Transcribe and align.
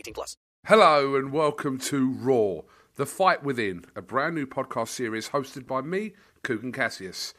18 0.00 0.14
plus. 0.14 0.38
Hello 0.66 1.14
and 1.14 1.30
welcome 1.30 1.76
to 1.76 2.10
Raw, 2.10 2.62
The 2.96 3.04
Fight 3.04 3.42
Within, 3.42 3.84
a 3.94 4.00
brand 4.00 4.34
new 4.34 4.46
podcast 4.46 4.88
series 4.88 5.28
hosted 5.28 5.66
by 5.66 5.82
me, 5.82 6.14
Kugan 6.42 6.72
Cassius. 6.72 7.34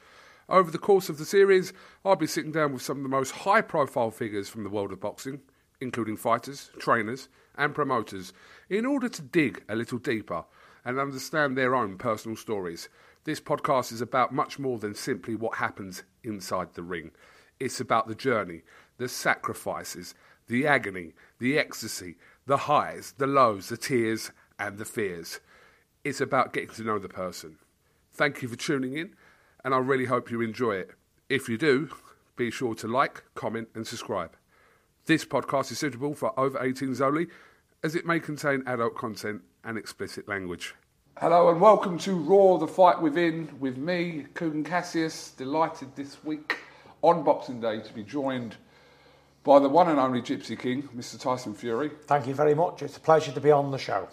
Over 0.47 0.69
the 0.69 0.77
course 0.77 1.09
of 1.09 1.17
the 1.17 1.25
series, 1.25 1.73
I'll 2.05 2.15
be 2.15 2.27
sitting 2.27 2.51
down 2.51 2.71
with 2.73 2.83
some 2.83 2.97
of 2.97 3.03
the 3.03 3.09
most 3.09 3.31
high 3.31 3.61
profile 3.61 4.11
figures 4.11 4.47
from 4.47 4.63
the 4.63 4.69
world 4.69 4.91
of 4.91 4.99
boxing, 4.99 5.41
including 5.79 6.17
fighters, 6.17 6.69
trainers, 6.77 7.29
and 7.57 7.73
promoters, 7.73 8.31
in 8.69 8.85
order 8.85 9.09
to 9.09 9.23
dig 9.23 9.63
a 9.67 9.75
little 9.75 9.97
deeper 9.97 10.45
and 10.85 10.99
understand 10.99 11.57
their 11.57 11.73
own 11.73 11.97
personal 11.97 12.37
stories. 12.37 12.89
This 13.23 13.39
podcast 13.39 13.91
is 13.91 14.01
about 14.01 14.35
much 14.35 14.59
more 14.59 14.77
than 14.77 14.93
simply 14.93 15.33
what 15.33 15.55
happens 15.55 16.03
inside 16.23 16.75
the 16.75 16.83
ring. 16.83 17.09
It's 17.59 17.79
about 17.79 18.07
the 18.07 18.13
journey, 18.13 18.61
the 18.99 19.09
sacrifices, 19.09 20.13
the 20.47 20.67
agony, 20.67 21.13
the 21.39 21.57
ecstasy, 21.57 22.17
the 22.51 22.57
highs, 22.57 23.13
the 23.17 23.25
lows, 23.25 23.69
the 23.69 23.77
tears, 23.77 24.29
and 24.59 24.77
the 24.77 24.83
fears. 24.83 25.39
It's 26.03 26.19
about 26.19 26.51
getting 26.51 26.71
to 26.71 26.83
know 26.83 26.99
the 26.99 27.07
person. 27.07 27.55
Thank 28.11 28.41
you 28.41 28.49
for 28.49 28.57
tuning 28.57 28.97
in, 28.97 29.15
and 29.63 29.73
I 29.73 29.77
really 29.77 30.03
hope 30.03 30.29
you 30.29 30.41
enjoy 30.41 30.73
it. 30.73 30.91
If 31.29 31.47
you 31.47 31.57
do, 31.57 31.89
be 32.35 32.51
sure 32.51 32.75
to 32.75 32.89
like, 32.89 33.23
comment, 33.35 33.69
and 33.73 33.87
subscribe. 33.87 34.35
This 35.05 35.23
podcast 35.23 35.71
is 35.71 35.79
suitable 35.79 36.13
for 36.13 36.37
over 36.37 36.59
18s 36.59 36.99
only, 36.99 37.27
as 37.83 37.95
it 37.95 38.05
may 38.05 38.19
contain 38.19 38.63
adult 38.67 38.95
content 38.97 39.43
and 39.63 39.77
explicit 39.77 40.27
language. 40.27 40.75
Hello 41.21 41.51
and 41.51 41.61
welcome 41.61 41.97
to 41.99 42.15
Raw 42.15 42.57
the 42.57 42.67
Fight 42.67 43.01
Within 43.01 43.47
with 43.61 43.77
me, 43.77 44.25
Kugan 44.33 44.65
Cassius. 44.65 45.29
Delighted 45.37 45.95
this 45.95 46.21
week 46.25 46.57
on 47.01 47.23
Boxing 47.23 47.61
Day 47.61 47.79
to 47.79 47.93
be 47.93 48.03
joined 48.03 48.57
by 49.43 49.59
the 49.59 49.69
one 49.69 49.89
and 49.89 49.99
only 49.99 50.21
Gypsy 50.21 50.57
King, 50.57 50.83
Mr. 50.95 51.19
Tyson 51.19 51.53
Fury. 51.53 51.91
Thank 52.05 52.27
you 52.27 52.33
very 52.33 52.53
much. 52.55 52.81
It's 52.81 52.97
a 52.97 52.99
pleasure 52.99 53.31
to 53.31 53.41
be 53.41 53.51
on 53.51 53.71
the 53.71 53.77
show. 53.77 54.07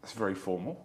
That's 0.00 0.12
very 0.12 0.34
formal. 0.34 0.84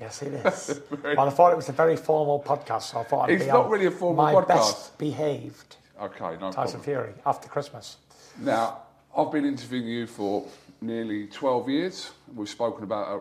Yes, 0.00 0.22
it 0.22 0.32
is. 0.46 0.80
well, 1.02 1.28
I 1.28 1.30
thought 1.30 1.52
it 1.52 1.56
was 1.56 1.68
a 1.68 1.72
very 1.72 1.96
formal 1.96 2.42
podcast, 2.42 2.82
so 2.92 3.00
I 3.00 3.04
thought 3.04 3.28
I'd 3.28 3.34
It's 3.34 3.44
be 3.44 3.50
not 3.50 3.70
really 3.70 3.86
a 3.86 3.90
formal 3.90 4.24
my 4.24 4.34
podcast. 4.34 4.46
best 4.48 4.98
behaved 4.98 5.76
Okay, 6.00 6.36
no 6.40 6.50
Tyson 6.50 6.80
problem. 6.80 6.82
Fury 6.82 7.12
after 7.24 7.48
Christmas. 7.48 7.96
Now, 8.40 8.78
I've 9.16 9.30
been 9.30 9.44
interviewing 9.44 9.86
you 9.86 10.06
for 10.08 10.44
nearly 10.80 11.26
12 11.28 11.68
years. 11.68 12.10
We've 12.34 12.48
spoken 12.48 12.82
about 12.82 13.08
uh, 13.08 13.20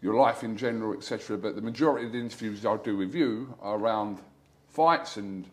your 0.00 0.14
life 0.14 0.42
in 0.42 0.56
general, 0.56 0.94
etc. 0.94 1.36
But 1.38 1.54
the 1.54 1.62
majority 1.62 2.06
of 2.06 2.12
the 2.12 2.18
interviews 2.18 2.66
I 2.66 2.76
do 2.78 2.96
with 2.96 3.14
you 3.14 3.54
are 3.62 3.76
around 3.78 4.18
fights 4.70 5.16
and 5.18 5.44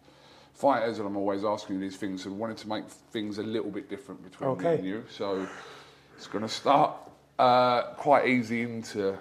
fighters, 0.60 1.00
and 1.00 1.08
I'm 1.08 1.16
always 1.16 1.46
asking 1.46 1.80
these 1.80 1.96
things. 1.96 2.26
And 2.26 2.38
wanted 2.38 2.58
to 2.58 2.68
make 2.68 2.86
things 2.88 3.38
a 3.38 3.44
little 3.44 3.72
bit 3.72 3.90
different 3.90 4.22
between 4.24 4.58
me 4.58 4.66
and 4.66 4.86
you. 4.86 5.06
So 5.10 5.48
it's 6.18 6.28
going 6.28 6.44
to 6.44 6.50
start 6.50 6.96
uh, 7.40 7.94
quite 7.94 8.28
easy 8.28 8.62
into 8.62 9.18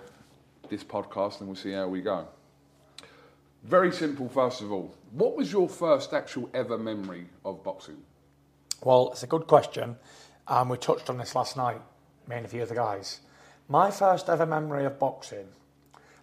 this 0.68 0.82
podcast, 0.82 1.38
and 1.38 1.48
we'll 1.48 1.56
see 1.56 1.72
how 1.72 1.86
we 1.86 2.02
go. 2.02 2.26
Very 3.62 3.92
simple, 3.92 4.28
first 4.28 4.62
of 4.62 4.72
all. 4.72 4.94
What 5.12 5.36
was 5.36 5.52
your 5.52 5.68
first 5.68 6.12
actual 6.12 6.50
ever 6.52 6.76
memory 6.76 7.26
of 7.44 7.62
boxing? 7.62 7.98
Well, 8.82 9.10
it's 9.12 9.22
a 9.22 9.26
good 9.26 9.46
question. 9.46 9.96
Um, 10.46 10.68
we 10.68 10.76
touched 10.76 11.08
on 11.08 11.18
this 11.18 11.34
last 11.34 11.56
night, 11.56 11.80
me 12.28 12.36
and 12.36 12.46
a 12.46 12.48
few 12.48 12.62
of 12.62 12.68
the 12.68 12.74
guys. 12.74 13.20
My 13.68 13.90
first 13.90 14.28
ever 14.28 14.46
memory 14.46 14.84
of 14.86 14.98
boxing, 14.98 15.48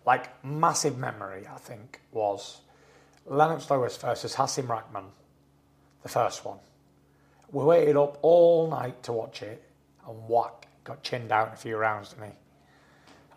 like 0.06 0.44
massive 0.44 0.98
memory, 0.98 1.46
I 1.48 1.58
think, 1.58 2.02
was 2.12 2.62
Lennox 3.28 3.70
Lewis 3.72 3.98
versus 3.98 4.36
Hasim 4.36 4.68
Rahman, 4.68 5.06
the 6.04 6.10
first 6.10 6.46
one. 6.46 6.60
We 7.52 7.64
waited 7.64 7.98
up 7.98 8.20
all 8.22 8.70
night 8.70 9.02
to 9.04 9.14
watch 9.14 9.42
it, 9.42 9.64
and 10.08 10.16
whack, 10.30 10.68
got 10.84 11.02
chinned 11.02 11.32
out 11.32 11.48
in 11.48 11.54
a 11.54 11.58
few 11.58 11.76
rounds 11.76 12.10
to 12.10 12.22
me. 12.22 12.30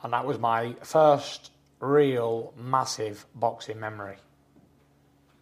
And 0.03 0.13
that 0.13 0.27
was 0.27 0.39
my 0.39 0.75
first 0.83 1.53
real 1.81 2.53
massive 2.59 3.25
boxing 3.35 3.81
memory. 3.81 4.17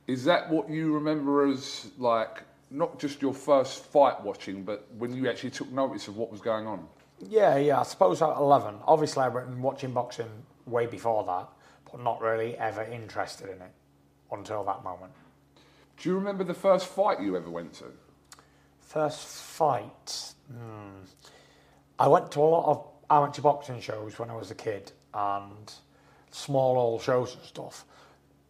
Is 0.06 0.24
that 0.24 0.48
what 0.48 0.70
you 0.70 0.94
remember 0.94 1.46
as 1.48 1.88
like 1.98 2.44
not 2.70 3.00
just 3.00 3.20
your 3.20 3.34
first 3.34 3.84
fight 3.86 4.22
watching, 4.22 4.62
but 4.62 4.86
when 4.96 5.12
you 5.12 5.28
actually 5.28 5.50
took 5.50 5.70
notice 5.72 6.06
of 6.06 6.16
what 6.16 6.30
was 6.30 6.40
going 6.40 6.68
on? 6.68 6.86
Yeah, 7.28 7.56
yeah, 7.56 7.80
I 7.80 7.82
suppose 7.82 8.22
at 8.22 8.36
11. 8.36 8.76
Obviously, 8.86 9.24
I've 9.24 9.32
been 9.32 9.60
watching 9.60 9.92
boxing 9.92 10.28
way 10.66 10.86
before 10.86 11.24
that, 11.24 11.48
but 11.90 12.02
not 12.04 12.20
really 12.20 12.56
ever 12.56 12.84
interested 12.84 13.48
in 13.48 13.60
it 13.60 13.72
until 14.32 14.64
that 14.64 14.82
moment. 14.82 15.12
Do 15.96 16.08
you 16.08 16.14
remember 16.14 16.44
the 16.44 16.54
first 16.54 16.86
fight 16.86 17.20
you 17.20 17.36
ever 17.36 17.50
went 17.50 17.72
to? 17.74 17.86
First 18.80 19.26
fight. 19.26 20.34
Hmm. 20.50 21.04
I 21.98 22.08
went 22.08 22.30
to 22.32 22.40
a 22.40 22.42
lot 22.42 22.66
of 22.66 22.86
amateur 23.10 23.42
boxing 23.42 23.80
shows 23.80 24.18
when 24.18 24.30
I 24.30 24.34
was 24.34 24.50
a 24.50 24.54
kid 24.54 24.92
and 25.14 25.72
small 26.30 26.78
old 26.78 27.02
shows 27.02 27.34
and 27.34 27.42
stuff. 27.44 27.84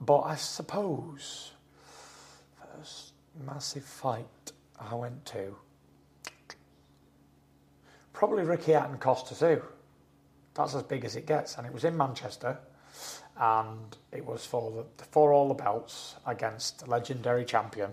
But 0.01 0.23
I 0.23 0.35
suppose 0.35 1.53
first 2.77 3.13
massive 3.45 3.85
fight 3.85 4.53
I 4.79 4.95
went 4.95 5.25
to 5.27 5.57
probably 8.13 8.45
Ricky 8.45 8.73
Hatton 8.73 8.99
Kostya 8.99 9.37
Tszyu. 9.37 9.63
That's 10.55 10.75
as 10.75 10.83
big 10.83 11.05
as 11.05 11.17
it 11.17 11.27
gets, 11.27 11.59
and 11.59 11.67
it 11.67 11.73
was 11.73 11.85
in 11.85 11.97
Manchester, 11.97 12.59
and 13.39 13.97
it 14.13 14.25
was 14.25 14.47
for 14.47 14.71
the 14.71 15.05
for 15.05 15.33
all 15.33 15.49
the 15.49 15.55
belts 15.55 16.17
against 16.27 16.87
legendary 16.89 17.45
champion, 17.45 17.91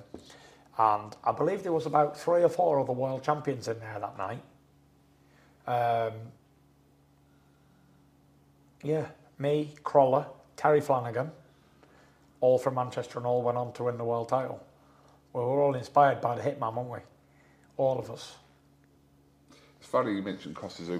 and 0.78 1.16
I 1.24 1.32
believe 1.32 1.64
there 1.64 1.74
was 1.74 1.86
about 1.86 2.18
three 2.18 2.44
or 2.44 2.50
four 2.50 2.80
other 2.80 2.94
world 2.94 3.24
champions 3.24 3.68
in 3.68 3.80
there 3.80 4.00
that 4.00 4.18
night. 4.18 4.42
Um, 5.66 6.14
yeah, 8.84 9.08
me, 9.40 9.74
Crolla, 9.84 10.28
Terry 10.58 10.82
Flanagan, 10.82 11.32
all 12.42 12.58
from 12.58 12.76
Manchester, 12.76 13.20
and 13.20 13.26
all 13.26 13.42
went 13.42 13.58
on 13.58 13.74
to 13.74 13.84
win 13.84 13.98
the 13.98 14.04
world 14.04 14.30
title. 14.30 14.62
We 15.34 15.42
were 15.42 15.62
all 15.62 15.76
inspired 15.76 16.22
by 16.22 16.36
the 16.36 16.42
Hitman, 16.42 16.76
weren't 16.76 16.90
we? 16.92 17.00
All 17.78 17.98
of 17.98 18.12
us. 18.12 18.36
It's 19.80 19.90
funny 19.90 20.14
you 20.14 20.22
mentioned 20.22 20.56
Kostya 20.56 21.00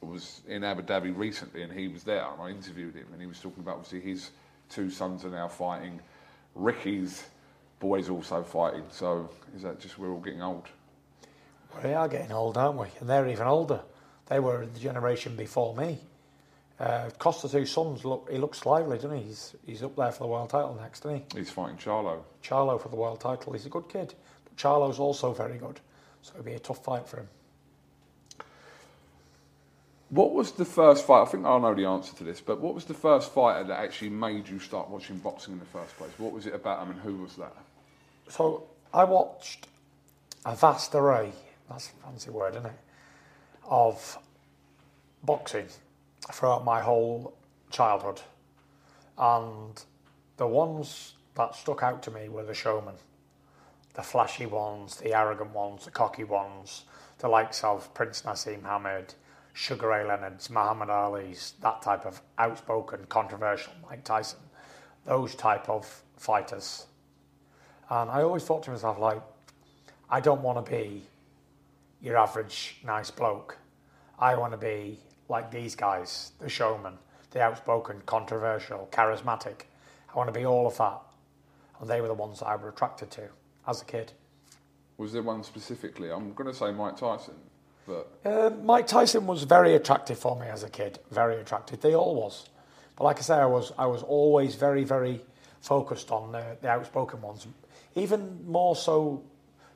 was 0.00 0.42
in 0.46 0.64
Abu 0.64 0.82
Dhabi 0.82 1.16
recently 1.16 1.62
and 1.62 1.72
he 1.72 1.88
was 1.88 2.04
there 2.04 2.26
and 2.32 2.40
I 2.40 2.50
interviewed 2.50 2.94
him 2.94 3.06
and 3.12 3.20
he 3.20 3.26
was 3.26 3.40
talking 3.40 3.62
about 3.62 3.76
obviously 3.76 4.00
his 4.00 4.30
two 4.68 4.90
sons 4.90 5.24
are 5.24 5.30
now 5.30 5.48
fighting. 5.48 6.00
Ricky's 6.54 7.24
boys 7.80 8.08
also 8.08 8.42
fighting. 8.42 8.84
So 8.90 9.30
is 9.56 9.62
that 9.62 9.80
just 9.80 9.98
we're 9.98 10.12
all 10.12 10.20
getting 10.20 10.42
old? 10.42 10.66
We 11.82 11.92
are 11.92 12.08
getting 12.08 12.32
old, 12.32 12.56
aren't 12.56 12.78
we? 12.78 12.88
And 13.00 13.08
they're 13.08 13.28
even 13.28 13.46
older. 13.46 13.80
They 14.26 14.40
were 14.40 14.66
the 14.66 14.80
generation 14.80 15.36
before 15.36 15.76
me. 15.76 15.98
Uh, 16.80 17.10
Kostya 17.18 17.50
two 17.50 17.66
sons 17.66 18.04
look. 18.04 18.28
He 18.30 18.38
looks 18.38 18.64
lively, 18.64 18.96
doesn't 18.96 19.16
he? 19.16 19.24
He's 19.24 19.54
he's 19.66 19.82
up 19.82 19.96
there 19.96 20.12
for 20.12 20.20
the 20.20 20.28
world 20.28 20.50
title 20.50 20.76
next, 20.80 21.00
isn't 21.00 21.24
he? 21.32 21.38
He's 21.38 21.50
fighting 21.50 21.76
Charlo. 21.76 22.22
Charlo 22.42 22.80
for 22.80 22.88
the 22.88 22.96
world 22.96 23.20
title. 23.20 23.52
He's 23.52 23.66
a 23.66 23.68
good 23.68 23.88
kid. 23.88 24.14
But 24.44 24.56
Charlo's 24.56 25.00
also 25.00 25.32
very 25.32 25.58
good, 25.58 25.80
so 26.22 26.34
it'll 26.34 26.44
be 26.44 26.52
a 26.52 26.58
tough 26.60 26.84
fight 26.84 27.08
for 27.08 27.18
him. 27.18 27.28
What 30.10 30.32
was 30.32 30.52
the 30.52 30.64
first 30.64 31.06
fight? 31.06 31.22
I 31.22 31.24
think 31.26 31.44
I 31.44 31.58
know 31.58 31.74
the 31.74 31.84
answer 31.84 32.16
to 32.16 32.24
this, 32.24 32.40
but 32.40 32.60
what 32.60 32.74
was 32.74 32.84
the 32.86 32.94
first 32.94 33.32
fighter 33.32 33.64
that 33.64 33.78
actually 33.78 34.08
made 34.08 34.48
you 34.48 34.58
start 34.58 34.88
watching 34.88 35.18
boxing 35.18 35.52
in 35.54 35.58
the 35.58 35.66
first 35.66 35.96
place? 35.98 36.10
What 36.16 36.32
was 36.32 36.46
it 36.46 36.54
about 36.54 36.82
him 36.82 36.92
and 36.92 37.00
who 37.00 37.16
was 37.16 37.36
that? 37.36 37.54
So 38.28 38.64
I 38.92 39.04
watched 39.04 39.66
a 40.46 40.56
vast 40.56 40.94
array. 40.94 41.32
That's 41.68 41.88
a 41.88 42.06
fancy 42.06 42.30
word, 42.30 42.54
isn't 42.54 42.66
it? 42.66 42.78
Of 43.64 44.18
boxing 45.22 45.66
throughout 46.32 46.64
my 46.64 46.80
whole 46.80 47.34
childhood, 47.70 48.20
and 49.18 49.82
the 50.38 50.46
ones 50.46 51.14
that 51.34 51.54
stuck 51.54 51.82
out 51.82 52.02
to 52.04 52.10
me 52.10 52.28
were 52.28 52.44
the 52.44 52.54
showmen, 52.54 52.94
the 53.94 54.02
flashy 54.02 54.46
ones, 54.46 54.96
the 54.96 55.14
arrogant 55.14 55.52
ones, 55.52 55.84
the 55.84 55.90
cocky 55.90 56.24
ones, 56.24 56.84
the 57.18 57.28
likes 57.28 57.62
of 57.62 57.92
Prince 57.94 58.22
Naseem 58.22 58.64
Hamed, 58.64 59.14
Sugar 59.58 59.88
Ray 59.88 60.04
Leonard's, 60.04 60.50
Muhammad 60.50 60.88
Ali's, 60.88 61.54
that 61.62 61.82
type 61.82 62.06
of 62.06 62.22
outspoken, 62.38 63.04
controversial 63.08 63.72
Mike 63.82 64.04
Tyson, 64.04 64.38
those 65.04 65.34
type 65.34 65.68
of 65.68 66.04
fighters. 66.16 66.86
And 67.90 68.08
I 68.08 68.22
always 68.22 68.44
thought 68.44 68.62
to 68.62 68.70
myself, 68.70 69.00
like, 69.00 69.20
I 70.08 70.20
don't 70.20 70.42
want 70.42 70.64
to 70.64 70.70
be 70.70 71.02
your 72.00 72.16
average 72.16 72.76
nice 72.84 73.10
bloke. 73.10 73.58
I 74.16 74.36
want 74.36 74.52
to 74.52 74.56
be 74.56 75.00
like 75.28 75.50
these 75.50 75.74
guys, 75.74 76.30
the 76.38 76.48
showman, 76.48 76.96
the 77.32 77.42
outspoken, 77.42 78.02
controversial, 78.06 78.88
charismatic. 78.92 79.62
I 80.08 80.16
want 80.16 80.32
to 80.32 80.38
be 80.38 80.46
all 80.46 80.68
of 80.68 80.78
that. 80.78 81.00
And 81.80 81.90
they 81.90 82.00
were 82.00 82.06
the 82.06 82.14
ones 82.14 82.38
that 82.38 82.46
I 82.46 82.54
was 82.54 82.72
attracted 82.72 83.10
to 83.10 83.28
as 83.66 83.82
a 83.82 83.84
kid. 83.84 84.12
Was 84.98 85.12
there 85.12 85.22
one 85.22 85.42
specifically? 85.42 86.12
I'm 86.12 86.32
going 86.34 86.48
to 86.48 86.54
say 86.54 86.70
Mike 86.70 86.96
Tyson, 86.96 87.34
but 87.88 88.30
Uh, 88.30 88.50
Mike 88.62 88.86
Tyson 88.86 89.26
was 89.26 89.42
very 89.44 89.74
attractive 89.74 90.18
for 90.18 90.38
me 90.38 90.46
as 90.46 90.62
a 90.62 90.68
kid. 90.68 90.98
Very 91.10 91.40
attractive. 91.40 91.80
They 91.80 91.94
all 91.94 92.14
was. 92.14 92.48
But 92.96 93.04
like 93.04 93.18
I 93.18 93.22
say, 93.22 93.34
I 93.36 93.46
was 93.46 93.72
I 93.78 93.86
was 93.86 94.02
always 94.02 94.54
very 94.54 94.84
very 94.84 95.20
focused 95.60 96.10
on 96.10 96.32
the, 96.32 96.44
the 96.60 96.68
outspoken 96.68 97.20
ones. 97.22 97.46
Even 97.94 98.44
more 98.46 98.76
so 98.76 99.22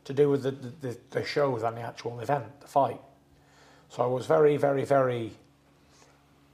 to 0.04 0.12
do 0.12 0.28
with 0.28 0.42
the, 0.42 0.50
the, 0.50 0.98
the 1.10 1.24
show 1.24 1.58
than 1.58 1.74
the 1.74 1.80
actual 1.80 2.20
event, 2.20 2.60
the 2.60 2.68
fight. 2.68 3.00
So 3.88 4.02
I 4.02 4.06
was 4.06 4.26
very 4.26 4.56
very 4.56 4.84
very. 4.84 5.32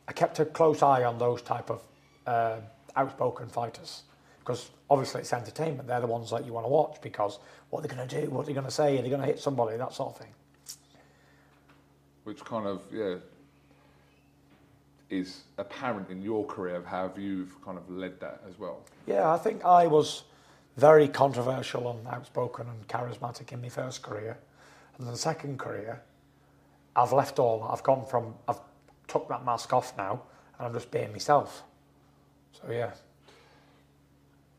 I 0.07 0.13
kept 0.13 0.39
a 0.41 0.45
close 0.45 0.83
eye 0.83 1.05
on 1.05 1.19
those 1.19 1.43
type 1.43 1.71
of 1.71 1.83
uh, 2.27 2.61
outspoken 2.97 3.49
fighters 3.49 4.03
because 4.39 4.71
obviously 4.89 5.21
it's 5.21 5.33
entertainment. 5.33 5.89
They're 5.89 6.01
the 6.01 6.07
ones 6.07 6.31
that 6.31 6.47
you 6.47 6.53
want 6.55 6.65
to 6.65 6.71
watch 6.71 7.01
because 7.03 7.39
what 7.71 7.83
they're 7.83 7.95
going 7.95 8.09
to 8.09 8.21
do, 8.21 8.31
what 8.31 8.47
they're 8.47 8.55
going 8.55 8.67
to 8.67 8.71
say, 8.73 8.99
are 8.99 9.03
they 9.03 9.11
going 9.11 9.21
to 9.21 9.27
hit 9.27 9.39
somebody, 9.39 9.77
that 9.77 9.93
sort 9.93 10.15
of 10.15 10.19
thing. 10.19 10.33
Which 12.29 12.45
kind 12.45 12.67
of 12.67 12.83
yeah 12.93 13.15
is 15.09 15.45
apparent 15.57 16.11
in 16.11 16.21
your 16.21 16.45
career 16.45 16.77
of 16.77 16.85
how 16.85 17.11
you've 17.17 17.55
kind 17.65 17.79
of 17.79 17.89
led 17.89 18.21
that 18.21 18.43
as 18.47 18.59
well. 18.59 18.83
Yeah, 19.07 19.33
I 19.33 19.39
think 19.39 19.65
I 19.65 19.87
was 19.87 20.25
very 20.77 21.09
controversial 21.09 21.91
and 21.91 22.07
outspoken 22.07 22.67
and 22.69 22.87
charismatic 22.87 23.51
in 23.51 23.63
my 23.63 23.71
first 23.71 24.03
career. 24.03 24.37
And 24.99 25.09
the 25.09 25.17
second 25.17 25.59
career, 25.59 26.03
I've 26.95 27.13
left 27.13 27.39
all. 27.39 27.63
I've 27.73 27.83
gone 27.83 28.05
from, 28.05 28.35
I've 28.47 28.61
took 29.07 29.27
that 29.31 29.47
mask 29.47 29.73
off 29.73 29.97
now 29.97 30.21
and 30.59 30.67
I'm 30.67 30.75
just 30.75 30.91
being 30.91 31.11
myself. 31.11 31.63
So 32.53 32.71
yeah. 32.71 32.91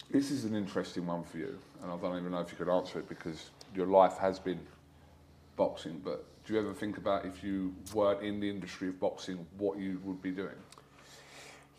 This 0.10 0.32
is 0.32 0.46
an 0.46 0.56
interesting 0.56 1.06
one 1.06 1.24
for 1.24 1.38
you, 1.38 1.56
and 1.84 1.92
I 1.92 1.98
don't 1.98 2.18
even 2.18 2.32
know 2.32 2.40
if 2.40 2.52
you 2.52 2.58
could 2.58 2.74
answer 2.76 2.98
it 2.98 3.08
because 3.08 3.52
your 3.76 3.86
life 3.86 4.18
has 4.18 4.40
been 4.40 4.60
boxing. 5.56 6.02
But 6.04 6.26
do 6.50 6.56
you 6.56 6.62
ever 6.62 6.74
think 6.74 6.98
about 6.98 7.26
if 7.26 7.44
you 7.44 7.76
weren't 7.94 8.24
in 8.24 8.40
the 8.40 8.50
industry 8.50 8.88
of 8.90 9.00
boxing, 9.00 9.46
what 9.60 9.78
you 9.78 10.02
would 10.04 10.20
be 10.20 10.32
doing? 10.32 10.56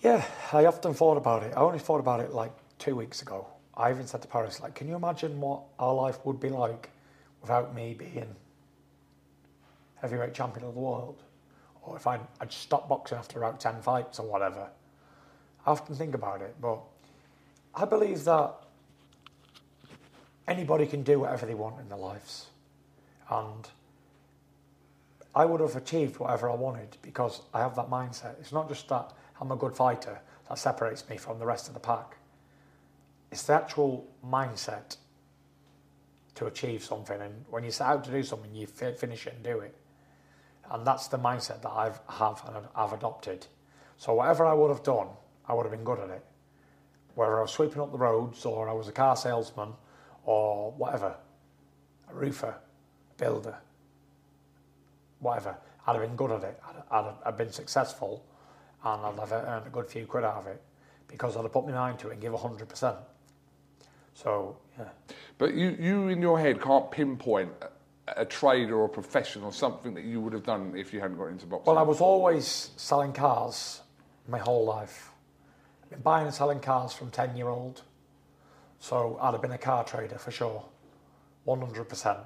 Yeah, 0.01 0.25
I 0.53 0.67
often 0.67 0.95
thought 0.95 1.17
about 1.17 1.43
it. 1.43 1.53
I 1.57 1.61
only 1.61 1.81
thought 1.81 1.99
about 1.99 2.21
it 2.21 2.33
like 2.33 2.53
two 2.79 2.95
weeks 2.95 3.21
ago. 3.21 3.49
I 3.77 3.91
even 3.91 4.07
said 4.07 4.23
to 4.23 4.29
Paris, 4.29 4.61
like, 4.61 4.77
can 4.77 4.87
you 4.87 4.95
imagine 4.95 5.41
what 5.41 5.63
our 5.81 5.93
life 5.93 6.25
would 6.25 6.39
be 6.39 6.51
like 6.51 6.89
without 7.41 7.75
me 7.75 7.95
being 7.95 8.37
heavyweight 9.97 10.35
champion 10.35 10.65
of 10.65 10.75
the 10.75 10.81
world? 10.81 11.21
Or 11.83 11.97
if 11.97 12.07
I'd, 12.07 12.21
I'd 12.41 12.53
stopped 12.53 12.89
boxing 12.89 13.19
after 13.19 13.41
about 13.41 13.59
10 13.59 13.83
fights 13.83 14.21
or 14.21 14.27
whatever. 14.31 14.69
I 15.67 15.71
often 15.73 15.97
think 15.97 16.15
about 16.15 16.43
it, 16.43 16.55
but 16.61 16.79
I 17.75 17.87
believe 17.87 18.23
that 18.23 18.55
anybody 20.47 20.87
can 20.87 21.03
do 21.03 21.19
whatever 21.19 21.45
they 21.45 21.55
want 21.55 21.81
in 21.81 21.89
their 21.89 21.99
lives. 21.99 22.47
And 23.29 23.69
I 25.35 25.45
would 25.45 25.61
have 25.61 25.77
achieved 25.77 26.19
whatever 26.19 26.51
I 26.51 26.55
wanted 26.55 26.97
because 27.03 27.43
I 27.55 27.61
have 27.61 27.77
that 27.77 27.89
mindset. 27.89 28.39
It's 28.41 28.53
not 28.53 28.69
just 28.69 28.89
that 28.89 29.13
I'm 29.41 29.53
a 29.53 29.57
good 29.57 29.77
fighter 29.77 30.21
that 30.49 30.59
separates 30.59 31.09
me 31.09 31.17
from 31.17 31.39
the 31.39 31.47
rest 31.47 31.69
of 31.69 31.75
the 31.75 31.81
pack. 31.81 32.17
It's 33.31 33.45
the 33.45 33.53
actual 33.53 34.09
mindset 34.27 34.97
to 36.35 36.47
achieve 36.47 36.83
something. 36.83 37.21
And 37.21 37.45
when 37.49 37.63
you 37.63 37.71
set 37.71 37.87
out 37.87 38.05
to 38.05 38.11
do 38.11 38.23
something, 38.25 38.53
you 38.55 38.67
finish 38.67 39.27
it 39.27 39.35
and 39.35 39.43
do 39.45 39.61
it. 39.61 39.77
And 40.71 40.87
that's 40.87 41.09
the 41.09 41.19
mindset 41.19 41.63
that 41.63 41.71
I've 41.71 42.01
have 42.09 42.43
and 42.47 42.67
I've 42.75 42.93
adopted. 42.93 43.47
So 43.99 44.15
whatever 44.15 44.47
I 44.47 44.53
would 44.53 44.69
have 44.69 44.83
done, 44.83 45.09
I 45.47 45.55
would 45.55 45.65
have 45.65 45.73
been 45.73 45.85
good 45.85 46.01
at 46.01 46.11
it. 46.11 46.25
Whether 47.15 47.39
I 47.39 47.43
was 47.43 47.51
sweeping 47.53 47.81
up 47.81 47.93
the 47.93 47.99
roads 47.99 48.45
or 48.45 48.69
I 48.69 48.73
was 48.73 48.89
a 48.89 48.93
car 48.93 49.17
salesman 49.17 49.75
or 50.25 50.73
whatever, 50.73 51.17
a 52.09 52.15
roofer, 52.15 52.55
builder, 53.17 53.57
whatever, 55.21 55.57
I'd 55.87 55.97
have 55.97 56.03
been 56.03 56.17
good 56.17 56.33
at 56.33 56.43
it. 56.43 56.61
I'd, 56.67 56.83
I'd, 56.91 57.05
have, 57.05 57.17
I'd 57.25 57.37
been 57.37 57.53
successful 57.53 58.25
and 58.85 59.07
I'd 59.07 59.19
have 59.19 59.33
earned 59.33 59.67
a 59.67 59.71
good 59.71 59.87
few 59.87 60.07
quid 60.07 60.25
out 60.25 60.37
of 60.37 60.47
it 60.47 60.61
because 61.09 61.37
I'd 61.37 61.43
have 61.43 61.53
put 61.53 61.67
my 61.67 61.73
mind 61.73 61.99
to 62.01 62.09
it 62.09 62.13
and 62.15 62.21
give 62.21 62.33
100%. 62.33 62.97
So, 64.15 64.57
yeah. 64.79 64.89
But 65.39 65.55
you, 65.55 65.77
you 65.79 66.09
in 66.09 66.21
your 66.21 66.39
head 66.39 66.61
can't 66.61 66.91
pinpoint 66.91 67.51
a, 67.63 68.23
a 68.23 68.25
trade 68.25 68.71
or 68.71 68.85
a 68.85 68.89
profession 68.89 69.43
or 69.43 69.53
something 69.53 69.95
that 69.95 70.05
you 70.05 70.21
would 70.21 70.33
have 70.33 70.45
done 70.45 70.75
if 70.77 70.93
you 70.93 71.01
hadn't 71.01 71.19
got 71.19 71.27
into 71.27 71.47
boxing. 71.47 71.73
Well, 71.73 71.79
I 71.79 71.87
was 71.87 72.01
always 72.01 72.71
selling 72.77 73.13
cars 73.13 73.81
my 74.29 74.39
whole 74.39 74.65
life. 74.65 75.11
I've 75.83 75.91
been 75.91 76.01
buying 76.01 76.27
and 76.27 76.35
selling 76.35 76.61
cars 76.61 76.93
from 76.93 77.11
10 77.11 77.37
year 77.37 77.49
old. 77.49 77.83
So 78.79 79.19
I'd 79.21 79.33
have 79.33 79.43
been 79.43 79.53
a 79.53 79.59
car 79.59 79.85
trader 79.85 80.17
for 80.17 80.31
sure, 80.31 80.65
100%. 81.47 82.25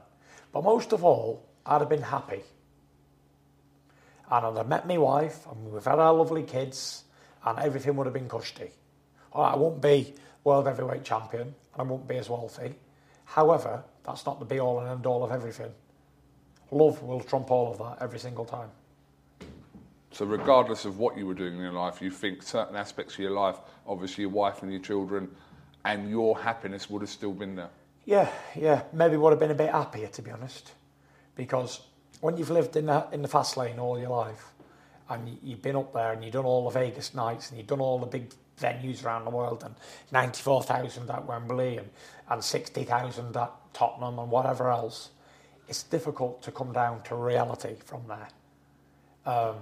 But 0.53 0.63
most 0.63 0.93
of 0.93 1.05
all, 1.05 1.45
I'd 1.67 1.81
have 1.81 1.89
been 1.89 2.03
happy. 2.03 2.43
And 4.35 4.47
I'd 4.47 4.57
have 4.57 4.69
met 4.69 4.89
my 4.89 4.99
wife, 4.99 5.47
and 5.47 5.73
we've 5.73 5.85
had 5.85 6.01
our 6.01 6.13
lovely 6.13 6.43
kids, 6.43 7.05
and 7.45 7.57
everything 7.61 7.95
would 7.95 8.07
have 8.07 8.15
been 8.15 8.29
cushy. 8.29 8.73
All 9.33 9.45
right, 9.45 9.55
I 9.55 9.57
won't 9.57 9.81
be 9.81 10.13
world 10.43 10.67
heavyweight 10.67 11.05
champion, 11.05 11.43
and 11.43 11.55
I 11.79 11.83
won't 11.85 12.09
be 12.09 12.17
as 12.17 12.29
wealthy. 12.29 12.75
However, 13.27 13.85
that's 14.03 14.27
not 14.27 14.41
the 14.41 14.45
be 14.45 14.59
all 14.59 14.81
and 14.81 14.89
end 14.89 15.07
all 15.07 15.23
of 15.23 15.31
everything. 15.31 15.71
Love 16.73 17.01
will 17.05 17.21
trump 17.21 17.53
all 17.53 17.71
of 17.71 17.79
that 17.79 18.03
every 18.03 18.19
single 18.19 18.45
time. 18.45 18.71
So, 20.11 20.27
regardless 20.27 20.85
of 20.85 20.99
what 20.99 21.17
you 21.17 21.27
were 21.29 21.35
doing 21.35 21.55
in 21.55 21.61
your 21.61 21.73
life, 21.73 22.03
you 22.03 22.11
think 22.11 22.43
certain 22.43 22.75
aspects 22.75 23.15
of 23.15 23.21
your 23.21 23.31
life, 23.31 23.59
obviously 23.87 24.23
your 24.23 24.31
wife 24.31 24.65
and 24.65 24.73
your 24.73 24.83
children, 24.83 25.31
and 25.85 26.11
your 26.11 26.37
happiness 26.41 26.91
would 26.91 27.03
have 27.03 27.11
still 27.11 27.33
been 27.33 27.55
there. 27.55 27.71
Yeah, 28.05 28.29
yeah, 28.57 28.83
maybe 28.93 29.17
would 29.17 29.31
have 29.31 29.39
been 29.39 29.53
a 29.53 29.55
bit 29.55 29.71
happier 29.71 30.09
to 30.09 30.23
be 30.23 30.33
honest, 30.33 30.73
because 31.37 31.83
when 32.25 32.39
you've 32.39 32.49
lived 32.49 32.75
in 32.75 32.87
the 32.87 33.07
in 33.13 33.21
the 33.21 33.29
fast 33.29 33.55
lane 33.59 33.79
all 33.79 33.99
your 33.99 34.09
life, 34.09 34.55
and 35.11 35.29
you- 35.29 35.39
you've 35.43 35.61
been 35.61 35.77
up 35.77 35.93
there 35.93 36.11
and 36.13 36.25
you've 36.25 36.33
done 36.33 36.47
all 36.47 36.65
the 36.65 36.71
Vegas 36.71 37.13
nights 37.13 37.51
and 37.51 37.59
you've 37.59 37.67
done 37.67 37.83
all 37.83 37.99
the 37.99 38.07
big 38.07 38.33
venues 38.59 39.05
around 39.05 39.27
the 39.27 39.31
world 39.31 39.63
and 39.63 39.75
ninety 40.11 40.41
four 40.41 40.63
thousand 40.63 41.11
at 41.11 41.27
Wembley 41.27 41.77
and 41.77 41.91
and 42.31 42.43
sixty 42.43 42.83
thousand 42.85 43.37
at 43.37 43.53
Tottenham 43.75 44.19
and 44.19 44.31
whatever 44.31 44.71
else, 44.71 45.11
it's 45.69 45.83
difficult 45.83 46.41
to 46.41 46.51
come 46.51 46.73
down 46.73 47.03
to 47.03 47.15
reality 47.15 47.75
from 47.85 48.03
there. 48.09 48.29
Um, 49.27 49.59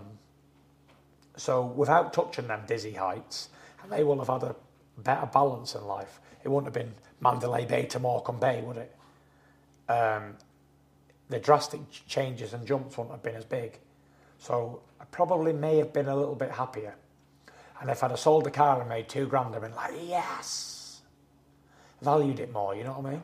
so 1.37 1.63
without 1.63 2.13
touching 2.13 2.47
them 2.47 2.63
dizzy 2.69 2.93
heights, 2.93 3.49
they 3.91 4.05
will 4.05 4.21
have 4.21 4.29
had 4.29 4.45
a 4.51 4.55
better 4.99 5.27
balance 5.27 5.75
in 5.75 5.85
life. 5.85 6.21
It 6.45 6.49
wouldn't 6.49 6.73
have 6.73 6.81
been 6.85 6.95
Mandalay 7.21 7.67
Bay 7.67 7.87
to 7.87 7.99
Morecambe 7.99 8.39
Bay, 8.39 8.63
would 8.63 8.77
it? 8.77 8.97
Um, 9.91 10.37
the 11.33 11.41
drastic 11.41 11.81
changes 12.07 12.53
and 12.53 12.67
jumps 12.67 12.97
wouldn't 12.99 13.15
have 13.15 13.23
been 13.23 13.37
as 13.37 13.45
big. 13.45 13.79
So 14.39 14.83
I 15.01 15.05
probably 15.07 15.53
may 15.53 15.79
have 15.79 15.93
been 15.93 16.09
a 16.09 16.15
little 16.15 16.35
bit 16.35 16.51
happier. 16.51 16.95
And 17.81 17.91
if 17.91 18.05
I'd 18.05 18.11
have 18.11 18.21
sold 18.21 18.45
the 18.45 18.51
car 18.51 18.81
and 18.81 18.89
made 18.89 19.09
two 19.09 19.27
grand, 19.27 19.49
I'd 19.49 19.55
have 19.55 19.63
been 19.63 19.75
like, 19.75 19.95
yes, 20.07 21.01
valued 22.03 22.39
it 22.39 22.53
more. 22.53 22.75
You 22.75 22.85
know 22.85 22.93
what 22.93 23.07
I 23.07 23.11
mean? 23.13 23.23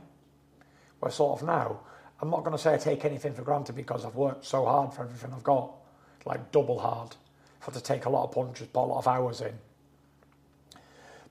Where 1.00 1.12
sort 1.12 1.40
of 1.40 1.46
now, 1.46 1.80
I'm 2.20 2.30
not 2.30 2.44
going 2.44 2.56
to 2.56 2.62
say 2.62 2.74
I 2.74 2.78
take 2.78 3.04
anything 3.04 3.34
for 3.34 3.42
granted 3.42 3.76
because 3.76 4.04
I've 4.04 4.16
worked 4.16 4.46
so 4.46 4.64
hard 4.64 4.94
for 4.94 5.02
everything 5.02 5.32
I've 5.32 5.44
got, 5.44 5.70
like 6.24 6.50
double 6.50 6.78
hard. 6.78 7.14
I've 7.60 7.66
had 7.66 7.74
to 7.74 7.82
take 7.82 8.06
a 8.06 8.10
lot 8.10 8.24
of 8.24 8.32
punches, 8.32 8.68
put 8.68 8.84
a 8.84 8.86
lot 8.86 8.98
of 8.98 9.06
hours 9.06 9.42
in. 9.42 9.52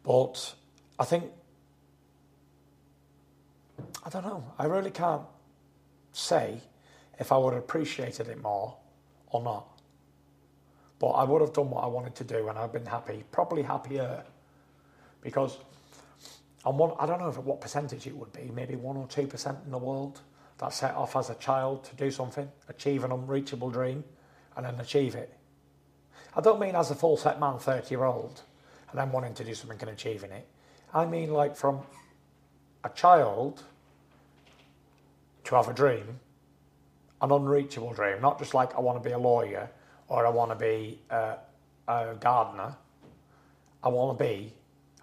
But 0.03 0.53
I 0.99 1.05
think, 1.05 1.25
I 4.05 4.09
don't 4.09 4.25
know, 4.25 4.53
I 4.59 4.65
really 4.65 4.91
can't 4.91 5.23
say 6.17 6.59
if 7.19 7.31
I 7.31 7.37
would 7.37 7.53
have 7.53 7.63
appreciated 7.63 8.27
it 8.27 8.41
more 8.41 8.75
or 9.27 9.41
not. 9.41 9.67
But 10.99 11.09
I 11.09 11.23
would 11.23 11.41
have 11.41 11.53
done 11.53 11.69
what 11.69 11.83
I 11.83 11.87
wanted 11.87 12.15
to 12.15 12.23
do 12.23 12.49
and 12.49 12.57
I've 12.57 12.73
been 12.73 12.85
happy, 12.85 13.23
probably 13.31 13.61
happier, 13.61 14.23
because 15.21 15.57
on 16.65 16.77
one, 16.77 16.93
I 16.99 17.05
don't 17.05 17.19
know 17.19 17.29
if, 17.29 17.37
what 17.37 17.61
percentage 17.61 18.07
it 18.07 18.15
would 18.15 18.33
be, 18.33 18.51
maybe 18.53 18.75
1 18.75 18.97
or 18.97 19.07
2% 19.07 19.65
in 19.65 19.71
the 19.71 19.77
world 19.77 20.21
that 20.57 20.73
set 20.73 20.95
off 20.95 21.15
as 21.15 21.29
a 21.29 21.35
child 21.35 21.83
to 21.85 21.95
do 21.95 22.09
something, 22.09 22.49
achieve 22.67 23.03
an 23.03 23.11
unreachable 23.11 23.69
dream, 23.69 24.03
and 24.55 24.65
then 24.65 24.79
achieve 24.79 25.13
it. 25.13 25.33
I 26.35 26.41
don't 26.41 26.59
mean 26.59 26.75
as 26.75 26.89
a 26.91 26.95
full 26.95 27.17
set 27.17 27.39
man, 27.39 27.59
30 27.59 27.89
year 27.89 28.03
old, 28.03 28.41
and 28.89 28.99
then 28.99 29.11
wanting 29.11 29.35
to 29.35 29.43
do 29.43 29.53
something 29.53 29.77
and 29.81 29.89
achieving 29.91 30.31
it. 30.31 30.47
I 30.93 31.05
mean 31.05 31.31
like 31.31 31.55
from 31.55 31.81
a 32.83 32.89
child 32.89 33.63
to 35.47 35.55
have 35.55 35.69
a 35.69 35.73
dream, 35.73 36.19
an 37.21 37.31
unreachable 37.31 37.93
dream, 37.93 38.21
not 38.21 38.37
just 38.37 38.53
like 38.53 38.75
I 38.75 38.81
want 38.81 39.01
to 39.01 39.09
be 39.09 39.13
a 39.13 39.17
lawyer 39.17 39.69
or 40.09 40.27
I 40.27 40.29
want 40.29 40.51
to 40.51 40.55
be 40.55 40.99
a, 41.09 41.37
a 41.87 42.15
gardener. 42.19 42.75
I 43.81 43.87
want 43.87 44.17
to 44.17 44.23
be 44.23 44.53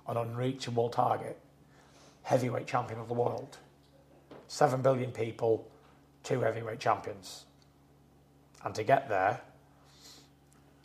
an 0.07 0.19
unreachable 0.19 0.91
target, 0.91 1.39
heavyweight 2.23 2.67
champion 2.67 3.01
of 3.01 3.09
the 3.09 3.15
world. 3.15 3.57
Seven 4.47 4.83
billion 4.83 5.13
people, 5.13 5.67
two 6.23 6.41
heavyweight 6.41 6.79
champions. 6.79 7.47
And 8.65 8.75
to 8.75 8.85
get 8.85 9.09
there, 9.09 9.41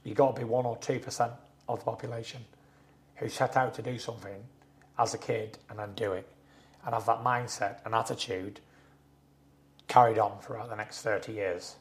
you've 0.06 0.18
got 0.18 0.36
to 0.36 0.39
be 0.39 0.46
one 0.46 0.66
or 0.66 0.78
two 0.78 1.00
percent 1.00 1.34
of 1.68 1.80
the 1.80 1.86
population 1.86 2.46
who 3.16 3.28
set 3.28 3.58
out 3.58 3.74
to 3.74 3.82
do 3.82 4.00
something 4.00 4.42
as 4.98 5.13
a 5.13 5.18
kid 5.18 5.58
and 5.70 5.78
then 5.78 5.94
do 5.96 6.13
it 6.13 6.28
and 6.86 6.94
have 6.94 7.06
that 7.06 7.24
mindset 7.24 7.80
and 7.86 7.94
attitude 7.94 8.62
carried 9.89 10.17
on 10.17 10.39
throughout 10.39 10.69
the 10.69 10.75
next 10.75 11.01
30 11.01 11.34
years. 11.34 11.75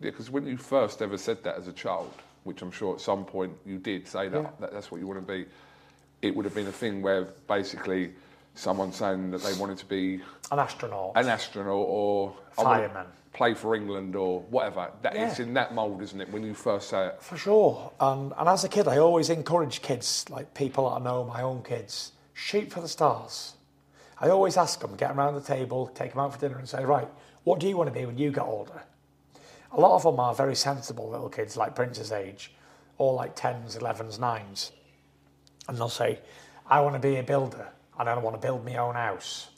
Yeah, 0.00 0.10
because 0.10 0.30
when 0.30 0.46
you 0.46 0.56
first 0.56 1.02
ever 1.02 1.18
said 1.18 1.42
that 1.42 1.56
as 1.56 1.66
a 1.66 1.72
child, 1.72 2.12
which 2.44 2.62
I'm 2.62 2.70
sure 2.70 2.94
at 2.94 3.00
some 3.00 3.24
point 3.24 3.52
you 3.66 3.78
did 3.78 4.06
say 4.06 4.28
that, 4.28 4.42
Yeah. 4.42 4.50
that 4.60 4.72
that's 4.72 4.90
what 4.92 5.00
you 5.00 5.06
want 5.08 5.20
to 5.20 5.26
be, 5.26 5.46
it 6.22 6.34
would 6.36 6.44
have 6.44 6.54
been 6.54 6.68
a 6.68 6.72
thing 6.72 7.02
where 7.02 7.24
basically 7.48 8.12
someone 8.54 8.92
saying 8.92 9.30
that 9.32 9.42
they 9.42 9.54
wanted 9.54 9.78
to 9.78 9.86
be 9.86 10.20
An 10.52 10.58
astronaut. 10.58 11.12
an 11.16 11.26
astronaut 11.28 11.86
or 11.88 12.34
Fireman. 12.52 13.06
play 13.32 13.54
for 13.54 13.74
England 13.74 14.14
or 14.14 14.40
whatever. 14.42 14.90
That 15.02 15.16
it's 15.16 15.40
in 15.40 15.54
that 15.54 15.72
mould, 15.74 16.02
isn't 16.02 16.20
it? 16.20 16.30
When 16.30 16.42
you 16.42 16.52
first 16.52 16.90
say 16.90 17.06
it, 17.06 17.22
For 17.22 17.36
sure. 17.38 17.92
And, 17.98 18.32
and 18.36 18.48
as 18.48 18.62
a 18.64 18.68
kid, 18.68 18.86
I 18.88 18.98
always 18.98 19.30
encourage 19.30 19.80
kids, 19.82 20.26
like 20.28 20.52
people 20.52 20.90
that 20.90 20.96
I 20.96 20.98
know, 21.04 21.24
my 21.24 21.40
own 21.42 21.62
kids, 21.62 22.12
shoot 22.34 22.70
for 22.70 22.80
the 22.80 22.88
stars. 22.88 23.54
I 24.22 24.28
always 24.28 24.56
ask 24.56 24.78
them, 24.78 24.94
get 24.94 25.08
them 25.08 25.18
around 25.18 25.34
the 25.34 25.40
table, 25.40 25.88
take 25.88 26.12
them 26.12 26.20
out 26.20 26.32
for 26.32 26.38
dinner 26.38 26.56
and 26.56 26.68
say, 26.68 26.84
right, 26.84 27.08
what 27.42 27.58
do 27.58 27.68
you 27.68 27.76
want 27.76 27.92
to 27.92 27.98
be 27.98 28.06
when 28.06 28.16
you 28.16 28.30
get 28.30 28.44
older? 28.44 28.84
A 29.72 29.80
lot 29.80 29.96
of 29.96 30.04
them 30.04 30.20
are 30.20 30.32
very 30.32 30.54
sensible 30.54 31.10
little 31.10 31.28
kids, 31.28 31.56
like 31.56 31.74
Prince's 31.74 32.12
age, 32.12 32.52
all 32.98 33.14
like 33.14 33.34
10s, 33.34 33.76
11s, 33.76 34.20
9s. 34.20 34.70
And 35.66 35.76
they'll 35.76 35.88
say, 35.88 36.20
I 36.68 36.80
want 36.82 36.94
to 36.94 37.00
be 37.00 37.16
a 37.16 37.22
builder 37.24 37.68
and 37.98 38.08
I 38.08 38.16
want 38.18 38.40
to 38.40 38.40
build 38.40 38.64
my 38.64 38.76
own 38.76 38.94
house. 38.94 39.48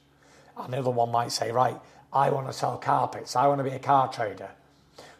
And 0.57 0.73
the 0.73 0.79
other 0.79 0.91
one 0.91 1.11
might 1.11 1.31
say, 1.33 1.53
right, 1.53 1.79
I 2.11 2.31
want 2.31 2.47
to 2.47 2.53
sell 2.55 2.79
carpets, 2.79 3.37
I 3.37 3.47
want 3.47 3.59
to 3.59 3.65
be 3.65 3.77
a 3.77 3.79
car 3.79 4.11
trader. 4.11 4.49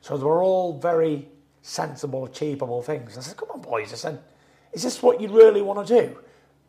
So 0.01 0.17
they 0.17 0.25
were 0.25 0.43
all 0.43 0.79
very 0.79 1.29
sensible, 1.61 2.25
achievable 2.25 2.81
things. 2.81 3.19
I 3.19 3.21
said, 3.21 3.37
come 3.37 3.51
on, 3.51 3.61
boys. 3.61 3.93
I 3.93 3.97
said, 3.97 4.23
is 4.73 4.83
this 4.83 5.03
what 5.03 5.21
you 5.21 5.29
really 5.29 5.61
want 5.61 5.87
to 5.87 6.01
do? 6.01 6.19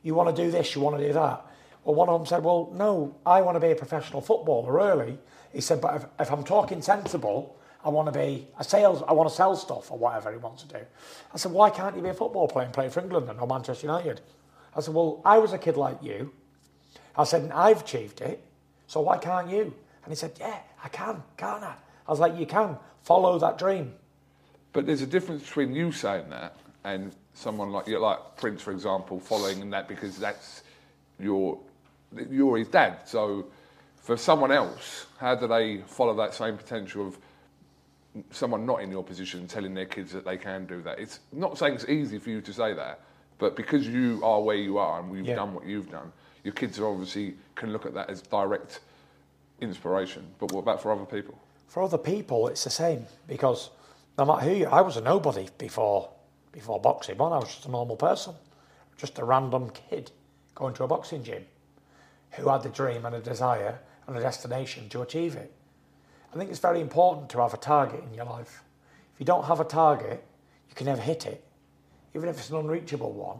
You 0.03 0.13
want 0.13 0.35
to 0.35 0.43
do 0.43 0.51
this, 0.51 0.75
you 0.75 0.81
want 0.81 0.97
to 0.97 1.07
do 1.07 1.13
that. 1.13 1.45
Well, 1.85 1.95
one 1.95 2.09
of 2.09 2.19
them 2.19 2.25
said, 2.25 2.43
well, 2.43 2.71
no, 2.73 3.15
I 3.25 3.41
want 3.41 3.55
to 3.55 3.59
be 3.59 3.71
a 3.71 3.75
professional 3.75 4.19
footballer, 4.19 4.79
early. 4.79 5.17
He 5.53 5.61
said, 5.61 5.79
but 5.79 5.95
if, 5.95 6.05
if 6.19 6.31
I'm 6.31 6.43
talking 6.43 6.81
sensible, 6.81 7.55
I 7.83 7.89
want 7.89 8.11
to 8.11 8.19
be 8.19 8.47
a 8.59 8.63
sales, 8.63 9.03
I 9.07 9.13
want 9.13 9.29
to 9.29 9.35
sell 9.35 9.55
stuff 9.55 9.91
or 9.91 9.97
whatever 9.97 10.31
he 10.31 10.37
wants 10.37 10.63
to 10.63 10.67
do. 10.67 10.83
I 11.33 11.37
said, 11.37 11.51
why 11.51 11.69
can't 11.69 11.95
you 11.95 12.01
be 12.01 12.09
a 12.09 12.13
football 12.13 12.47
player 12.47 12.65
and 12.65 12.73
play 12.73 12.89
for 12.89 12.99
England 12.99 13.29
and 13.29 13.39
or 13.39 13.47
Manchester 13.47 13.85
United? 13.85 14.19
I 14.75 14.81
said, 14.81 14.93
well, 14.93 15.21
I 15.23 15.37
was 15.37 15.53
a 15.53 15.57
kid 15.59 15.77
like 15.77 16.01
you. 16.01 16.33
I 17.15 17.23
said, 17.23 17.51
I've 17.53 17.81
achieved 17.81 18.19
it, 18.21 18.43
so 18.87 18.99
why 19.01 19.17
can't 19.17 19.49
you? 19.49 19.61
And 19.61 20.11
he 20.11 20.15
said, 20.15 20.33
yeah, 20.39 20.57
I 20.83 20.89
can, 20.89 21.23
can't 21.37 21.63
I? 21.63 21.75
I 22.07 22.11
was 22.11 22.19
like, 22.19 22.37
you 22.37 22.45
can. 22.45 22.77
Follow 23.03 23.37
that 23.37 23.59
dream. 23.59 23.93
But 24.73 24.87
there's 24.87 25.03
a 25.03 25.07
difference 25.07 25.43
between 25.43 25.75
you 25.75 25.91
saying 25.91 26.31
that 26.31 26.57
and 26.83 27.15
someone 27.35 27.71
like 27.71 27.87
you, 27.87 27.99
like 27.99 28.17
Prince, 28.35 28.63
for 28.63 28.71
example, 28.71 29.19
following 29.19 29.69
that 29.69 29.87
because 29.87 30.17
that's 30.17 30.63
your 31.19 31.59
you're 32.29 32.57
his 32.57 32.67
dad. 32.67 32.99
So 33.05 33.45
for 33.97 34.17
someone 34.17 34.51
else, 34.51 35.07
how 35.17 35.35
do 35.35 35.47
they 35.47 35.79
follow 35.87 36.15
that 36.15 36.33
same 36.33 36.57
potential 36.57 37.07
of 37.07 37.17
someone 38.31 38.65
not 38.65 38.81
in 38.81 38.91
your 38.91 39.03
position 39.03 39.47
telling 39.47 39.73
their 39.73 39.85
kids 39.85 40.11
that 40.11 40.25
they 40.25 40.37
can 40.37 40.65
do 40.65 40.81
that? 40.83 40.99
It's 40.99 41.19
not 41.31 41.57
saying 41.57 41.75
it's 41.75 41.89
easy 41.89 42.17
for 42.19 42.29
you 42.29 42.41
to 42.41 42.53
say 42.53 42.73
that, 42.73 42.99
but 43.37 43.55
because 43.55 43.87
you 43.87 44.19
are 44.23 44.41
where 44.41 44.55
you 44.55 44.77
are 44.77 44.99
and 44.99 45.09
we've 45.09 45.25
Yeah. 45.25 45.35
done 45.35 45.53
what 45.53 45.65
you've 45.65 45.89
done, 45.91 46.11
your 46.43 46.53
kids 46.53 46.79
are 46.79 46.87
obviously 46.87 47.35
can 47.55 47.73
look 47.73 47.85
at 47.85 47.93
that 47.93 48.09
as 48.09 48.21
direct 48.21 48.79
inspiration. 49.61 50.25
But 50.39 50.51
what 50.51 50.59
about 50.61 50.81
for 50.81 50.91
other 50.91 51.05
people? 51.05 51.37
For 51.67 51.83
other 51.83 51.97
people, 51.97 52.47
it's 52.47 52.63
the 52.63 52.69
same 52.69 53.05
because 53.27 53.69
no 54.17 54.25
matter 54.25 54.41
who 54.45 54.55
you, 54.55 54.67
I 54.67 54.81
was 54.81 54.97
a 54.97 55.01
nobody 55.01 55.49
before 55.57 56.09
before 56.51 56.79
boxing. 56.79 57.17
One, 57.17 57.33
I 57.33 57.37
was 57.37 57.49
just 57.49 57.65
a 57.65 57.71
normal 57.71 57.97
person, 57.97 58.33
just 58.97 59.19
a 59.19 59.25
random 59.25 59.71
kid 59.71 60.11
going 60.53 60.73
to 60.75 60.85
a 60.85 60.87
boxing 60.87 61.21
gym 61.21 61.45
who 62.37 62.49
had 62.49 62.65
a 62.65 62.69
dream 62.69 63.05
and 63.05 63.15
a 63.15 63.19
desire 63.19 63.79
and 64.07 64.17
a 64.17 64.21
destination 64.21 64.89
to 64.89 65.01
achieve 65.01 65.35
it. 65.35 65.51
I 66.33 66.37
think 66.37 66.49
it's 66.49 66.59
very 66.59 66.81
important 66.81 67.29
to 67.29 67.41
have 67.41 67.53
a 67.53 67.57
target 67.57 68.03
in 68.03 68.13
your 68.13 68.25
life. 68.25 68.63
If 69.13 69.19
you 69.19 69.25
don't 69.25 69.45
have 69.45 69.59
a 69.59 69.65
target, 69.65 70.23
you 70.69 70.75
can 70.75 70.85
never 70.87 71.01
hit 71.01 71.25
it. 71.25 71.43
Even 72.13 72.29
if 72.29 72.37
it's 72.37 72.49
an 72.49 72.57
unreachable 72.57 73.11
one, 73.13 73.37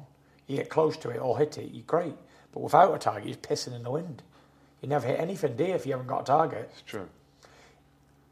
you 0.48 0.58
get 0.58 0.70
close 0.70 0.96
to 0.98 1.10
it 1.10 1.18
or 1.20 1.38
hit 1.38 1.58
it, 1.58 1.72
you're 1.74 1.84
great. 1.86 2.16
But 2.52 2.62
without 2.62 2.94
a 2.94 2.98
target, 2.98 3.28
you're 3.28 3.38
pissing 3.38 3.76
in 3.76 3.84
the 3.84 3.92
wind. 3.92 4.24
You 4.82 4.90
never 4.90 5.08
hit 5.08 5.20
anything, 5.20 5.56
do 5.56 5.66
you, 5.66 5.74
if 5.74 5.86
you 5.86 5.94
haven't 5.94 6.08
got 6.08 6.22
a 6.22 6.26
target? 6.26 6.70
It's 6.72 6.82
true. 6.82 7.10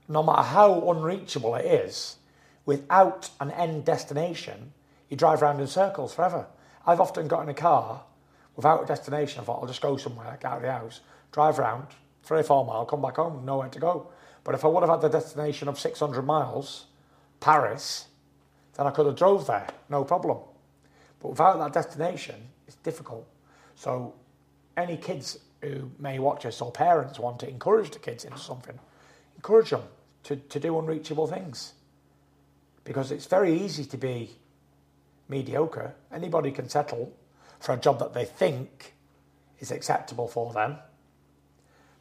no 0.07 0.23
matter 0.23 0.43
how 0.43 0.89
unreachable 0.89 1.55
it 1.55 1.65
is, 1.65 2.17
without 2.65 3.29
an 3.39 3.51
end 3.51 3.85
destination, 3.85 4.73
you 5.09 5.17
drive 5.17 5.41
around 5.41 5.59
in 5.59 5.67
circles 5.67 6.13
forever. 6.13 6.47
I've 6.85 6.99
often 6.99 7.27
got 7.27 7.43
in 7.43 7.49
a 7.49 7.53
car 7.53 8.03
without 8.55 8.83
a 8.83 8.85
destination. 8.85 9.41
I 9.41 9.43
thought 9.43 9.61
I'll 9.61 9.67
just 9.67 9.81
go 9.81 9.97
somewhere, 9.97 10.37
get 10.41 10.51
out 10.51 10.57
of 10.57 10.63
the 10.63 10.71
house, 10.71 11.01
drive 11.31 11.59
around 11.59 11.87
three 12.23 12.39
or 12.39 12.43
four 12.43 12.65
miles, 12.65 12.89
come 12.89 13.01
back 13.01 13.17
home, 13.17 13.45
nowhere 13.45 13.69
to 13.69 13.79
go. 13.79 14.07
But 14.43 14.55
if 14.55 14.65
I 14.65 14.67
would 14.67 14.81
have 14.81 14.89
had 14.89 15.01
the 15.01 15.09
destination 15.09 15.67
of 15.67 15.79
600 15.79 16.21
miles, 16.21 16.85
Paris, 17.39 18.07
then 18.75 18.87
I 18.87 18.91
could 18.91 19.05
have 19.05 19.15
drove 19.15 19.47
there, 19.47 19.67
no 19.89 20.03
problem. 20.03 20.39
But 21.19 21.29
without 21.29 21.59
that 21.59 21.73
destination, 21.73 22.35
it's 22.67 22.75
difficult. 22.77 23.27
So 23.75 24.13
any 24.75 24.97
kids 24.97 25.39
who 25.61 25.91
may 25.99 26.19
watch 26.19 26.45
us 26.45 26.61
or 26.61 26.71
parents 26.71 27.19
want 27.19 27.39
to 27.39 27.49
encourage 27.49 27.91
the 27.91 27.99
kids 27.99 28.25
into 28.25 28.37
something, 28.37 28.77
encourage 29.35 29.69
them 29.69 29.83
to, 30.23 30.35
to 30.35 30.59
do 30.59 30.77
unreachable 30.77 31.27
things. 31.27 31.73
Because 32.83 33.11
it's 33.11 33.25
very 33.25 33.53
easy 33.53 33.85
to 33.85 33.97
be 33.97 34.31
mediocre. 35.29 35.95
Anybody 36.11 36.51
can 36.51 36.67
settle 36.67 37.13
for 37.63 37.71
a 37.71 37.77
job 37.77 37.99
that 37.99 38.13
they 38.13 38.25
think 38.25 38.93
is 39.59 39.71
acceptable 39.71 40.27
for 40.27 40.51
them. 40.51 40.75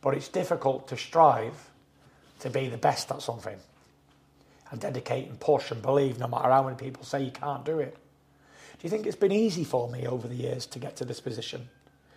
But 0.01 0.15
it's 0.15 0.27
difficult 0.27 0.89
to 0.89 0.97
strive 0.97 1.71
to 2.41 2.51
be 2.51 2.69
the 2.69 2.77
best 2.77 3.13
at 3.13 3.23
something 3.23 3.57
and 4.73 4.81
dedicate 4.81 5.29
and 5.29 5.39
push 5.39 5.71
and 5.71 5.81
believe 5.81 6.19
no 6.19 6.27
matter 6.27 6.51
how 6.51 6.65
many 6.65 6.75
people 6.75 7.05
say 7.05 7.23
you 7.23 7.31
can't 7.31 7.65
do 7.65 7.79
it. 7.79 7.95
Do 7.95 8.81
you 8.83 8.91
think 8.91 9.07
it's 9.07 9.15
been 9.15 9.31
easy 9.31 9.63
for 9.63 9.89
me 9.89 10.05
over 10.05 10.27
the 10.27 10.35
years 10.35 10.67
to 10.67 10.81
get 10.81 10.97
to 10.97 11.05
this 11.05 11.21
position 11.21 11.69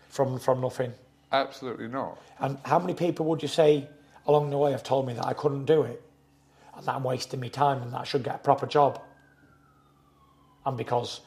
from, 0.10 0.40
from 0.40 0.60
nothing? 0.60 0.94
Absolutely 1.32 1.88
not. 1.88 2.20
And 2.40 2.58
how 2.66 2.80
many 2.80 2.96
people 2.96 3.28
would 3.28 3.44
you 3.44 3.48
say 3.48 3.88
along 4.26 4.50
the 4.50 4.58
way 4.58 4.72
have 4.72 4.82
told 4.82 5.06
me 5.06 5.14
that 5.14 5.26
I 5.28 5.34
couldn't 5.34 5.66
do 5.66 5.84
it 5.84 6.02
and 6.76 6.84
that 6.88 6.96
I'm 6.96 7.04
wasting 7.04 7.42
my 7.42 7.50
time 7.50 7.84
and 7.84 7.94
that 7.94 8.02
I 8.02 8.06
should 8.06 8.24
get 8.24 8.36
a 8.36 8.40
proper 8.40 8.66
job? 8.66 9.00
And 10.66 10.76
because 10.76 11.22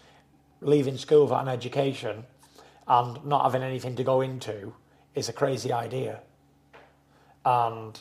leaving 0.60 0.96
school 0.96 1.22
without 1.24 1.42
an 1.42 1.48
education 1.48 2.24
and 2.86 3.24
not 3.24 3.44
having 3.44 3.62
anything 3.62 3.96
to 3.96 4.04
go 4.04 4.20
into 4.20 4.74
is 5.14 5.28
a 5.28 5.32
crazy 5.32 5.72
idea. 5.72 6.20
And 7.44 7.98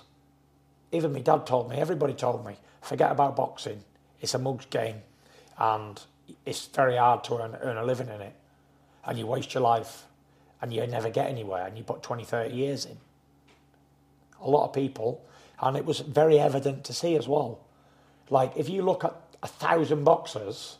even 0.92 1.14
my 1.14 1.20
dad 1.20 1.46
told 1.46 1.70
me, 1.70 1.78
everybody 1.78 2.14
told 2.14 2.46
me, 2.46 2.56
forget 2.82 3.12
about 3.12 3.36
boxing. 3.36 3.84
It's 4.22 4.34
a 4.34 4.40
mug's 4.40 4.66
game 4.66 5.02
and 5.58 6.02
it's 6.46 6.68
very 6.68 6.98
hard 6.98 7.24
to 7.26 7.42
earn, 7.42 7.58
earn 7.62 7.78
a 7.78 7.86
living 7.86 8.08
in 8.08 8.22
it. 8.22 8.36
And 9.06 9.18
you 9.18 9.28
waste 9.28 9.54
your 9.54 9.64
life 9.64 10.04
and 10.62 10.74
you 10.74 10.86
never 10.88 11.10
get 11.10 11.30
anywhere 11.30 11.68
and 11.68 11.78
you 11.78 11.84
put 11.84 12.04
20, 12.04 12.24
30 12.24 12.54
years 12.54 12.86
in. 12.86 12.98
a 14.42 14.50
lot 14.50 14.66
of 14.66 14.74
people, 14.74 15.24
and 15.60 15.76
it 15.76 15.86
was 15.86 16.00
very 16.00 16.40
evident 16.40 16.84
to 16.86 16.94
see 16.94 17.16
as 17.16 17.28
well. 17.28 17.60
Like 18.30 18.56
if 18.56 18.70
you 18.70 18.82
look 18.82 19.04
at 19.04 19.16
a 19.42 19.48
thousand 19.48 20.04
boxers, 20.04 20.78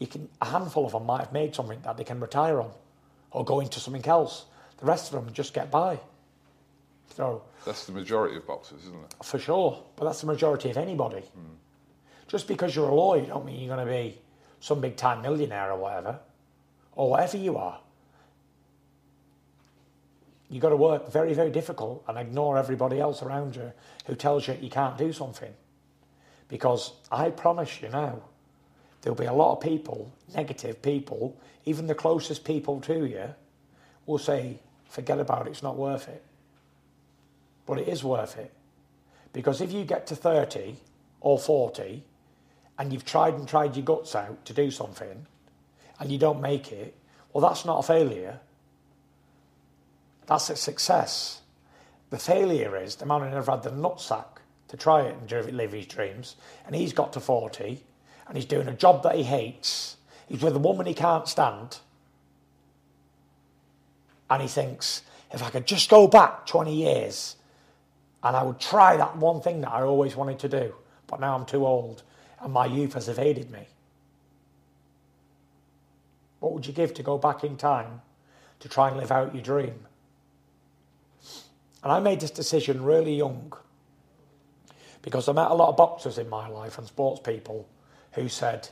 you 0.00 0.08
can 0.08 0.28
a 0.40 0.46
handful 0.46 0.86
of 0.86 0.92
them 0.92 1.06
might 1.06 1.20
have 1.20 1.32
made 1.32 1.54
something 1.54 1.78
that 1.82 1.96
they 1.96 2.02
can 2.04 2.18
retire 2.18 2.60
on, 2.60 2.72
or 3.30 3.44
go 3.44 3.60
into 3.60 3.78
something 3.78 4.04
else. 4.06 4.46
The 4.78 4.86
rest 4.86 5.12
of 5.12 5.24
them 5.24 5.32
just 5.32 5.54
get 5.54 5.70
by. 5.70 6.00
So 7.14 7.42
That's 7.66 7.84
the 7.86 7.92
majority 7.92 8.36
of 8.36 8.46
boxers, 8.46 8.80
isn't 8.82 8.94
it? 8.94 9.14
for 9.24 9.38
sure, 9.38 9.82
but 9.96 10.06
that's 10.06 10.22
the 10.22 10.26
majority 10.26 10.70
of 10.70 10.76
anybody. 10.78 11.20
Hmm. 11.20 11.54
Just 12.26 12.48
because 12.48 12.74
you're 12.74 12.88
a 12.88 12.94
lawyer, 12.94 13.26
don't 13.26 13.44
mean 13.44 13.60
you're 13.60 13.74
going 13.74 13.86
to 13.86 13.92
be 13.92 14.18
some 14.60 14.80
big 14.80 14.96
time 14.96 15.20
millionaire 15.22 15.70
or 15.72 15.78
whatever, 15.78 16.18
or 16.94 17.10
whatever 17.10 17.36
you 17.36 17.56
are. 17.56 17.80
You've 20.48 20.62
got 20.62 20.70
to 20.70 20.76
work 20.76 21.12
very, 21.12 21.34
very 21.34 21.50
difficult 21.50 22.02
and 22.08 22.18
ignore 22.18 22.56
everybody 22.58 23.00
else 23.00 23.22
around 23.22 23.54
you 23.56 23.72
who 24.06 24.14
tells 24.14 24.48
you 24.48 24.56
you 24.60 24.70
can't 24.70 24.96
do 24.98 25.12
something. 25.12 25.52
Because 26.48 26.92
I 27.12 27.30
promise 27.30 27.80
you 27.82 27.88
now, 27.88 28.22
there'll 29.02 29.18
be 29.18 29.26
a 29.26 29.32
lot 29.32 29.52
of 29.52 29.60
people, 29.60 30.12
negative 30.34 30.82
people, 30.82 31.36
even 31.64 31.86
the 31.86 31.94
closest 31.94 32.44
people 32.44 32.80
to 32.82 33.06
you, 33.06 33.34
will 34.06 34.18
say, 34.18 34.58
forget 34.88 35.18
about 35.18 35.46
it, 35.46 35.50
it's 35.50 35.62
not 35.62 35.76
worth 35.76 36.08
it. 36.08 36.22
But 37.66 37.78
it 37.78 37.88
is 37.88 38.02
worth 38.02 38.38
it. 38.38 38.52
Because 39.32 39.60
if 39.60 39.72
you 39.72 39.84
get 39.84 40.06
to 40.08 40.16
30 40.16 40.76
or 41.20 41.38
40 41.38 42.02
and 42.78 42.92
you've 42.92 43.04
tried 43.04 43.34
and 43.34 43.46
tried 43.46 43.76
your 43.76 43.84
guts 43.84 44.14
out 44.14 44.44
to 44.46 44.52
do 44.52 44.70
something 44.70 45.26
and 45.98 46.10
you 46.10 46.18
don't 46.18 46.40
make 46.40 46.72
it, 46.72 46.94
well, 47.32 47.46
that's 47.46 47.64
not 47.64 47.78
a 47.78 47.82
failure. 47.82 48.40
That's 50.26 50.50
a 50.50 50.56
success. 50.56 51.42
The 52.10 52.18
failure 52.18 52.76
is 52.76 52.96
the 52.96 53.06
man 53.06 53.20
who 53.20 53.30
never 53.30 53.52
had 53.52 53.62
the 53.62 53.70
nutsack 53.70 54.40
to 54.68 54.76
try 54.76 55.02
it 55.02 55.16
and 55.16 55.56
live 55.56 55.72
his 55.72 55.86
dreams, 55.86 56.36
and 56.66 56.74
he's 56.74 56.92
got 56.92 57.12
to 57.12 57.20
40 57.20 57.82
and 58.30 58.36
he's 58.36 58.46
doing 58.46 58.68
a 58.68 58.72
job 58.72 59.02
that 59.02 59.16
he 59.16 59.24
hates. 59.24 59.96
He's 60.28 60.40
with 60.40 60.54
a 60.54 60.60
woman 60.60 60.86
he 60.86 60.94
can't 60.94 61.26
stand. 61.26 61.78
And 64.30 64.40
he 64.40 64.46
thinks, 64.46 65.02
if 65.32 65.42
I 65.42 65.50
could 65.50 65.66
just 65.66 65.90
go 65.90 66.06
back 66.06 66.46
20 66.46 66.72
years 66.72 67.34
and 68.22 68.36
I 68.36 68.44
would 68.44 68.60
try 68.60 68.96
that 68.96 69.16
one 69.16 69.40
thing 69.40 69.62
that 69.62 69.72
I 69.72 69.82
always 69.82 70.14
wanted 70.14 70.38
to 70.38 70.48
do, 70.48 70.72
but 71.08 71.18
now 71.18 71.34
I'm 71.34 71.44
too 71.44 71.66
old 71.66 72.04
and 72.40 72.52
my 72.52 72.66
youth 72.66 72.94
has 72.94 73.08
evaded 73.08 73.50
me. 73.50 73.66
What 76.38 76.52
would 76.52 76.68
you 76.68 76.72
give 76.72 76.94
to 76.94 77.02
go 77.02 77.18
back 77.18 77.42
in 77.42 77.56
time 77.56 78.00
to 78.60 78.68
try 78.68 78.90
and 78.90 78.96
live 78.96 79.10
out 79.10 79.34
your 79.34 79.42
dream? 79.42 79.74
And 81.82 81.90
I 81.90 81.98
made 81.98 82.20
this 82.20 82.30
decision 82.30 82.84
really 82.84 83.16
young 83.16 83.54
because 85.02 85.28
I 85.28 85.32
met 85.32 85.50
a 85.50 85.54
lot 85.54 85.70
of 85.70 85.76
boxers 85.76 86.16
in 86.16 86.28
my 86.28 86.46
life 86.46 86.78
and 86.78 86.86
sports 86.86 87.18
people 87.18 87.66
who 88.12 88.28
said, 88.28 88.70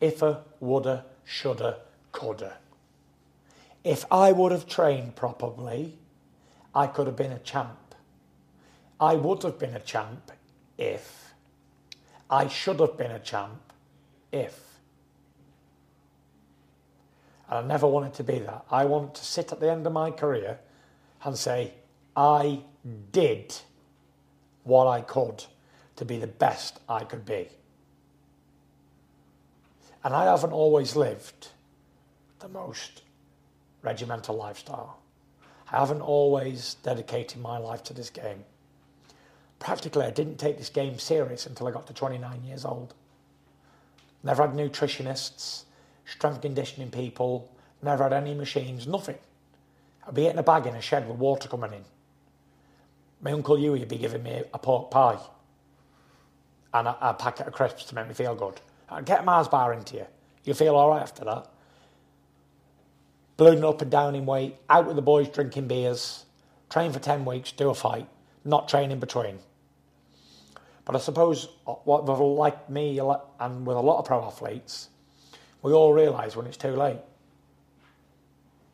"If 0.00 0.20
if'a, 0.20 0.42
woulda, 0.60 1.04
shoulda, 1.24 1.80
coulda. 2.12 2.58
If 3.84 4.04
I 4.10 4.32
would 4.32 4.52
have 4.52 4.66
trained 4.66 5.16
properly, 5.16 5.98
I 6.74 6.86
could 6.86 7.06
have 7.06 7.16
been 7.16 7.32
a 7.32 7.38
champ. 7.38 7.94
I 9.00 9.14
would 9.14 9.42
have 9.42 9.58
been 9.58 9.74
a 9.74 9.80
champ 9.80 10.32
if. 10.78 11.34
I 12.28 12.48
should 12.48 12.80
have 12.80 12.96
been 12.96 13.12
a 13.12 13.20
champ 13.20 13.72
if. 14.32 14.60
And 17.48 17.58
I 17.58 17.62
never 17.62 17.86
wanted 17.86 18.14
to 18.14 18.24
be 18.24 18.40
that. 18.40 18.64
I 18.70 18.84
wanted 18.84 19.14
to 19.14 19.24
sit 19.24 19.52
at 19.52 19.60
the 19.60 19.70
end 19.70 19.86
of 19.86 19.92
my 19.92 20.10
career 20.10 20.58
and 21.22 21.38
say, 21.38 21.74
I 22.16 22.62
did 23.12 23.54
what 24.64 24.86
I 24.86 25.00
could 25.02 25.44
to 25.96 26.04
be 26.04 26.18
the 26.18 26.26
best 26.26 26.78
I 26.88 27.04
could 27.04 27.24
be. 27.24 27.48
And 30.04 30.14
I 30.14 30.26
haven't 30.26 30.52
always 30.52 30.94
lived 30.94 31.48
the 32.38 32.48
most 32.48 33.02
regimental 33.82 34.36
lifestyle. 34.36 34.98
I 35.72 35.78
haven't 35.78 36.02
always 36.02 36.76
dedicated 36.82 37.40
my 37.40 37.58
life 37.58 37.82
to 37.84 37.94
this 37.94 38.10
game. 38.10 38.44
Practically, 39.58 40.04
I 40.04 40.10
didn't 40.10 40.38
take 40.38 40.58
this 40.58 40.68
game 40.68 40.98
serious 40.98 41.46
until 41.46 41.66
I 41.66 41.72
got 41.72 41.86
to 41.88 41.92
29 41.92 42.44
years 42.44 42.64
old. 42.64 42.94
Never 44.22 44.46
had 44.46 44.56
nutritionists, 44.56 45.64
strength 46.04 46.42
conditioning 46.42 46.90
people, 46.90 47.50
never 47.82 48.04
had 48.04 48.12
any 48.12 48.34
machines, 48.34 48.86
nothing. 48.86 49.18
I'd 50.06 50.14
be 50.14 50.26
eating 50.26 50.38
a 50.38 50.42
bag 50.42 50.66
in 50.66 50.74
a 50.76 50.80
shed 50.80 51.08
with 51.08 51.18
water 51.18 51.48
coming 51.48 51.72
in. 51.72 51.84
My 53.20 53.32
Uncle 53.32 53.56
Hughie 53.56 53.80
would 53.80 53.88
be 53.88 53.96
giving 53.96 54.22
me 54.22 54.42
a 54.52 54.58
pork 54.58 54.90
pie 54.90 55.18
and 56.78 56.88
a, 56.88 57.10
a 57.10 57.14
packet 57.14 57.46
of 57.46 57.52
crisps 57.52 57.84
to 57.84 57.94
make 57.94 58.06
me 58.06 58.14
feel 58.14 58.34
good. 58.34 58.60
Get 59.04 59.20
a 59.20 59.22
Mars 59.22 59.48
bar 59.48 59.72
into 59.72 59.96
you. 59.96 60.06
you'll 60.44 60.56
feel 60.56 60.76
all 60.76 60.90
right 60.90 61.02
after 61.02 61.24
that. 61.24 61.48
Ballooning 63.36 63.64
up 63.64 63.82
and 63.82 63.90
down 63.90 64.14
in 64.14 64.24
weight, 64.26 64.56
out 64.70 64.86
with 64.86 64.96
the 64.96 65.02
boys 65.02 65.28
drinking 65.28 65.68
beers, 65.68 66.24
train 66.70 66.92
for 66.92 66.98
10 66.98 67.24
weeks, 67.24 67.52
do 67.52 67.70
a 67.70 67.74
fight, 67.74 68.08
not 68.44 68.68
train 68.68 68.90
in 68.90 69.00
between. 69.00 69.38
But 70.84 70.94
I 70.94 70.98
suppose 71.00 71.48
what 71.64 72.06
like 72.06 72.70
me 72.70 72.98
and 72.98 73.66
with 73.66 73.76
a 73.76 73.80
lot 73.80 73.98
of 73.98 74.04
pro 74.04 74.24
athletes, 74.24 74.88
we 75.62 75.72
all 75.72 75.92
realise 75.92 76.36
when 76.36 76.46
it's 76.46 76.56
too 76.56 76.76
late. 76.76 77.00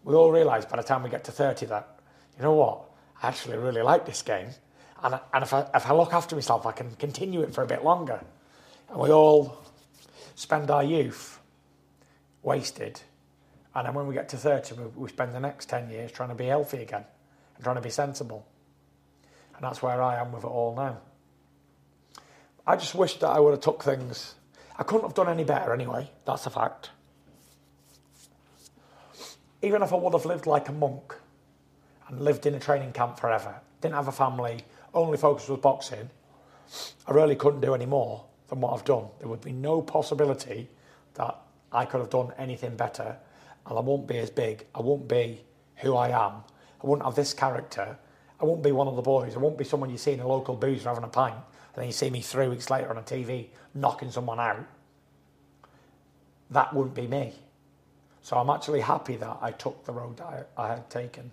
We 0.04 0.14
all 0.14 0.30
realise 0.30 0.64
by 0.66 0.76
the 0.76 0.82
time 0.82 1.02
we 1.02 1.10
get 1.10 1.24
to 1.24 1.32
30 1.32 1.66
that, 1.66 1.98
you 2.36 2.42
know 2.42 2.52
what, 2.52 2.82
I 3.22 3.28
actually 3.28 3.56
really 3.56 3.82
like 3.82 4.04
this 4.04 4.20
game. 4.20 4.48
And, 5.02 5.18
and 5.34 5.42
if, 5.42 5.52
I, 5.52 5.66
if 5.74 5.86
I 5.86 5.94
look 5.94 6.12
after 6.12 6.36
myself, 6.36 6.64
I 6.66 6.72
can 6.72 6.94
continue 6.94 7.42
it 7.42 7.52
for 7.52 7.62
a 7.62 7.66
bit 7.66 7.84
longer. 7.84 8.22
And 8.88 8.98
we 8.98 9.10
all 9.10 9.58
spend 10.34 10.70
our 10.70 10.84
youth 10.84 11.40
wasted. 12.42 13.00
And 13.74 13.86
then 13.86 13.94
when 13.94 14.06
we 14.06 14.14
get 14.14 14.28
to 14.30 14.36
30, 14.36 14.74
we, 14.74 14.84
we 14.96 15.08
spend 15.08 15.34
the 15.34 15.40
next 15.40 15.68
10 15.68 15.90
years 15.90 16.12
trying 16.12 16.28
to 16.28 16.34
be 16.34 16.46
healthy 16.46 16.78
again 16.78 17.04
and 17.56 17.64
trying 17.64 17.76
to 17.76 17.82
be 17.82 17.90
sensible. 17.90 18.46
And 19.54 19.64
that's 19.64 19.82
where 19.82 20.00
I 20.00 20.20
am 20.20 20.32
with 20.32 20.44
it 20.44 20.48
all 20.48 20.74
now. 20.74 20.98
I 22.66 22.76
just 22.76 22.94
wish 22.94 23.18
that 23.18 23.28
I 23.28 23.40
would 23.40 23.52
have 23.52 23.60
took 23.60 23.82
things. 23.82 24.34
I 24.78 24.84
couldn't 24.84 25.02
have 25.02 25.14
done 25.14 25.28
any 25.28 25.44
better 25.44 25.72
anyway. 25.72 26.10
That's 26.24 26.46
a 26.46 26.50
fact. 26.50 26.90
Even 29.62 29.82
if 29.82 29.92
I 29.92 29.96
would 29.96 30.12
have 30.12 30.26
lived 30.26 30.46
like 30.46 30.68
a 30.68 30.72
monk 30.72 31.14
and 32.08 32.20
lived 32.20 32.46
in 32.46 32.54
a 32.54 32.60
training 32.60 32.92
camp 32.92 33.18
forever, 33.18 33.60
didn't 33.80 33.94
have 33.94 34.08
a 34.08 34.12
family, 34.12 34.64
only 34.94 35.18
focus 35.18 35.48
was 35.48 35.60
boxing, 35.60 36.10
I 37.06 37.12
really 37.12 37.36
couldn't 37.36 37.60
do 37.60 37.74
any 37.74 37.86
more 37.86 38.24
than 38.48 38.60
what 38.60 38.74
I've 38.74 38.84
done. 38.84 39.06
There 39.18 39.28
would 39.28 39.40
be 39.40 39.52
no 39.52 39.82
possibility 39.82 40.68
that 41.14 41.38
I 41.72 41.84
could 41.84 42.00
have 42.00 42.10
done 42.10 42.32
anything 42.38 42.76
better, 42.76 43.16
and 43.66 43.78
I 43.78 43.80
won't 43.80 44.06
be 44.06 44.18
as 44.18 44.30
big. 44.30 44.66
I 44.74 44.80
won't 44.80 45.08
be 45.08 45.40
who 45.76 45.96
I 45.96 46.08
am. 46.08 46.42
I 46.82 46.86
won't 46.86 47.02
have 47.02 47.14
this 47.14 47.32
character. 47.32 47.96
I 48.40 48.44
won't 48.44 48.62
be 48.62 48.72
one 48.72 48.88
of 48.88 48.96
the 48.96 49.02
boys. 49.02 49.34
I 49.34 49.38
won't 49.38 49.56
be 49.56 49.64
someone 49.64 49.90
you 49.90 49.98
see 49.98 50.12
in 50.12 50.20
a 50.20 50.26
local 50.26 50.56
boozer 50.56 50.88
having 50.88 51.04
a 51.04 51.08
pint, 51.08 51.34
and 51.34 51.76
then 51.82 51.86
you 51.86 51.92
see 51.92 52.10
me 52.10 52.20
three 52.20 52.48
weeks 52.48 52.70
later 52.70 52.90
on 52.90 52.98
a 52.98 53.02
TV 53.02 53.48
knocking 53.74 54.10
someone 54.10 54.40
out. 54.40 54.66
That 56.50 56.74
wouldn't 56.74 56.94
be 56.94 57.06
me. 57.06 57.32
So 58.20 58.36
I'm 58.36 58.50
actually 58.50 58.80
happy 58.80 59.16
that 59.16 59.38
I 59.40 59.50
took 59.52 59.84
the 59.84 59.92
road 59.92 60.18
that 60.18 60.48
I, 60.56 60.62
I 60.62 60.68
had 60.68 60.90
taken, 60.90 61.30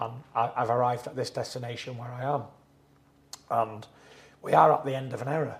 and 0.00 0.12
I, 0.34 0.50
I've 0.56 0.70
arrived 0.70 1.06
at 1.06 1.16
this 1.16 1.30
destination 1.30 1.96
where 1.96 2.10
I 2.10 2.24
am. 2.34 2.42
And 3.54 3.86
we 4.42 4.52
are 4.52 4.72
at 4.72 4.84
the 4.84 4.94
end 4.94 5.12
of 5.12 5.22
an 5.22 5.28
era. 5.28 5.58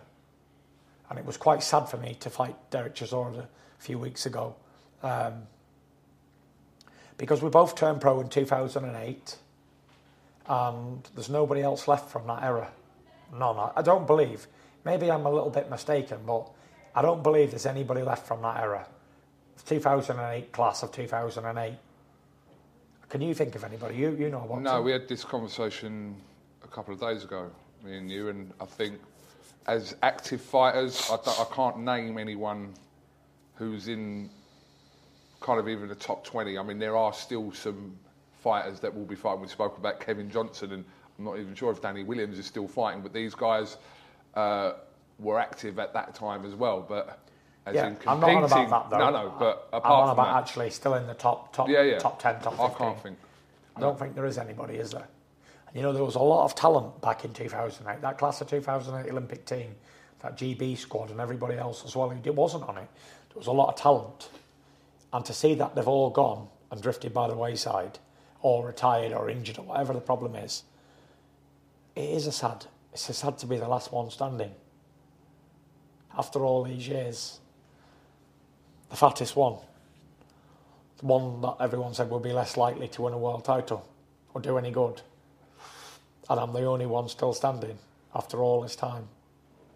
And 1.09 1.19
it 1.19 1.25
was 1.25 1.37
quite 1.37 1.63
sad 1.63 1.89
for 1.89 1.97
me 1.97 2.15
to 2.21 2.31
fight 2.31 2.57
Derek 2.71 2.95
Chisora 2.95 3.39
a 3.41 3.49
few 3.79 3.99
weeks 3.99 4.27
ago. 4.27 4.57
Um, 5.03 5.47
because 7.17 7.43
we 7.43 7.49
both 7.51 7.77
turned 7.77 8.01
pro 8.01 8.21
in 8.21 8.29
2008, 8.29 9.37
and 10.47 11.09
there's 11.15 11.29
nobody 11.31 11.63
else 11.63 11.87
left 11.87 12.11
from 12.11 12.27
that 12.27 12.43
era. 12.43 12.71
None. 13.33 13.57
I- 13.57 13.73
I 13.77 13.83
don't 13.83 14.07
believe. 14.07 14.49
Maybe 14.85 15.11
I'm 15.11 15.25
a 15.25 15.31
little 15.31 15.51
bit 15.51 15.71
mistaken, 15.71 16.19
but 16.27 16.51
I 16.95 17.03
don't 17.03 17.23
believe 17.23 17.51
there's 17.51 17.67
anybody 17.67 18.03
left 18.03 18.27
from 18.27 18.43
that 18.43 18.61
era. 18.61 18.87
2008 19.67 20.53
class 20.53 20.83
of 20.83 20.93
2008. 20.93 21.79
Can 23.09 23.21
you 23.21 23.33
think 23.35 23.55
of 23.55 23.65
anybody? 23.65 23.97
You 23.97 24.11
you 24.11 24.29
know 24.29 24.41
what? 24.41 24.61
No, 24.61 24.83
we 24.83 24.93
had 24.93 25.09
this 25.09 25.25
conversation 25.25 26.17
a 26.63 26.69
couple 26.69 26.93
of 26.93 27.01
days 27.01 27.25
ago, 27.25 27.51
me 27.85 27.97
and 27.99 28.11
you, 28.11 28.29
and 28.29 28.53
I 28.61 28.65
think 28.65 29.01
as 29.67 29.95
active 30.03 30.41
fighters, 30.41 31.11
I, 31.11 31.15
I 31.15 31.47
can't 31.53 31.81
name 31.81 32.19
anyone 32.19 32.75
who's 33.57 33.89
in 33.89 34.31
kind 35.41 35.61
of 35.61 35.69
even 35.69 35.89
the 35.89 35.95
top 35.95 36.25
20. 36.25 36.59
I 36.59 36.63
mean, 36.63 36.79
there 36.79 36.97
are 36.97 37.13
still 37.13 37.53
some 37.53 37.97
fighters 38.43 38.81
that 38.81 38.95
will 38.95 39.05
be 39.05 39.15
fighting. 39.15 39.43
We 39.43 39.49
spoke 39.49 39.79
about 39.79 40.01
Kevin 40.01 40.31
Johnson, 40.31 40.73
and 40.73 40.85
I'm 41.19 41.25
not 41.25 41.39
even 41.39 41.55
sure 41.55 41.71
if 41.71 41.81
Danny 41.83 42.03
Williams 42.03 42.39
is 42.39 42.47
still 42.47 42.67
fighting, 42.67 43.03
but 43.03 43.13
these 43.13 43.35
guys 43.35 43.77
uh, 44.35 44.73
were 45.19 45.39
active 45.39 45.79
at 45.79 45.93
that 45.95 46.15
time 46.15 46.45
as 46.45 46.55
well. 46.55 46.85
But 46.87 47.19
as 47.67 47.75
yeah, 47.75 47.89
in 47.89 47.97
I'm 48.07 48.21
not 48.21 48.31
on 48.31 48.45
about 48.45 48.91
that 48.91 48.99
though. 48.99 49.11
no, 49.11 49.11
no, 49.11 49.35
but 49.39 49.69
I'm 49.73 49.79
apart 49.79 50.03
on 50.03 50.09
from 50.09 50.19
about 50.25 50.35
that, 50.35 50.49
actually 50.49 50.71
still 50.71 50.95
in 50.95 51.07
the 51.07 51.15
top 51.15 51.53
top 51.55 51.69
yeah, 51.69 51.83
yeah, 51.83 51.99
top 51.99 52.21
ten, 52.21 52.41
top 52.41 52.59
I 52.61 52.69
fifteen. 52.69 52.87
can't 52.87 53.03
think. 53.03 53.19
I 53.77 53.81
don't 53.81 53.99
think 53.99 54.15
there 54.15 54.27
is 54.27 54.39
anybody, 54.39 54.77
is 54.77 54.91
there? 54.91 55.09
You 55.75 55.83
know, 55.83 55.93
there 55.93 56.05
was 56.05 56.15
a 56.15 56.21
lot 56.21 56.45
of 56.45 56.55
talent 56.55 57.01
back 57.03 57.25
in 57.25 57.33
2008. 57.33 58.01
That 58.01 58.17
class 58.17 58.41
of 58.41 58.49
2008 58.49 59.11
Olympic 59.11 59.45
team, 59.45 59.75
that 60.21 60.37
GB 60.37 60.79
squad, 60.79 61.11
and 61.11 61.21
everybody 61.21 61.57
else 61.57 61.85
as 61.85 61.97
well 61.97 62.09
who 62.09 62.33
wasn't 62.33 62.63
on 62.69 62.79
it. 62.79 62.89
There 63.29 63.39
was 63.39 63.49
a 63.49 63.53
lot 63.53 63.71
of 63.71 63.75
talent. 63.75 64.31
And 65.13 65.25
to 65.25 65.33
see 65.33 65.55
that 65.57 65.75
they've 65.75 65.87
all 65.87 66.11
gone 66.11 66.47
and 66.71 66.81
drifted 66.81 67.13
by 67.13 67.27
the 67.29 67.35
wayside, 67.35 67.99
or 68.41 68.65
retired, 68.65 69.13
or 69.13 69.29
injured, 69.29 69.59
or 69.59 69.65
whatever 69.65 69.93
the 69.93 70.01
problem 70.01 70.37
is, 70.37 70.63
it 71.97 72.09
is 72.09 72.29
a 72.29 72.33
sad. 72.33 72.67
It's 72.93 73.09
a 73.09 73.13
sad 73.13 73.39
to 73.39 73.47
be 73.47 73.57
the 73.57 73.69
last 73.69 73.93
one 73.93 74.11
standing. 74.11 74.53
After 76.17 76.45
all 76.45 76.63
these 76.63 76.87
years, 76.87 77.41
the 78.91 78.97
fattest 78.97 79.35
one, 79.35 79.57
the 80.99 81.07
one 81.07 81.41
that 81.41 81.57
everyone 81.59 81.95
said 81.95 82.11
would 82.11 82.23
be 82.23 82.33
less 82.33 82.57
likely 82.57 82.87
to 82.89 83.03
win 83.03 83.13
a 83.13 83.19
world 83.19 83.45
title 83.45 83.89
or 84.33 84.41
do 84.41 84.57
any 84.57 84.71
good, 84.71 85.03
and 86.29 86.41
I'm 86.41 86.53
the 86.53 86.65
only 86.65 86.87
one 86.87 87.09
still 87.09 87.33
standing. 87.33 87.79
After 88.15 88.43
all 88.43 88.61
this 88.61 88.77
time, 88.77 89.09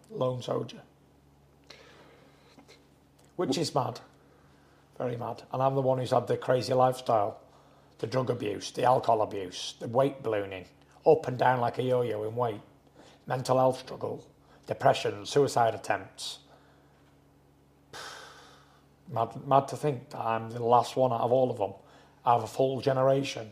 lone 0.09 0.41
soldier, 0.41 0.81
which 3.35 3.57
is 3.57 3.75
mad, 3.75 3.99
very 4.97 5.17
mad. 5.17 5.43
And 5.51 5.61
I'm 5.61 5.75
the 5.75 5.81
one 5.81 5.99
who's 5.99 6.11
had 6.11 6.27
the 6.27 6.37
crazy 6.37 6.73
lifestyle, 6.73 7.39
the 7.99 8.07
drug 8.07 8.29
abuse, 8.29 8.71
the 8.71 8.85
alcohol 8.85 9.21
abuse, 9.21 9.75
the 9.79 9.87
weight 9.87 10.23
ballooning, 10.23 10.65
up 11.05 11.27
and 11.27 11.37
down 11.37 11.59
like 11.59 11.79
a 11.79 11.83
yo-yo 11.83 12.23
in 12.23 12.35
weight, 12.35 12.61
mental 13.27 13.57
health 13.57 13.79
struggle, 13.79 14.25
depression, 14.67 15.25
suicide 15.25 15.75
attempts. 15.75 16.39
Mad, 19.11 19.29
mad 19.47 19.67
to 19.69 19.75
think 19.75 20.11
that 20.11 20.19
I'm 20.19 20.49
the 20.51 20.63
last 20.63 20.95
one 20.95 21.11
out 21.11 21.21
of 21.21 21.31
all 21.31 21.49
of 21.49 21.57
them, 21.57 21.73
out 22.25 22.37
of 22.37 22.43
a 22.43 22.47
full 22.47 22.79
generation. 22.79 23.51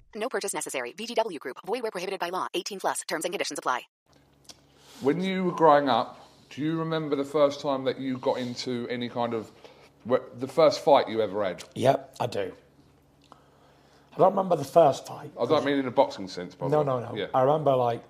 No 0.21 0.29
purchase 0.29 0.53
necessary. 0.53 0.93
VGW 0.93 1.39
Group. 1.39 1.57
Void 1.65 1.81
where 1.81 1.91
prohibited 1.91 2.19
by 2.19 2.29
law. 2.29 2.47
18 2.53 2.79
plus. 2.79 3.01
Terms 3.07 3.25
and 3.25 3.33
conditions 3.33 3.57
apply. 3.59 3.81
When 5.01 5.19
you 5.19 5.45
were 5.45 5.51
growing 5.51 5.89
up, 5.89 6.29
do 6.51 6.61
you 6.61 6.77
remember 6.77 7.15
the 7.15 7.25
first 7.25 7.59
time 7.59 7.83
that 7.85 7.99
you 7.99 8.19
got 8.19 8.37
into 8.37 8.87
any 8.87 9.09
kind 9.09 9.33
of 9.33 9.51
wh- 10.07 10.21
the 10.39 10.47
first 10.47 10.85
fight 10.85 11.09
you 11.09 11.21
ever 11.21 11.43
had? 11.43 11.63
Yep, 11.73 12.15
I 12.19 12.27
do. 12.27 12.53
I 13.31 14.17
don't 14.17 14.31
remember 14.31 14.55
the 14.55 14.63
first 14.63 15.07
fight. 15.07 15.31
I 15.39 15.45
don't 15.47 15.65
mean 15.65 15.79
in 15.79 15.87
a 15.87 15.91
boxing 15.91 16.27
sense, 16.27 16.53
by 16.53 16.67
the 16.67 16.71
No, 16.71 16.83
no, 16.83 16.99
no. 16.99 17.15
Yeah. 17.15 17.27
I 17.33 17.41
remember 17.41 17.75
like 17.75 18.03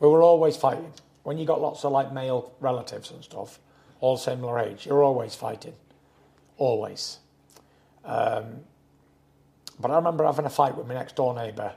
we 0.00 0.08
were 0.08 0.22
always 0.22 0.56
fighting. 0.56 0.92
When 1.24 1.36
you 1.36 1.44
got 1.44 1.60
lots 1.60 1.84
of 1.84 1.92
like 1.92 2.12
male 2.12 2.52
relatives 2.60 3.10
and 3.10 3.22
stuff, 3.22 3.58
all 4.00 4.16
similar 4.16 4.58
age, 4.58 4.86
you're 4.86 5.02
always 5.02 5.34
fighting, 5.34 5.74
always. 6.56 7.18
Um, 8.04 8.60
but 9.80 9.90
I 9.90 9.96
remember 9.96 10.24
having 10.24 10.46
a 10.46 10.50
fight 10.50 10.76
with 10.76 10.86
my 10.86 10.94
next 10.94 11.16
door 11.16 11.34
neighbour. 11.34 11.72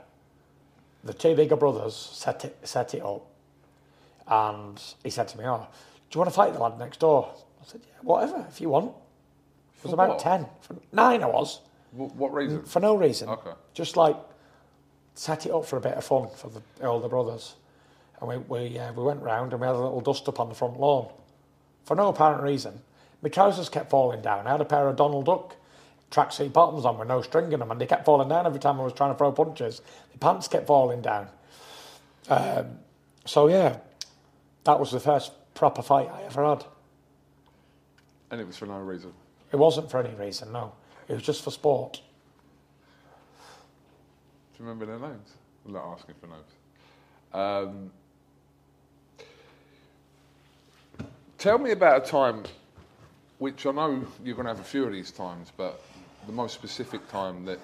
The 1.04 1.12
two 1.14 1.34
bigger 1.34 1.56
brothers 1.56 1.94
set 1.96 2.44
it 2.44 2.58
set 2.62 2.94
it 2.94 3.02
up, 3.02 3.26
and 4.26 4.80
he 5.02 5.10
said 5.10 5.28
to 5.28 5.38
me, 5.38 5.44
"Oh, 5.46 5.66
do 6.10 6.16
you 6.16 6.18
want 6.20 6.30
to 6.30 6.34
fight 6.34 6.52
the 6.52 6.60
lad 6.60 6.78
next 6.78 7.00
door?" 7.00 7.32
I 7.60 7.64
said, 7.66 7.80
"Yeah, 7.86 7.94
whatever, 8.02 8.46
if 8.48 8.60
you 8.60 8.68
want." 8.68 8.92
It 9.78 9.84
was 9.84 9.92
about 9.92 10.10
what? 10.10 10.18
ten, 10.20 10.46
for 10.60 10.76
nine. 10.92 11.22
I 11.24 11.26
was 11.26 11.60
Wh- 11.92 12.14
what 12.16 12.32
reason? 12.32 12.62
for 12.64 12.78
no 12.80 12.94
reason. 12.94 13.28
Okay. 13.28 13.50
Just 13.74 13.96
like 13.96 14.16
set 15.14 15.44
it 15.44 15.52
up 15.52 15.64
for 15.64 15.76
a 15.76 15.80
bit 15.80 15.94
of 15.94 16.04
fun 16.04 16.28
for 16.36 16.48
the 16.50 16.62
older 16.86 17.08
brothers. 17.08 17.56
And 18.20 18.28
we 18.28 18.36
we, 18.38 18.78
uh, 18.78 18.92
we 18.92 19.02
went 19.02 19.20
round 19.22 19.52
and 19.52 19.60
we 19.60 19.66
had 19.66 19.74
a 19.74 19.80
little 19.80 20.00
dust 20.00 20.28
up 20.28 20.38
on 20.38 20.48
the 20.48 20.54
front 20.54 20.78
lawn 20.78 21.08
for 21.84 21.96
no 21.96 22.08
apparent 22.08 22.42
reason. 22.44 22.80
My 23.22 23.28
trousers 23.28 23.68
kept 23.68 23.90
falling 23.90 24.22
down. 24.22 24.46
I 24.46 24.52
had 24.52 24.60
a 24.60 24.64
pair 24.64 24.86
of 24.88 24.94
Donald 24.96 25.26
Duck 25.26 25.56
tracksuit 26.12 26.52
bottoms 26.52 26.84
on 26.84 26.98
with 26.98 27.08
no 27.08 27.22
string 27.22 27.50
in 27.52 27.58
them, 27.58 27.70
and 27.70 27.80
they 27.80 27.86
kept 27.86 28.04
falling 28.04 28.28
down 28.28 28.46
every 28.46 28.60
time 28.60 28.78
I 28.78 28.84
was 28.84 28.92
trying 28.92 29.12
to 29.12 29.18
throw 29.18 29.32
punches. 29.32 29.80
The 30.12 30.18
pants 30.18 30.46
kept 30.46 30.66
falling 30.66 31.00
down. 31.00 31.28
Um, 32.28 32.78
so 33.24 33.48
yeah, 33.48 33.78
that 34.64 34.78
was 34.78 34.92
the 34.92 35.00
first 35.00 35.32
proper 35.54 35.82
fight 35.82 36.08
I 36.12 36.22
ever 36.24 36.44
had. 36.44 36.64
And 38.30 38.40
it 38.40 38.46
was 38.46 38.56
for 38.56 38.66
no 38.66 38.78
reason. 38.78 39.12
It 39.50 39.56
wasn't 39.56 39.90
for 39.90 39.98
any 40.00 40.14
reason, 40.14 40.52
no. 40.52 40.72
It 41.08 41.14
was 41.14 41.22
just 41.22 41.42
for 41.42 41.50
sport. 41.50 41.94
Do 41.94 42.00
you 44.58 44.64
remember 44.64 44.86
their 44.86 44.98
names? 44.98 45.32
I'm 45.66 45.72
not 45.72 45.84
asking 45.92 46.14
for 46.20 46.26
names. 46.26 46.52
Um, 47.32 47.90
tell 51.38 51.58
me 51.58 51.72
about 51.72 52.06
a 52.06 52.10
time, 52.10 52.44
which 53.38 53.66
I 53.66 53.72
know 53.72 54.06
you're 54.24 54.36
going 54.36 54.46
to 54.46 54.52
have 54.52 54.60
a 54.60 54.64
few 54.64 54.84
of 54.84 54.92
these 54.92 55.10
times, 55.10 55.52
but 55.56 55.82
the 56.26 56.32
most 56.32 56.54
specific 56.54 57.08
time 57.08 57.44
that 57.44 57.58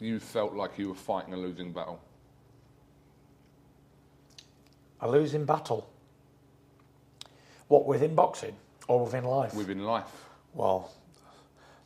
you 0.00 0.18
felt 0.18 0.54
like 0.54 0.78
you 0.78 0.88
were 0.88 0.94
fighting 0.94 1.32
a 1.32 1.36
losing 1.36 1.72
battle. 1.72 2.00
A 5.00 5.10
losing 5.10 5.44
battle. 5.44 5.88
What, 7.68 7.86
within 7.86 8.14
boxing 8.14 8.54
or 8.88 9.04
within 9.04 9.24
life? 9.24 9.54
Within 9.54 9.84
life. 9.84 10.28
Well, 10.54 10.90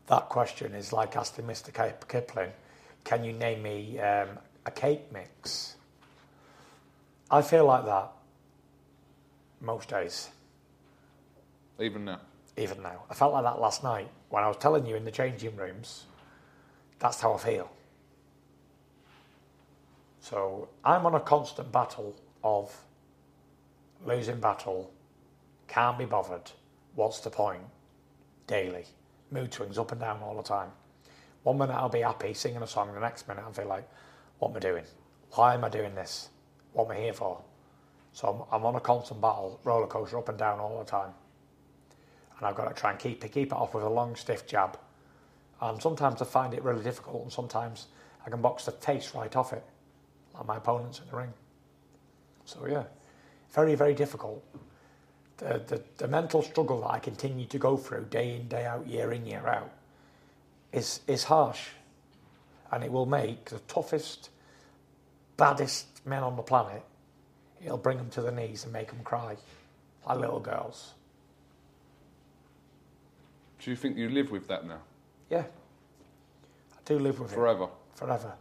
that 0.08 0.28
question 0.28 0.74
is 0.74 0.92
like 0.92 1.16
asking 1.16 1.46
Mr. 1.46 1.72
Kip- 1.72 2.08
Kipling, 2.08 2.50
can 3.04 3.24
you 3.24 3.32
name 3.32 3.62
me 3.62 3.98
um, 4.00 4.28
a 4.64 4.70
cake 4.70 5.12
mix? 5.12 5.76
I 7.30 7.42
feel 7.42 7.64
like 7.64 7.84
that 7.86 8.12
most 9.60 9.88
days, 9.88 10.28
Even 11.80 12.04
now. 12.04 12.20
Even 12.56 12.82
now. 12.82 13.04
I 13.10 13.14
felt 13.14 13.32
like 13.32 13.44
that 13.44 13.60
last 13.60 13.84
night 13.84 14.10
when 14.28 14.42
I 14.42 14.48
was 14.48 14.56
telling 14.56 14.86
you 14.86 14.96
in 14.96 15.04
the 15.04 15.10
changing 15.10 15.56
rooms. 15.56 16.06
That's 16.98 17.20
how 17.20 17.34
I 17.34 17.38
feel. 17.38 17.70
So 20.20 20.68
I'm 20.84 21.06
on 21.06 21.14
a 21.14 21.20
constant 21.20 21.70
battle 21.70 22.16
of 22.42 22.74
losing 24.04 24.40
battle, 24.40 24.92
can't 25.68 25.98
be 25.98 26.04
bothered, 26.04 26.50
what's 26.94 27.20
the 27.20 27.30
point, 27.30 27.62
daily. 28.46 28.84
Mood 29.30 29.52
swings 29.52 29.78
up 29.78 29.92
and 29.92 30.00
down 30.00 30.20
all 30.22 30.36
the 30.36 30.42
time. 30.42 30.70
One 31.42 31.58
minute 31.58 31.74
I'll 31.74 31.88
be 31.88 32.00
happy 32.00 32.34
singing 32.34 32.62
a 32.62 32.66
song, 32.66 32.92
the 32.92 33.00
next 33.00 33.28
minute 33.28 33.44
I'll 33.46 33.52
feel 33.52 33.68
like, 33.68 33.88
what 34.38 34.50
am 34.50 34.56
I 34.56 34.60
doing? 34.60 34.84
Why 35.32 35.54
am 35.54 35.64
I 35.64 35.68
doing 35.68 35.94
this? 35.94 36.28
What 36.72 36.86
am 36.86 36.92
I 36.92 37.00
here 37.00 37.12
for? 37.12 37.40
So 38.12 38.46
I'm, 38.50 38.60
I'm 38.60 38.66
on 38.66 38.74
a 38.74 38.80
constant 38.80 39.20
battle, 39.20 39.60
roller 39.64 39.86
coaster 39.86 40.18
up 40.18 40.28
and 40.28 40.38
down 40.38 40.58
all 40.58 40.78
the 40.78 40.90
time. 40.90 41.12
And 42.38 42.46
I've 42.46 42.54
got 42.54 42.68
to 42.68 42.74
try 42.74 42.90
and 42.90 42.98
keep 42.98 43.24
it, 43.24 43.32
keep 43.32 43.48
it 43.48 43.54
off 43.54 43.74
with 43.74 43.84
a 43.84 43.88
long, 43.88 44.16
stiff 44.16 44.46
jab. 44.46 44.78
And 45.60 45.80
sometimes 45.80 46.20
I 46.20 46.26
find 46.26 46.52
it 46.52 46.62
really 46.62 46.82
difficult, 46.82 47.22
and 47.22 47.32
sometimes 47.32 47.86
I 48.26 48.30
can 48.30 48.42
box 48.42 48.66
the 48.66 48.72
taste 48.72 49.14
right 49.14 49.34
off 49.34 49.52
it, 49.52 49.64
like 50.34 50.46
my 50.46 50.56
opponents 50.56 51.00
in 51.00 51.08
the 51.10 51.16
ring. 51.16 51.32
So 52.44 52.66
yeah, 52.66 52.84
very, 53.52 53.74
very 53.74 53.94
difficult. 53.94 54.44
The, 55.38 55.62
the, 55.66 55.82
the 55.98 56.08
mental 56.08 56.42
struggle 56.42 56.80
that 56.82 56.90
I 56.90 56.98
continue 56.98 57.46
to 57.46 57.58
go 57.58 57.76
through 57.76 58.06
day 58.10 58.36
in, 58.36 58.48
day 58.48 58.66
out, 58.66 58.86
year 58.86 59.12
in, 59.12 59.26
year 59.26 59.46
out, 59.46 59.70
is, 60.72 61.00
is 61.06 61.24
harsh. 61.24 61.68
And 62.70 62.84
it 62.84 62.90
will 62.90 63.06
make 63.06 63.46
the 63.46 63.60
toughest, 63.60 64.30
baddest 65.36 65.86
men 66.04 66.22
on 66.22 66.36
the 66.36 66.42
planet, 66.42 66.82
it'll 67.64 67.78
bring 67.78 67.96
them 67.96 68.10
to 68.10 68.22
the 68.22 68.32
knees 68.32 68.64
and 68.64 68.72
make 68.72 68.88
them 68.88 69.02
cry, 69.04 69.36
like 70.06 70.18
little 70.18 70.40
girls. 70.40 70.94
Do 73.66 73.70
you 73.72 73.76
think 73.76 73.96
you 73.96 74.08
live 74.08 74.30
with 74.30 74.46
that 74.46 74.64
now? 74.64 74.78
Yeah. 75.28 75.40
I 75.40 76.78
do 76.84 77.00
live 77.00 77.18
with 77.18 77.32
Forever? 77.32 77.64
it. 77.64 77.70
Forever. 77.96 78.20
Forever. 78.20 78.34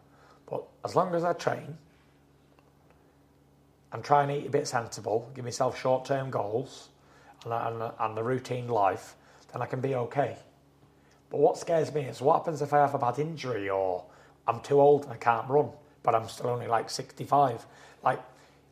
But 0.46 0.68
as 0.86 0.96
long 0.96 1.16
as 1.16 1.24
I 1.24 1.34
train 1.34 1.80
and 3.92 4.04
try 4.04 4.22
and 4.22 4.32
eat 4.32 4.46
a 4.46 4.52
bit 4.52 4.68
sensible, 4.68 5.32
give 5.34 5.44
myself 5.44 5.82
short 5.82 6.06
term 6.06 6.30
goals 6.30 6.90
and, 7.44 7.52
and, 7.52 7.92
and 8.00 8.16
the 8.16 8.22
routine 8.22 8.68
life, 8.68 9.16
then 9.52 9.64
I 9.64 9.66
can 9.66 9.82
be 9.82 9.96
okay. 9.96 10.38
But 11.32 11.40
what 11.40 11.58
scares 11.58 11.92
me 11.92 12.02
is 12.02 12.22
what 12.22 12.38
happens 12.38 12.62
if 12.62 12.72
I 12.72 12.78
have 12.78 12.94
a 12.94 13.00
bad 13.00 13.18
injury 13.18 13.68
or 13.68 14.04
I'm 14.48 14.60
too 14.60 14.80
old 14.80 15.06
and 15.06 15.14
I 15.14 15.18
can't 15.18 15.50
run, 15.50 15.70
but 16.04 16.14
I'm 16.14 16.30
still 16.30 16.52
only 16.52 16.68
like 16.68 16.88
65. 16.88 17.66
Like, 18.04 18.22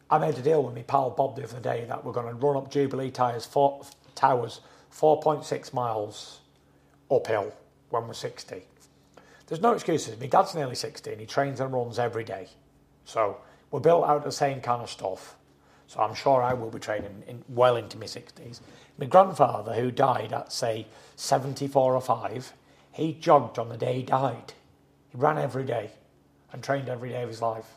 I 0.07 0.19
made 0.19 0.37
a 0.37 0.41
deal 0.43 0.61
with 0.61 0.75
my 0.75 0.83
pal 0.83 1.09
Bob 1.09 1.35
the 1.35 1.45
other 1.45 1.59
day 1.59 1.85
that 1.87 2.05
we're 2.05 2.13
going 2.13 2.27
to 2.27 2.35
run 2.35 2.57
up 2.57 2.69
Jubilee 2.69 3.09
Tires 3.09 3.43
four, 3.43 3.83
Towers 4.13 4.61
4.6 4.91 5.73
miles 5.73 6.41
uphill 7.11 7.53
when 7.89 8.07
we're 8.07 8.13
60. 8.13 8.63
There's 9.47 9.61
no 9.61 9.73
excuses. 9.73 10.19
My 10.19 10.27
dad's 10.27 10.55
nearly 10.55 10.75
60 10.75 11.11
and 11.11 11.19
he 11.19 11.27
trains 11.27 11.59
and 11.59 11.73
runs 11.73 11.99
every 11.99 12.23
day. 12.23 12.47
So 13.05 13.37
we're 13.71 13.79
built 13.79 14.05
out 14.05 14.17
of 14.17 14.23
the 14.23 14.31
same 14.31 14.61
kind 14.61 14.81
of 14.81 14.89
stuff. 14.89 15.35
So 15.87 15.99
I'm 15.99 16.15
sure 16.15 16.41
I 16.41 16.53
will 16.53 16.69
be 16.69 16.79
training 16.79 17.23
in, 17.27 17.43
well 17.49 17.75
into 17.75 17.97
my 17.97 18.05
60s. 18.05 18.61
My 18.97 19.05
grandfather, 19.05 19.73
who 19.73 19.91
died 19.91 20.33
at, 20.33 20.51
say, 20.51 20.87
74 21.15 21.95
or 21.95 22.01
5, 22.01 22.53
he 22.93 23.13
jogged 23.13 23.59
on 23.59 23.69
the 23.69 23.77
day 23.77 23.97
he 23.97 24.03
died. 24.03 24.53
He 25.09 25.17
ran 25.17 25.37
every 25.37 25.63
day 25.63 25.91
and 26.51 26.63
trained 26.63 26.89
every 26.89 27.09
day 27.09 27.23
of 27.23 27.29
his 27.29 27.41
life. 27.41 27.75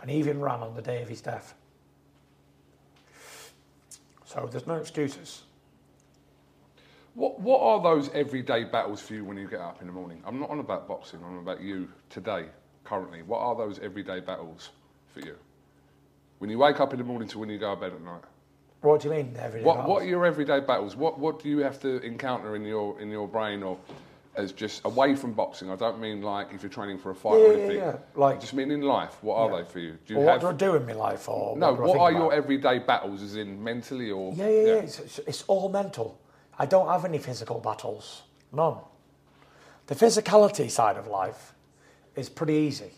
And 0.00 0.10
he 0.10 0.18
even 0.18 0.40
ran 0.40 0.60
on 0.60 0.74
the 0.74 0.82
day 0.82 1.02
of 1.02 1.08
his 1.08 1.20
death. 1.20 1.54
So 4.24 4.48
there's 4.50 4.66
no 4.66 4.76
excuses. 4.76 5.42
What 7.16 7.40
What 7.40 7.62
are 7.62 7.82
those 7.82 8.10
everyday 8.12 8.64
battles 8.64 9.00
for 9.00 9.14
you 9.14 9.24
when 9.24 9.38
you 9.38 9.48
get 9.48 9.60
up 9.60 9.80
in 9.80 9.86
the 9.86 9.92
morning? 9.92 10.22
I'm 10.26 10.38
not 10.38 10.50
on 10.50 10.60
about 10.60 10.86
boxing. 10.86 11.20
I'm 11.24 11.32
on 11.36 11.38
about 11.38 11.62
you 11.62 11.88
today, 12.10 12.44
currently. 12.84 13.22
What 13.22 13.38
are 13.40 13.56
those 13.56 13.78
everyday 13.78 14.20
battles 14.20 14.68
for 15.14 15.20
you? 15.20 15.34
When 16.38 16.50
you 16.50 16.58
wake 16.58 16.78
up 16.78 16.92
in 16.92 16.98
the 16.98 17.04
morning 17.04 17.26
to 17.28 17.38
when 17.38 17.48
you 17.48 17.56
go 17.58 17.74
to 17.74 17.80
bed 17.80 17.92
at 17.94 18.02
night. 18.02 18.20
What 18.82 19.00
do 19.00 19.08
you 19.08 19.14
mean 19.14 19.34
every 19.38 19.60
day? 19.60 19.66
What 19.66 19.88
What 19.88 20.02
are 20.02 20.06
your 20.06 20.26
everyday 20.26 20.60
battles? 20.60 20.94
What 20.94 21.18
What 21.18 21.42
do 21.42 21.48
you 21.48 21.58
have 21.60 21.80
to 21.80 22.00
encounter 22.02 22.54
in 22.54 22.64
your 22.66 23.00
in 23.00 23.10
your 23.10 23.26
brain 23.26 23.62
or 23.62 23.78
as 24.36 24.52
just 24.52 24.84
away 24.84 25.16
from 25.16 25.32
boxing? 25.32 25.70
I 25.70 25.76
don't 25.76 25.98
mean 25.98 26.20
like 26.20 26.52
if 26.52 26.62
you're 26.62 26.68
training 26.68 26.98
for 26.98 27.12
a 27.12 27.14
fight 27.14 27.38
Yeah, 27.38 27.46
or 27.46 27.52
yeah, 27.52 27.58
anything. 27.58 27.76
yeah. 27.78 27.96
Like- 28.14 28.36
I 28.36 28.40
just 28.40 28.52
mean 28.52 28.70
in 28.70 28.82
life. 28.82 29.16
What 29.22 29.36
are 29.36 29.50
Yeah. 29.50 29.62
they 29.62 29.68
for 29.70 29.78
you? 29.78 29.92
Do 30.04 30.12
you 30.12 30.18
Well, 30.18 30.26
what 30.26 30.42
have 30.42 30.58
do 30.58 30.66
I 30.66 30.70
do 30.70 30.76
in 30.76 30.84
my 30.84 30.92
life? 30.92 31.30
Or 31.30 31.56
no? 31.56 31.72
what, 31.72 31.80
What 31.80 31.98
are 31.98 32.10
about? 32.10 32.20
your 32.20 32.32
everyday 32.34 32.78
battles? 32.80 33.22
As 33.22 33.36
in 33.36 33.64
mentally 33.64 34.10
or 34.10 34.34
Yeah, 34.34 34.48
yeah, 34.50 34.60
yeah. 34.66 34.72
It's, 34.84 34.98
it's, 35.00 35.18
it's 35.20 35.44
all 35.48 35.70
mental. 35.70 36.18
I 36.58 36.66
don't 36.66 36.88
have 36.88 37.04
any 37.04 37.18
physical 37.18 37.60
battles. 37.60 38.22
None. 38.52 38.76
The 39.86 39.94
physicality 39.94 40.70
side 40.70 40.96
of 40.96 41.06
life 41.06 41.52
is 42.14 42.28
pretty 42.28 42.54
easy. 42.54 42.92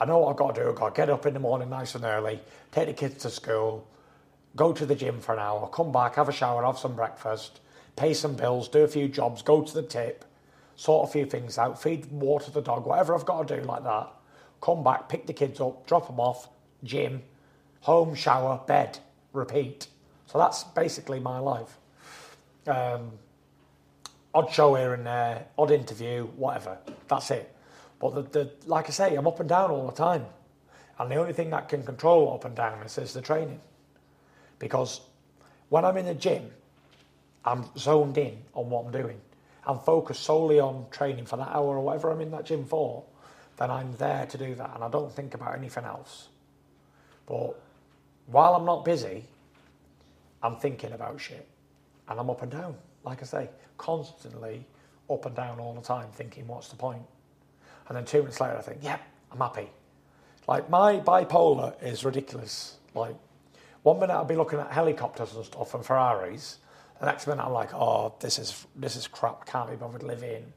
I 0.00 0.04
know 0.04 0.18
what 0.18 0.30
I've 0.30 0.36
got 0.36 0.54
to 0.54 0.62
do. 0.62 0.68
I've 0.68 0.74
got 0.74 0.94
to 0.94 1.00
get 1.00 1.10
up 1.10 1.26
in 1.26 1.34
the 1.34 1.40
morning 1.40 1.70
nice 1.70 1.94
and 1.94 2.04
early, 2.04 2.40
take 2.72 2.88
the 2.88 2.92
kids 2.92 3.22
to 3.22 3.30
school, 3.30 3.86
go 4.56 4.72
to 4.72 4.84
the 4.84 4.96
gym 4.96 5.20
for 5.20 5.32
an 5.32 5.38
hour, 5.38 5.68
come 5.68 5.92
back, 5.92 6.16
have 6.16 6.28
a 6.28 6.32
shower, 6.32 6.64
have 6.64 6.78
some 6.78 6.96
breakfast, 6.96 7.60
pay 7.94 8.12
some 8.12 8.34
bills, 8.34 8.68
do 8.68 8.82
a 8.82 8.88
few 8.88 9.08
jobs, 9.08 9.42
go 9.42 9.62
to 9.62 9.74
the 9.74 9.82
tip, 9.82 10.24
sort 10.74 11.08
a 11.08 11.12
few 11.12 11.24
things 11.24 11.56
out, 11.56 11.80
feed 11.80 12.10
water 12.10 12.50
the 12.50 12.60
dog, 12.60 12.84
whatever 12.84 13.14
I've 13.14 13.24
got 13.24 13.46
to 13.46 13.60
do 13.60 13.62
like 13.62 13.84
that. 13.84 14.08
Come 14.60 14.82
back, 14.82 15.08
pick 15.08 15.26
the 15.26 15.32
kids 15.32 15.60
up, 15.60 15.86
drop 15.86 16.08
them 16.08 16.18
off, 16.18 16.48
gym, 16.82 17.22
home, 17.80 18.14
shower, 18.14 18.60
bed, 18.66 18.98
repeat. 19.32 19.86
So 20.26 20.38
that's 20.38 20.64
basically 20.64 21.20
my 21.20 21.38
life. 21.38 21.78
Um, 22.66 23.12
odd 24.34 24.50
show 24.50 24.74
here 24.74 24.94
and 24.94 25.06
there, 25.06 25.46
odd 25.58 25.70
interview, 25.70 26.24
whatever. 26.36 26.78
That's 27.08 27.30
it. 27.30 27.54
But 27.98 28.14
the, 28.14 28.22
the, 28.22 28.50
like 28.66 28.88
I 28.88 28.90
say, 28.90 29.14
I'm 29.14 29.26
up 29.26 29.40
and 29.40 29.48
down 29.48 29.70
all 29.70 29.86
the 29.86 29.92
time. 29.92 30.26
And 30.98 31.10
the 31.10 31.16
only 31.16 31.32
thing 31.32 31.50
that 31.50 31.68
can 31.68 31.82
control 31.82 32.32
up 32.34 32.44
and 32.44 32.54
down 32.54 32.82
is, 32.82 32.98
is 32.98 33.12
the 33.12 33.22
training. 33.22 33.60
Because 34.58 35.00
when 35.68 35.84
I'm 35.84 35.96
in 35.96 36.06
the 36.06 36.14
gym, 36.14 36.50
I'm 37.44 37.64
zoned 37.76 38.18
in 38.18 38.38
on 38.54 38.70
what 38.70 38.86
I'm 38.86 38.92
doing. 38.92 39.20
I'm 39.66 39.78
focused 39.78 40.22
solely 40.22 40.60
on 40.60 40.86
training 40.90 41.26
for 41.26 41.36
that 41.36 41.48
hour 41.48 41.76
or 41.76 41.80
whatever 41.80 42.10
I'm 42.10 42.20
in 42.20 42.30
that 42.32 42.44
gym 42.44 42.64
for. 42.64 43.04
Then 43.56 43.70
I'm 43.70 43.96
there 43.96 44.26
to 44.26 44.38
do 44.38 44.54
that 44.56 44.72
and 44.74 44.82
I 44.82 44.88
don't 44.88 45.12
think 45.12 45.34
about 45.34 45.56
anything 45.56 45.84
else. 45.84 46.28
But 47.26 47.60
while 48.26 48.54
I'm 48.54 48.64
not 48.64 48.84
busy, 48.84 49.24
I'm 50.42 50.56
thinking 50.56 50.92
about 50.92 51.20
shit. 51.20 51.46
And 52.12 52.20
I'm 52.20 52.28
up 52.28 52.42
and 52.42 52.52
down, 52.52 52.76
like 53.04 53.22
I 53.22 53.24
say, 53.24 53.48
constantly 53.78 54.66
up 55.10 55.24
and 55.24 55.34
down 55.34 55.58
all 55.58 55.72
the 55.72 55.80
time, 55.80 56.08
thinking, 56.12 56.46
what's 56.46 56.68
the 56.68 56.76
point? 56.76 57.02
And 57.88 57.96
then 57.96 58.04
two 58.04 58.18
minutes 58.18 58.38
later, 58.38 58.58
I 58.58 58.60
think, 58.60 58.84
yep, 58.84 59.00
I'm 59.32 59.38
happy. 59.38 59.70
Like, 60.46 60.68
my 60.68 61.00
bipolar 61.00 61.74
is 61.82 62.04
ridiculous. 62.04 62.76
Like, 62.94 63.16
one 63.82 63.98
minute 63.98 64.12
I'll 64.12 64.26
be 64.26 64.36
looking 64.36 64.58
at 64.58 64.70
helicopters 64.70 65.34
and 65.34 65.44
stuff 65.44 65.72
and 65.74 65.84
Ferraris. 65.84 66.58
The 67.00 67.06
next 67.06 67.26
minute 67.26 67.42
I'm 67.42 67.52
like, 67.52 67.72
oh, 67.72 68.14
this 68.20 68.38
is 68.38 68.66
this 68.76 68.94
is 68.94 69.08
crap. 69.08 69.46
Can't 69.46 69.70
be 69.70 69.76
bothered 69.76 70.02
living. 70.02 70.52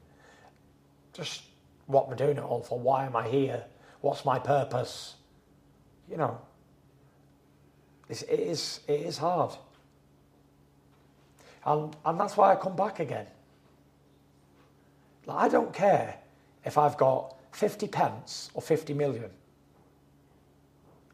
Just 1.13 1.43
what 1.87 2.07
am 2.07 2.13
I 2.13 2.15
doing 2.17 2.37
it 2.37 2.43
all 2.43 2.61
for? 2.61 2.77
Why 2.77 3.05
am 3.05 3.15
I 3.15 3.27
here? 3.29 3.63
What's 4.01 4.25
my 4.25 4.37
purpose? 4.37 5.15
You 6.09 6.17
know, 6.17 6.39
it's, 8.09 8.21
it 8.23 8.39
is 8.39 8.81
it 8.87 8.99
is 8.99 9.17
hard, 9.17 9.55
and 11.65 11.95
and 12.05 12.19
that's 12.19 12.37
why 12.37 12.51
I 12.51 12.55
come 12.55 12.75
back 12.75 12.99
again. 12.99 13.27
Like, 15.25 15.37
I 15.37 15.47
don't 15.49 15.73
care 15.73 16.17
if 16.63 16.77
I've 16.77 16.97
got 16.97 17.35
fifty 17.51 17.87
pence 17.87 18.49
or 18.53 18.61
fifty 18.61 18.93
million. 18.93 19.29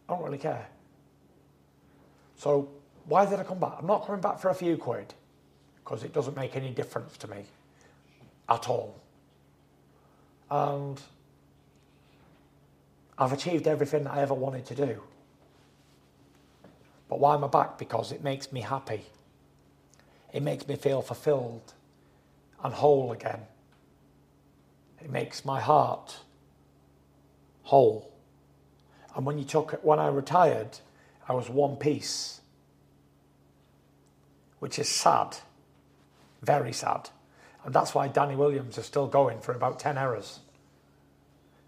I 0.07 0.13
don't 0.13 0.23
really 0.23 0.37
care. 0.37 0.67
So 2.35 2.69
why 3.05 3.25
did 3.25 3.39
I 3.39 3.43
come 3.43 3.59
back? 3.59 3.73
I'm 3.79 3.87
not 3.87 4.05
coming 4.05 4.21
back 4.21 4.39
for 4.39 4.49
a 4.49 4.53
few 4.53 4.77
quid 4.77 5.13
because 5.83 6.03
it 6.03 6.13
doesn't 6.13 6.35
make 6.35 6.55
any 6.55 6.71
difference 6.71 7.17
to 7.17 7.27
me 7.29 7.45
at 8.49 8.69
all. 8.69 8.95
And 10.49 10.99
I've 13.17 13.33
achieved 13.33 13.67
everything 13.67 14.03
that 14.03 14.13
I 14.13 14.21
ever 14.21 14.33
wanted 14.33 14.65
to 14.65 14.75
do. 14.75 15.01
But 17.07 17.19
why 17.19 17.35
am 17.35 17.43
I 17.43 17.47
back? 17.47 17.77
Because 17.77 18.11
it 18.11 18.23
makes 18.23 18.51
me 18.51 18.61
happy. 18.61 19.05
It 20.33 20.43
makes 20.43 20.67
me 20.67 20.75
feel 20.75 21.01
fulfilled 21.01 21.73
and 22.63 22.73
whole 22.73 23.11
again. 23.11 23.41
It 25.01 25.09
makes 25.09 25.43
my 25.43 25.59
heart 25.59 26.19
whole. 27.63 28.11
And 29.15 29.25
when 29.25 29.37
you 29.37 29.43
took 29.43 29.71
when 29.83 29.99
I 29.99 30.07
retired, 30.07 30.79
I 31.27 31.33
was 31.33 31.49
one 31.49 31.75
piece 31.75 32.41
which 34.59 34.77
is 34.77 34.87
sad, 34.87 35.37
very 36.43 36.71
sad. 36.71 37.09
And 37.65 37.73
that's 37.73 37.95
why 37.95 38.07
Danny 38.07 38.35
Williams 38.35 38.77
is 38.77 38.85
still 38.85 39.07
going 39.07 39.39
for 39.41 39.53
about 39.53 39.79
10 39.79 39.97
errors. 39.97 40.39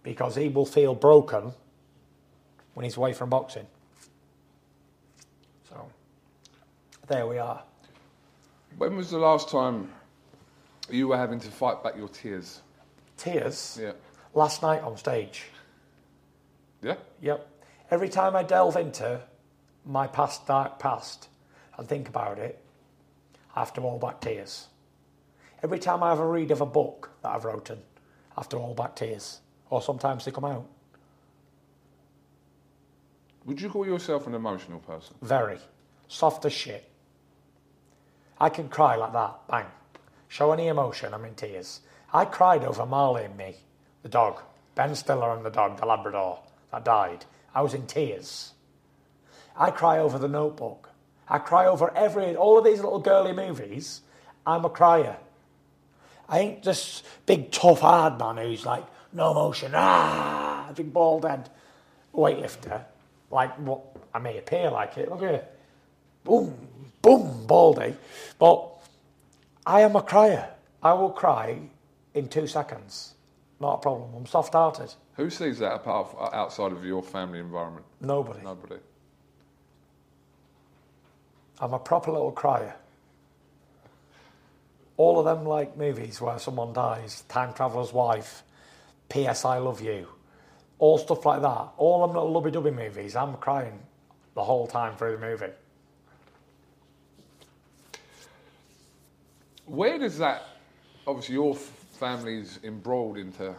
Because 0.03 0.35
he 0.35 0.47
will 0.47 0.65
feel 0.65 0.93
broken 0.93 1.53
when 2.75 2.83
he's 2.83 2.95
away 2.95 3.13
from 3.13 3.29
boxing. 3.29 3.65
So, 5.69 5.87
there 7.07 7.25
we 7.25 7.39
are. 7.39 7.63
When 8.77 8.95
was 8.95 9.11
the 9.11 9.17
last 9.17 9.49
time 9.49 9.89
you 10.89 11.07
were 11.07 11.17
having 11.17 11.39
to 11.39 11.51
fight 11.51 11.83
back 11.83 11.95
your 11.95 12.09
tears? 12.09 12.61
Tears? 13.17 13.79
Yeah. 13.81 13.93
Last 14.33 14.61
night 14.61 14.81
on 14.81 14.97
stage. 14.97 15.43
Yeah? 16.81 16.95
Yep. 17.21 17.47
Every 17.91 18.09
time 18.09 18.35
I 18.35 18.43
delve 18.43 18.75
into 18.75 19.21
my 19.85 20.07
past 20.07 20.47
dark 20.47 20.79
past 20.79 21.29
and 21.77 21.87
think 21.87 22.09
about 22.09 22.39
it, 22.39 22.63
I 23.55 23.59
have 23.59 23.73
to 23.73 23.81
hold 23.81 24.01
back 24.01 24.21
tears. 24.21 24.67
Every 25.61 25.79
time 25.79 26.03
I 26.03 26.09
have 26.09 26.19
a 26.19 26.25
read 26.27 26.51
of 26.51 26.61
a 26.61 26.65
book 26.65 27.11
that 27.21 27.29
I've 27.29 27.45
written, 27.45 27.79
I 28.35 28.41
have 28.41 28.49
to 28.49 28.59
hold 28.59 28.75
back 28.77 28.95
tears. 28.95 29.39
Or 29.69 29.81
sometimes 29.81 30.25
they 30.25 30.31
come 30.31 30.45
out. 30.45 30.67
Would 33.45 33.61
you 33.61 33.69
call 33.69 33.85
yourself 33.85 34.27
an 34.27 34.33
emotional 34.35 34.79
person? 34.79 35.15
Very. 35.21 35.59
Soft 36.07 36.45
as 36.45 36.53
shit. 36.53 36.89
I 38.43 38.49
can 38.49 38.67
cry 38.67 38.97
like 38.97 39.13
that, 39.13 39.47
bang. 39.47 39.67
Show 40.27 40.51
any 40.51 40.67
emotion, 40.67 41.13
I'm 41.13 41.23
in 41.23 41.33
tears. 41.33 41.79
I 42.11 42.25
cried 42.25 42.65
over 42.65 42.85
Marley 42.85 43.23
and 43.23 43.37
me, 43.37 43.55
the 44.01 44.09
dog. 44.09 44.41
Ben 44.75 44.93
Stiller 44.95 45.33
and 45.33 45.45
the 45.45 45.49
dog, 45.49 45.79
the 45.79 45.85
Labrador, 45.85 46.39
that 46.69 46.83
died. 46.83 47.23
I 47.55 47.61
was 47.61 47.73
in 47.73 47.87
tears. 47.87 48.51
I 49.55 49.71
cry 49.71 49.97
over 49.97 50.19
the 50.19 50.27
notebook. 50.27 50.89
I 51.29 51.37
cry 51.37 51.67
over 51.67 51.95
every, 51.95 52.35
all 52.35 52.57
of 52.57 52.65
these 52.65 52.81
little 52.81 52.99
girly 52.99 53.31
movies. 53.31 54.01
I'm 54.45 54.65
a 54.65 54.69
crier. 54.69 55.15
I 56.27 56.39
ain't 56.39 56.63
this 56.63 57.01
big 57.25 57.49
tough 57.49 57.79
hard 57.79 58.19
man 58.19 58.35
who's 58.35 58.65
like, 58.65 58.83
no 59.13 59.31
emotion, 59.31 59.71
ah, 59.73 60.69
big 60.75 60.91
bald 60.91 61.23
head 61.23 61.49
weightlifter. 62.13 62.83
Like 63.31 63.55
what 63.57 63.85
I 64.13 64.19
may 64.19 64.37
appear 64.37 64.69
like 64.69 64.97
it. 64.97 65.09
Look 65.09 65.23
at 65.23 65.33
it. 65.33 65.52
Boom, 66.23 66.55
boom, 67.01 67.45
baldy. 67.45 67.95
But 68.39 68.69
I 69.65 69.81
am 69.81 69.95
a 69.95 70.01
crier. 70.01 70.49
I 70.81 70.93
will 70.93 71.11
cry 71.11 71.59
in 72.13 72.27
two 72.27 72.47
seconds. 72.47 73.13
Not 73.59 73.75
a 73.75 73.77
problem. 73.77 74.13
I'm 74.15 74.25
soft 74.25 74.53
hearted. 74.53 74.93
Who 75.15 75.29
sees 75.29 75.59
that 75.59 75.73
apart 75.73 76.15
uh, 76.19 76.29
outside 76.33 76.71
of 76.71 76.83
your 76.85 77.03
family 77.03 77.39
environment? 77.39 77.85
Nobody. 78.01 78.41
Nobody. 78.43 78.75
I'm 81.59 81.73
a 81.73 81.79
proper 81.79 82.11
little 82.11 82.31
crier. 82.31 82.75
All 84.97 85.19
of 85.19 85.25
them 85.25 85.45
like 85.45 85.77
movies 85.77 86.19
where 86.21 86.37
someone 86.39 86.73
dies, 86.73 87.23
Time 87.29 87.53
Traveller's 87.53 87.93
Wife, 87.93 88.43
P.S. 89.09 89.45
I 89.45 89.57
Love 89.57 89.81
You, 89.81 90.07
all 90.77 90.97
stuff 90.97 91.25
like 91.25 91.41
that. 91.41 91.69
All 91.77 92.05
them 92.05 92.15
little 92.15 92.41
lubby 92.41 92.51
dubby 92.51 92.73
movies, 92.75 93.15
I'm 93.15 93.35
crying 93.37 93.79
the 94.35 94.43
whole 94.43 94.67
time 94.67 94.95
through 94.95 95.13
the 95.17 95.25
movie. 95.25 95.53
Where 99.65 99.97
does 99.97 100.17
that? 100.17 100.43
Obviously, 101.07 101.35
your 101.35 101.55
f- 101.55 101.85
family's 101.99 102.59
embroiled 102.63 103.17
into 103.17 103.53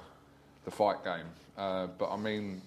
the 0.64 0.70
fight 0.70 1.02
game, 1.04 1.26
uh, 1.56 1.86
but 1.98 2.10
I 2.10 2.16
mean, 2.16 2.62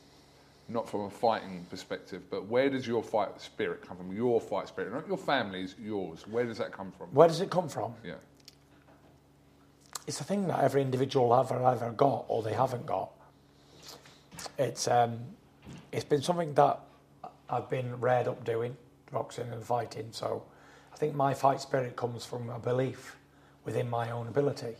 not 0.70 0.90
from 0.90 1.02
a 1.02 1.10
fighting 1.10 1.66
perspective. 1.70 2.24
But 2.30 2.48
where 2.48 2.70
does 2.70 2.86
your 2.88 3.04
fight 3.04 3.40
spirit 3.40 3.88
come 3.88 3.98
from? 3.98 4.16
Your 4.16 4.40
fight 4.42 4.68
spirit, 4.68 4.94
not 4.94 5.08
your 5.08 5.18
family's, 5.18 5.76
yours. 5.80 6.26
Where 6.28 6.46
does 6.46 6.58
that 6.58 6.72
come 6.72 6.92
from? 6.92 7.08
Where 7.08 7.28
does 7.28 7.42
it 7.42 7.50
come 7.50 7.70
from? 7.70 7.94
Yeah. 8.04 8.16
It's 10.06 10.22
a 10.22 10.24
thing 10.24 10.48
that 10.48 10.60
every 10.62 10.82
individual 10.82 11.36
have 11.36 11.52
either 11.52 11.92
got 11.92 12.26
or 12.28 12.42
they 12.42 12.54
haven't 12.54 12.86
got. 12.86 13.12
It's 14.58 14.88
um, 14.88 15.20
it's 15.92 16.06
been 16.06 16.22
something 16.22 16.54
that 16.54 16.80
I've 17.50 17.70
been 17.70 18.00
reared 18.00 18.28
up 18.28 18.44
doing, 18.44 18.78
boxing 19.12 19.52
and 19.52 19.64
fighting. 19.64 20.10
So 20.12 20.44
I 20.94 20.98
think 20.98 21.16
my 21.16 21.34
fight 21.34 21.62
spirit 21.62 21.96
comes 21.96 22.26
from 22.26 22.50
a 22.50 22.60
belief 22.60 23.17
within 23.68 23.90
my 23.90 24.10
own 24.12 24.30
ability, 24.30 24.78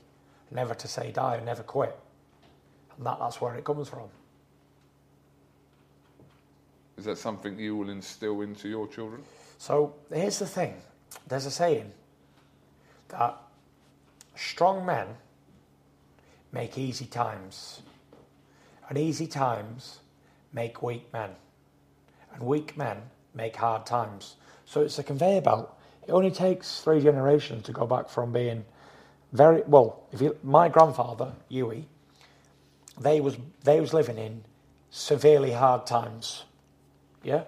never 0.50 0.74
to 0.74 0.88
say 0.88 1.12
die 1.12 1.36
and 1.36 1.46
never 1.46 1.62
quit. 1.62 2.00
And 2.96 3.06
that, 3.06 3.20
that's 3.20 3.42
where 3.42 3.54
it 3.54 3.66
comes 3.66 3.90
from. 3.90 4.08
Is 6.98 7.04
that 7.04 7.18
something 7.18 7.60
you 7.60 7.76
will 7.76 7.90
instill 7.90 8.42
into 8.42 8.70
your 8.70 8.88
children? 8.88 9.22
So 9.58 9.94
here's 10.12 10.40
the 10.40 10.48
thing 10.48 10.76
there's 11.28 11.46
a 11.46 11.52
saying 11.52 11.92
that 13.10 13.38
strong 14.36 14.86
men 14.86 15.08
make 16.54 16.78
easy 16.78 17.08
times, 17.08 17.82
and 18.88 18.98
easy 18.98 19.28
times 19.28 20.00
make 20.54 20.82
weak 20.82 21.12
men, 21.12 21.32
and 22.34 22.42
weak 22.42 22.78
men 22.78 23.02
make 23.36 23.58
hard 23.58 23.86
times. 23.86 24.38
So 24.66 24.80
it's 24.80 24.98
a 24.98 25.04
conveyor 25.04 25.42
belt. 25.42 25.78
It 26.08 26.14
only 26.14 26.32
takes 26.32 26.80
three 26.80 27.02
generations 27.02 27.64
to 27.66 27.74
go 27.74 27.86
back 27.86 28.08
from 28.08 28.32
being 28.32 28.64
very 29.38 29.62
well. 29.68 30.02
If 30.12 30.22
you, 30.22 30.36
my 30.44 30.68
grandfather, 30.68 31.34
Huey, 31.50 31.88
they 33.00 33.22
was 33.22 33.38
they 33.64 33.80
was 33.80 33.94
living 33.94 34.18
in 34.18 34.44
severely 34.90 35.52
hard 35.52 35.86
times, 35.86 36.46
yeah, 37.24 37.44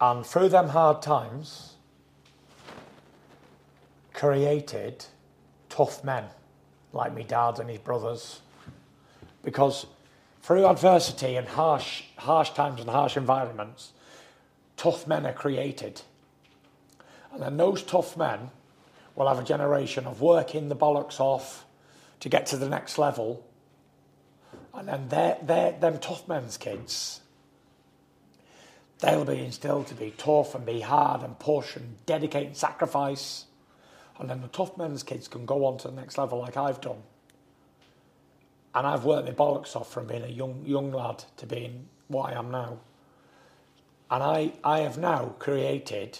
and 0.00 0.24
through 0.24 0.50
them 0.50 0.68
hard 0.68 1.00
times, 1.00 1.74
created 4.12 5.06
tough 5.68 6.04
men 6.04 6.24
like 6.92 7.14
me 7.14 7.22
dad 7.22 7.58
and 7.58 7.70
his 7.70 7.78
brothers, 7.78 8.40
because 9.42 9.86
through 10.42 10.66
adversity 10.66 11.36
and 11.36 11.48
harsh 11.48 12.02
harsh 12.18 12.50
times 12.50 12.80
and 12.80 12.90
harsh 12.90 13.16
environments, 13.16 13.92
tough 14.76 15.06
men 15.06 15.24
are 15.24 15.32
created, 15.32 16.02
and 17.32 17.42
then 17.42 17.56
those 17.56 17.82
tough 17.82 18.16
men 18.16 18.50
will 19.16 19.26
have 19.26 19.38
a 19.38 19.44
generation 19.44 20.06
of 20.06 20.20
working 20.20 20.68
the 20.68 20.76
bollocks 20.76 21.18
off 21.18 21.64
to 22.20 22.28
get 22.28 22.46
to 22.46 22.56
the 22.56 22.68
next 22.68 22.98
level. 22.98 23.44
And 24.74 24.86
then 24.86 25.08
they're, 25.08 25.38
they're, 25.42 25.72
them 25.72 25.98
tough 25.98 26.28
men's 26.28 26.58
kids, 26.58 27.20
they'll 29.00 29.24
be 29.24 29.38
instilled 29.38 29.86
to 29.88 29.94
be 29.94 30.12
tough 30.16 30.54
and 30.54 30.64
be 30.64 30.80
hard 30.80 31.22
and 31.22 31.38
push 31.38 31.76
and 31.76 32.04
dedicate 32.04 32.46
and 32.46 32.56
sacrifice. 32.56 33.46
And 34.18 34.30
then 34.30 34.42
the 34.42 34.48
tough 34.48 34.76
men's 34.76 35.02
kids 35.02 35.28
can 35.28 35.46
go 35.46 35.64
on 35.64 35.78
to 35.78 35.88
the 35.88 35.94
next 35.94 36.18
level 36.18 36.38
like 36.38 36.56
I've 36.56 36.80
done. 36.80 37.02
And 38.74 38.86
I've 38.86 39.04
worked 39.04 39.26
my 39.26 39.32
bollocks 39.32 39.74
off 39.74 39.90
from 39.90 40.06
being 40.06 40.22
a 40.22 40.28
young, 40.28 40.62
young 40.66 40.92
lad 40.92 41.24
to 41.38 41.46
being 41.46 41.88
what 42.08 42.32
I 42.32 42.38
am 42.38 42.50
now. 42.50 42.78
And 44.10 44.22
I, 44.22 44.52
I 44.62 44.80
have 44.80 44.98
now 44.98 45.34
created 45.38 46.18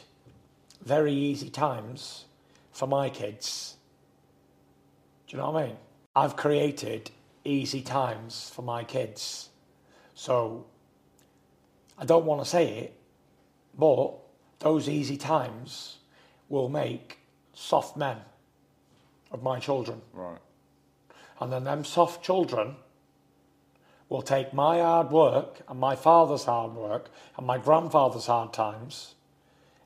very 0.82 1.12
easy 1.12 1.50
times 1.50 2.25
for 2.76 2.86
my 2.86 3.08
kids. 3.08 3.78
Do 5.26 5.36
you 5.36 5.42
know 5.42 5.50
what 5.50 5.64
I 5.64 5.66
mean? 5.68 5.76
I've 6.14 6.36
created 6.36 7.10
easy 7.42 7.80
times 7.80 8.52
for 8.54 8.60
my 8.60 8.84
kids. 8.84 9.48
So 10.14 10.66
I 11.98 12.04
don't 12.04 12.26
want 12.26 12.42
to 12.42 12.48
say 12.48 12.68
it, 12.80 13.00
but 13.78 14.12
those 14.58 14.90
easy 14.90 15.16
times 15.16 15.96
will 16.50 16.68
make 16.68 17.18
soft 17.54 17.96
men 17.96 18.18
of 19.32 19.42
my 19.42 19.58
children. 19.58 20.02
Right. 20.12 20.38
And 21.40 21.50
then 21.50 21.64
them 21.64 21.82
soft 21.82 22.22
children 22.22 22.76
will 24.10 24.22
take 24.22 24.52
my 24.52 24.80
hard 24.80 25.10
work 25.10 25.62
and 25.66 25.80
my 25.80 25.96
father's 25.96 26.44
hard 26.44 26.74
work 26.74 27.08
and 27.38 27.46
my 27.46 27.56
grandfather's 27.56 28.26
hard 28.26 28.52
times 28.52 29.14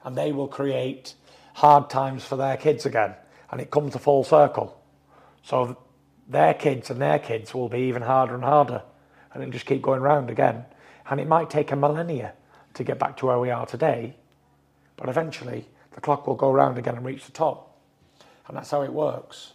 and 0.02 0.16
they 0.16 0.32
will 0.32 0.48
create 0.48 1.14
hard 1.54 1.90
times 1.90 2.24
for 2.24 2.36
their 2.36 2.56
kids 2.56 2.86
again. 2.86 3.14
And 3.50 3.60
it 3.60 3.70
comes 3.70 3.94
a 3.94 3.98
full 3.98 4.24
circle. 4.24 4.80
So 5.42 5.76
their 6.28 6.54
kids 6.54 6.90
and 6.90 7.00
their 7.00 7.18
kids 7.18 7.52
will 7.52 7.68
be 7.68 7.80
even 7.80 8.02
harder 8.02 8.34
and 8.34 8.44
harder. 8.44 8.82
And 9.32 9.42
it'll 9.42 9.52
just 9.52 9.66
keep 9.66 9.82
going 9.82 10.00
round 10.00 10.30
again. 10.30 10.64
And 11.08 11.20
it 11.20 11.26
might 11.26 11.50
take 11.50 11.72
a 11.72 11.76
millennia 11.76 12.34
to 12.74 12.84
get 12.84 12.98
back 12.98 13.16
to 13.18 13.26
where 13.26 13.38
we 13.38 13.50
are 13.50 13.66
today. 13.66 14.16
But 14.96 15.08
eventually, 15.08 15.66
the 15.92 16.00
clock 16.00 16.26
will 16.26 16.36
go 16.36 16.52
round 16.52 16.78
again 16.78 16.96
and 16.96 17.04
reach 17.04 17.26
the 17.26 17.32
top. 17.32 17.78
And 18.46 18.56
that's 18.56 18.70
how 18.70 18.82
it 18.82 18.92
works. 18.92 19.52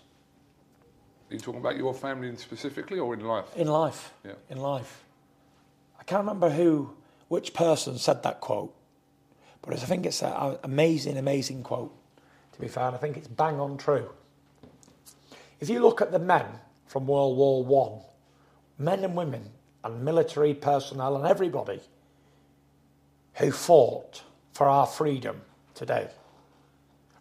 Are 1.30 1.34
you 1.34 1.40
talking 1.40 1.62
about 1.62 1.78
your 1.78 1.94
family 1.94 2.36
specifically 2.36 3.00
or 3.00 3.14
in 3.14 3.22
life? 3.22 3.46
In 3.56 3.68
life. 3.68 4.14
Yeah. 4.24 4.34
In 4.50 4.58
life. 4.58 5.04
I 6.00 6.04
can't 6.04 6.20
remember 6.20 6.50
who, 6.50 6.92
which 7.30 7.54
person 7.54 7.98
said 7.98 8.22
that 8.24 8.42
quote, 8.42 8.75
but 9.66 9.74
I 9.74 9.86
think 9.86 10.06
it's 10.06 10.22
an 10.22 10.58
amazing, 10.64 11.18
amazing 11.18 11.64
quote, 11.64 11.94
to 12.54 12.62
be 12.62 12.68
fair, 12.68 12.86
and 12.86 12.96
I 12.96 13.00
think 13.00 13.18
it's 13.18 13.28
bang 13.28 13.60
on 13.60 13.78
true. 13.78 14.10
If 15.60 15.70
you 15.70 15.80
look 15.80 16.02
at 16.02 16.12
the 16.12 16.20
men 16.20 16.46
from 16.86 17.08
World 17.08 17.38
War 17.38 17.64
One, 17.64 18.02
men 18.78 19.04
and 19.04 19.16
women 19.16 19.50
and 19.84 20.04
military 20.04 20.54
personnel 20.54 21.16
and 21.16 21.26
everybody 21.26 21.80
who 23.36 23.52
fought 23.52 24.24
for 24.54 24.68
our 24.68 24.86
freedom 24.86 25.42
today, 25.74 26.10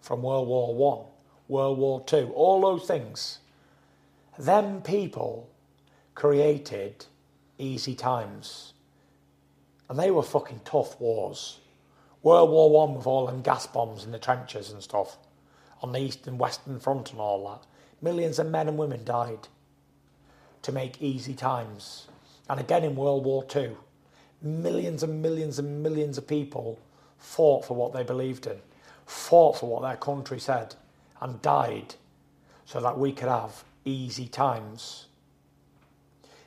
from 0.01 0.23
World 0.23 0.49
War 0.49 0.75
One, 0.75 1.07
World 1.49 1.79
War 1.79 2.03
Two, 2.05 2.31
all 2.35 2.61
those 2.61 2.87
things, 2.87 3.39
them 4.39 4.83
people 4.83 5.49
created 6.15 7.07
easy 7.59 7.95
times. 7.95 8.73
And 9.89 9.99
they 9.99 10.11
were 10.11 10.23
fucking 10.23 10.61
tough 10.65 10.99
wars. 11.01 11.61
World 12.25 12.49
War 12.49 12.71
One 12.71 12.95
with 12.95 13.07
all 13.07 13.27
them 13.27 13.43
gas 13.43 13.67
bombs 13.67 14.03
in 14.03 14.11
the 14.11 14.19
trenches 14.19 14.71
and 14.71 14.83
stuff 14.83 15.19
on 15.83 15.93
the 15.93 16.01
east 16.01 16.27
and 16.27 16.39
western 16.39 16.81
front 16.81 17.13
and 17.13 17.21
all 17.21 17.47
that. 17.51 17.67
Millions 18.01 18.39
of 18.39 18.47
men 18.47 18.67
and 18.67 18.79
women 18.79 19.05
died 19.05 19.47
to 20.63 20.73
make 20.73 21.03
easy 21.03 21.35
times. 21.35 22.09
And 22.49 22.59
again 22.59 22.83
in 22.83 22.97
World 22.97 23.27
War 23.27 23.45
Two, 23.45 23.77
millions 24.41 25.03
and 25.03 25.21
millions 25.21 25.59
and 25.59 25.83
millions 25.83 26.17
of 26.17 26.27
people 26.27 26.81
fought 27.19 27.67
for 27.67 27.77
what 27.77 27.93
they 27.93 28.03
believed 28.03 28.47
in, 28.47 28.57
fought 29.05 29.59
for 29.59 29.69
what 29.69 29.83
their 29.83 29.97
country 29.97 30.41
said, 30.41 30.75
and 31.21 31.43
died 31.43 31.95
so 32.65 32.81
that 32.81 32.99
we 32.99 33.13
could 33.13 33.29
have 33.29 33.65
easy 33.85 34.29
times. 34.29 35.09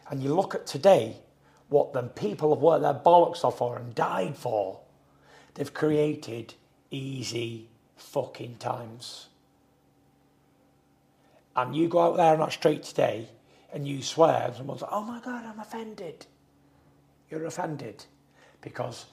And 0.10 0.24
you 0.24 0.34
look 0.34 0.56
at 0.56 0.66
today, 0.66 1.18
what 1.70 1.94
the 1.94 2.02
people 2.02 2.56
have 2.56 2.64
worked 2.64 2.82
their 2.82 2.96
bollocks 2.96 3.44
off 3.44 3.60
for 3.60 3.78
and 3.78 3.94
died 3.94 4.36
for, 4.36 4.80
they've 5.58 5.74
created 5.74 6.54
easy 6.92 7.68
fucking 7.98 8.56
times. 8.58 9.28
And 11.56 11.76
you 11.76 11.88
go 11.88 12.00
out 12.00 12.18
there 12.18 12.34
on 12.34 12.40
that 12.40 12.54
street 12.54 12.84
today 12.84 13.28
and 13.74 13.88
you 13.88 14.02
swear, 14.02 14.44
and 14.46 14.56
someone's 14.56 14.84
like, 14.84 14.92
oh 14.94 15.04
my 15.04 15.20
God, 15.20 15.44
I'm 15.44 15.60
offended. 15.60 16.28
You're 17.30 17.46
offended 17.46 18.06
because 18.62 19.08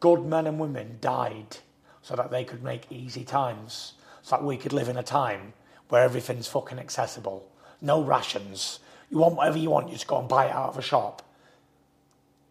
good 0.00 0.24
men 0.24 0.46
and 0.46 0.58
women 0.58 0.96
died 1.00 1.58
so 2.02 2.16
that 2.16 2.30
they 2.30 2.44
could 2.44 2.64
make 2.64 2.90
easy 2.90 3.22
times, 3.22 3.92
so 4.22 4.36
that 4.36 4.44
we 4.44 4.56
could 4.56 4.72
live 4.72 4.88
in 4.88 4.96
a 4.96 5.02
time 5.02 5.52
where 5.90 6.02
everything's 6.02 6.48
fucking 6.48 6.78
accessible. 6.78 7.46
No 7.82 8.02
rations. 8.02 8.80
You 9.10 9.18
want 9.18 9.36
whatever 9.36 9.58
you 9.58 9.70
want, 9.70 9.88
you 9.88 9.94
just 9.94 10.06
go 10.06 10.18
and 10.18 10.28
buy 10.28 10.46
it 10.46 10.52
out 10.52 10.70
of 10.70 10.78
a 10.78 10.82
shop. 10.82 11.22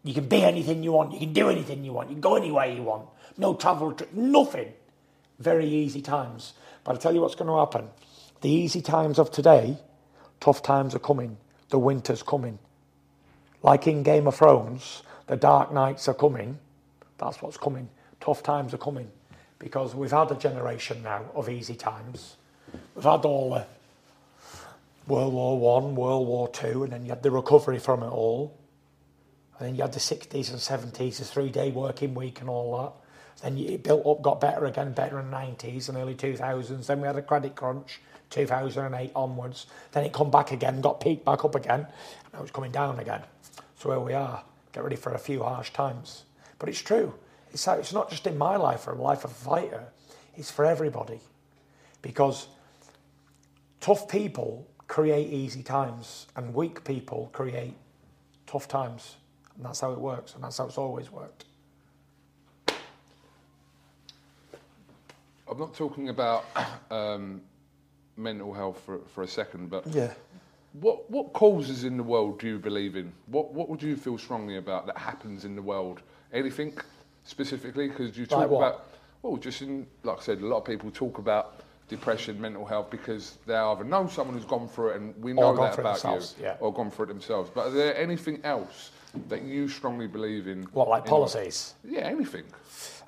You 0.04 0.14
can 0.14 0.28
be 0.28 0.42
anything 0.42 0.82
you 0.84 0.92
want, 0.92 1.12
you 1.12 1.18
can 1.18 1.32
do 1.32 1.50
anything 1.50 1.84
you 1.84 1.92
want, 1.92 2.08
you 2.08 2.14
can 2.14 2.20
go 2.20 2.36
anywhere 2.36 2.66
you 2.66 2.82
want. 2.82 3.06
No 3.40 3.54
travel, 3.54 3.96
nothing. 4.12 4.70
Very 5.38 5.66
easy 5.66 6.02
times. 6.02 6.52
But 6.84 6.96
I 6.96 6.98
tell 6.98 7.14
you 7.14 7.22
what's 7.22 7.34
going 7.34 7.48
to 7.48 7.56
happen. 7.56 7.88
The 8.42 8.50
easy 8.50 8.82
times 8.82 9.18
of 9.18 9.30
today, 9.30 9.78
tough 10.40 10.62
times 10.62 10.94
are 10.94 10.98
coming. 10.98 11.38
The 11.70 11.78
winter's 11.78 12.22
coming. 12.22 12.58
Like 13.62 13.86
in 13.86 14.02
Game 14.02 14.26
of 14.26 14.36
Thrones, 14.36 15.02
the 15.26 15.36
dark 15.36 15.72
nights 15.72 16.06
are 16.06 16.14
coming. 16.14 16.58
That's 17.16 17.40
what's 17.40 17.56
coming. 17.56 17.88
Tough 18.20 18.42
times 18.42 18.74
are 18.74 18.78
coming. 18.78 19.10
Because 19.58 19.94
we've 19.94 20.10
had 20.10 20.30
a 20.30 20.34
generation 20.34 21.02
now 21.02 21.24
of 21.34 21.48
easy 21.48 21.76
times. 21.76 22.36
We've 22.94 23.04
had 23.04 23.24
all 23.24 23.54
the 23.54 23.66
World 25.06 25.32
War 25.32 25.58
One, 25.58 25.94
World 25.94 26.26
War 26.26 26.48
Two, 26.48 26.84
and 26.84 26.92
then 26.92 27.04
you 27.04 27.08
had 27.08 27.22
the 27.22 27.30
recovery 27.30 27.78
from 27.78 28.02
it 28.02 28.10
all. 28.10 28.54
And 29.58 29.68
then 29.68 29.76
you 29.76 29.80
had 29.80 29.94
the 29.94 29.98
60s 29.98 30.50
and 30.50 30.92
70s, 30.92 31.16
the 31.16 31.24
three 31.24 31.48
day 31.48 31.70
working 31.70 32.14
week 32.14 32.42
and 32.42 32.50
all 32.50 32.78
that. 32.82 32.99
Then 33.42 33.56
it 33.58 33.82
built 33.82 34.06
up, 34.06 34.22
got 34.22 34.40
better 34.40 34.66
again, 34.66 34.92
better 34.92 35.18
in 35.18 35.30
the 35.30 35.36
90s 35.36 35.88
and 35.88 35.96
early 35.96 36.14
2000s. 36.14 36.86
Then 36.86 37.00
we 37.00 37.06
had 37.06 37.16
a 37.16 37.22
credit 37.22 37.56
crunch, 37.56 38.00
2008 38.30 39.12
onwards. 39.14 39.66
Then 39.92 40.04
it 40.04 40.12
come 40.12 40.30
back 40.30 40.52
again, 40.52 40.80
got 40.80 41.00
peaked 41.00 41.24
back 41.24 41.44
up 41.44 41.54
again. 41.54 41.80
And 41.80 42.34
now 42.34 42.42
it's 42.42 42.50
coming 42.50 42.72
down 42.72 42.98
again. 42.98 43.22
So 43.78 43.90
here 43.90 44.00
we 44.00 44.12
are. 44.12 44.42
Get 44.72 44.84
ready 44.84 44.96
for 44.96 45.12
a 45.14 45.18
few 45.18 45.42
harsh 45.42 45.70
times. 45.70 46.24
But 46.58 46.68
it's 46.68 46.80
true. 46.80 47.14
It's, 47.52 47.66
it's 47.66 47.92
not 47.92 48.10
just 48.10 48.26
in 48.26 48.36
my 48.36 48.56
life 48.56 48.86
or 48.86 48.94
the 48.94 49.02
life 49.02 49.24
of 49.24 49.30
a 49.30 49.34
fighter. 49.34 49.84
It's 50.36 50.50
for 50.50 50.64
everybody. 50.64 51.20
Because 52.02 52.46
tough 53.80 54.08
people 54.08 54.66
create 54.86 55.32
easy 55.32 55.62
times 55.62 56.26
and 56.36 56.54
weak 56.54 56.84
people 56.84 57.30
create 57.32 57.74
tough 58.46 58.68
times. 58.68 59.16
And 59.56 59.64
that's 59.64 59.80
how 59.80 59.92
it 59.92 59.98
works. 59.98 60.34
And 60.34 60.44
that's 60.44 60.58
how 60.58 60.66
it's 60.66 60.78
always 60.78 61.10
worked. 61.10 61.46
I'm 65.50 65.58
not 65.58 65.74
talking 65.74 66.08
about 66.08 66.44
um, 66.90 67.42
mental 68.16 68.52
health 68.54 68.80
for, 68.86 69.00
for 69.14 69.22
a 69.22 69.28
second, 69.28 69.68
but 69.70 69.86
Yeah. 69.88 70.12
what 70.72 71.10
what 71.10 71.32
causes 71.32 71.84
in 71.84 71.96
the 71.96 72.02
world 72.02 72.38
do 72.38 72.46
you 72.46 72.58
believe 72.58 72.96
in? 72.96 73.12
What 73.26 73.52
what 73.52 73.68
would 73.68 73.82
you 73.82 73.96
feel 73.96 74.16
strongly 74.18 74.56
about 74.56 74.86
that 74.86 74.96
happens 74.96 75.44
in 75.44 75.56
the 75.56 75.62
world? 75.62 76.02
Anything 76.32 76.74
specifically? 77.24 77.88
Because 77.88 78.16
you 78.16 78.26
talk 78.26 78.38
Like 78.38 78.50
about 78.50 78.86
well, 79.22 79.36
just 79.36 79.60
in 79.62 79.86
like 80.04 80.18
I 80.18 80.22
said, 80.22 80.40
a 80.40 80.46
lot 80.46 80.58
of 80.58 80.64
people 80.64 80.90
talk 80.90 81.18
about 81.18 81.60
depression, 81.88 82.40
mental 82.40 82.64
health 82.64 82.88
because 82.88 83.38
they 83.46 83.54
either 83.54 83.82
know 83.82 84.06
someone 84.06 84.36
who's 84.36 84.44
gone 84.46 84.68
through 84.68 84.90
it, 84.90 84.96
and 85.00 85.14
we 85.20 85.32
know 85.32 85.56
that 85.56 85.76
about 85.76 86.02
you, 86.04 86.20
yeah. 86.40 86.56
or 86.60 86.72
gone 86.72 86.90
through 86.90 87.06
it 87.06 87.08
themselves. 87.08 87.50
But 87.52 87.68
is 87.68 87.74
there 87.74 87.96
anything 87.96 88.40
else 88.44 88.92
that 89.28 89.42
you 89.42 89.66
strongly 89.66 90.06
believe 90.06 90.46
in? 90.46 90.62
What, 90.72 90.88
like 90.88 91.02
in- 91.04 91.10
policies? 91.10 91.74
Yeah, 91.84 92.02
anything. 92.02 92.44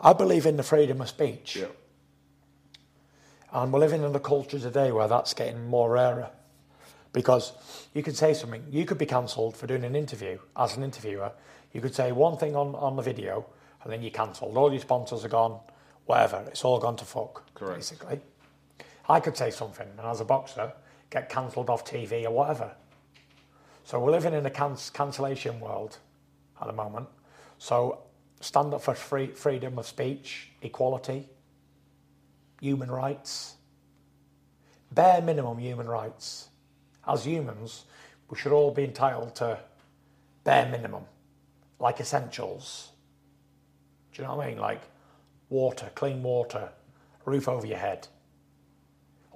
I 0.00 0.12
believe 0.12 0.46
in 0.46 0.56
the 0.56 0.64
freedom 0.64 1.00
of 1.00 1.08
speech. 1.08 1.54
Yeah. 1.56 1.66
And 3.52 3.70
we're 3.70 3.80
living 3.80 4.02
in 4.02 4.14
a 4.14 4.20
culture 4.20 4.58
today 4.58 4.92
where 4.92 5.08
that's 5.08 5.34
getting 5.34 5.66
more 5.68 5.90
rarer. 5.90 6.30
Because 7.12 7.52
you 7.92 8.02
could 8.02 8.16
say 8.16 8.32
something, 8.32 8.64
you 8.70 8.86
could 8.86 8.96
be 8.96 9.04
cancelled 9.04 9.56
for 9.56 9.66
doing 9.66 9.84
an 9.84 9.94
interview 9.94 10.38
as 10.56 10.76
an 10.76 10.82
interviewer. 10.82 11.32
You 11.72 11.82
could 11.82 11.94
say 11.94 12.12
one 12.12 12.38
thing 12.38 12.56
on, 12.56 12.74
on 12.74 12.96
the 12.96 13.02
video 13.02 13.44
and 13.82 13.92
then 13.92 14.00
you're 14.00 14.10
cancelled. 14.10 14.56
All 14.56 14.72
your 14.72 14.80
sponsors 14.80 15.22
are 15.24 15.28
gone, 15.28 15.60
whatever. 16.06 16.42
It's 16.46 16.64
all 16.64 16.78
gone 16.78 16.96
to 16.96 17.04
fuck, 17.04 17.54
Correct. 17.54 17.76
basically. 17.76 18.20
I 19.06 19.20
could 19.20 19.36
say 19.36 19.50
something 19.50 19.88
and 19.98 20.06
as 20.06 20.20
a 20.20 20.24
boxer, 20.24 20.72
get 21.10 21.28
cancelled 21.28 21.68
off 21.68 21.84
TV 21.84 22.24
or 22.24 22.30
whatever. 22.30 22.74
So 23.84 24.00
we're 24.00 24.12
living 24.12 24.32
in 24.32 24.46
a 24.46 24.50
can- 24.50 24.78
cancellation 24.94 25.60
world 25.60 25.98
at 26.58 26.68
the 26.68 26.72
moment. 26.72 27.08
So 27.58 27.98
stand 28.40 28.72
up 28.72 28.80
for 28.80 28.94
free, 28.94 29.26
freedom 29.26 29.78
of 29.78 29.86
speech, 29.86 30.48
equality, 30.62 31.28
human 32.62 32.88
rights, 32.90 33.56
bare 34.92 35.20
minimum 35.20 35.58
human 35.58 35.88
rights. 35.88 36.48
As 37.06 37.24
humans, 37.26 37.84
we 38.30 38.38
should 38.38 38.52
all 38.52 38.70
be 38.70 38.84
entitled 38.84 39.34
to 39.36 39.58
bare 40.44 40.68
minimum, 40.70 41.02
like 41.80 41.98
essentials. 41.98 42.92
Do 44.14 44.22
you 44.22 44.28
know 44.28 44.36
what 44.36 44.46
I 44.46 44.50
mean? 44.50 44.58
Like 44.58 44.80
water, 45.50 45.90
clean 45.96 46.22
water, 46.22 46.68
roof 47.24 47.48
over 47.48 47.66
your 47.66 47.78
head, 47.78 48.06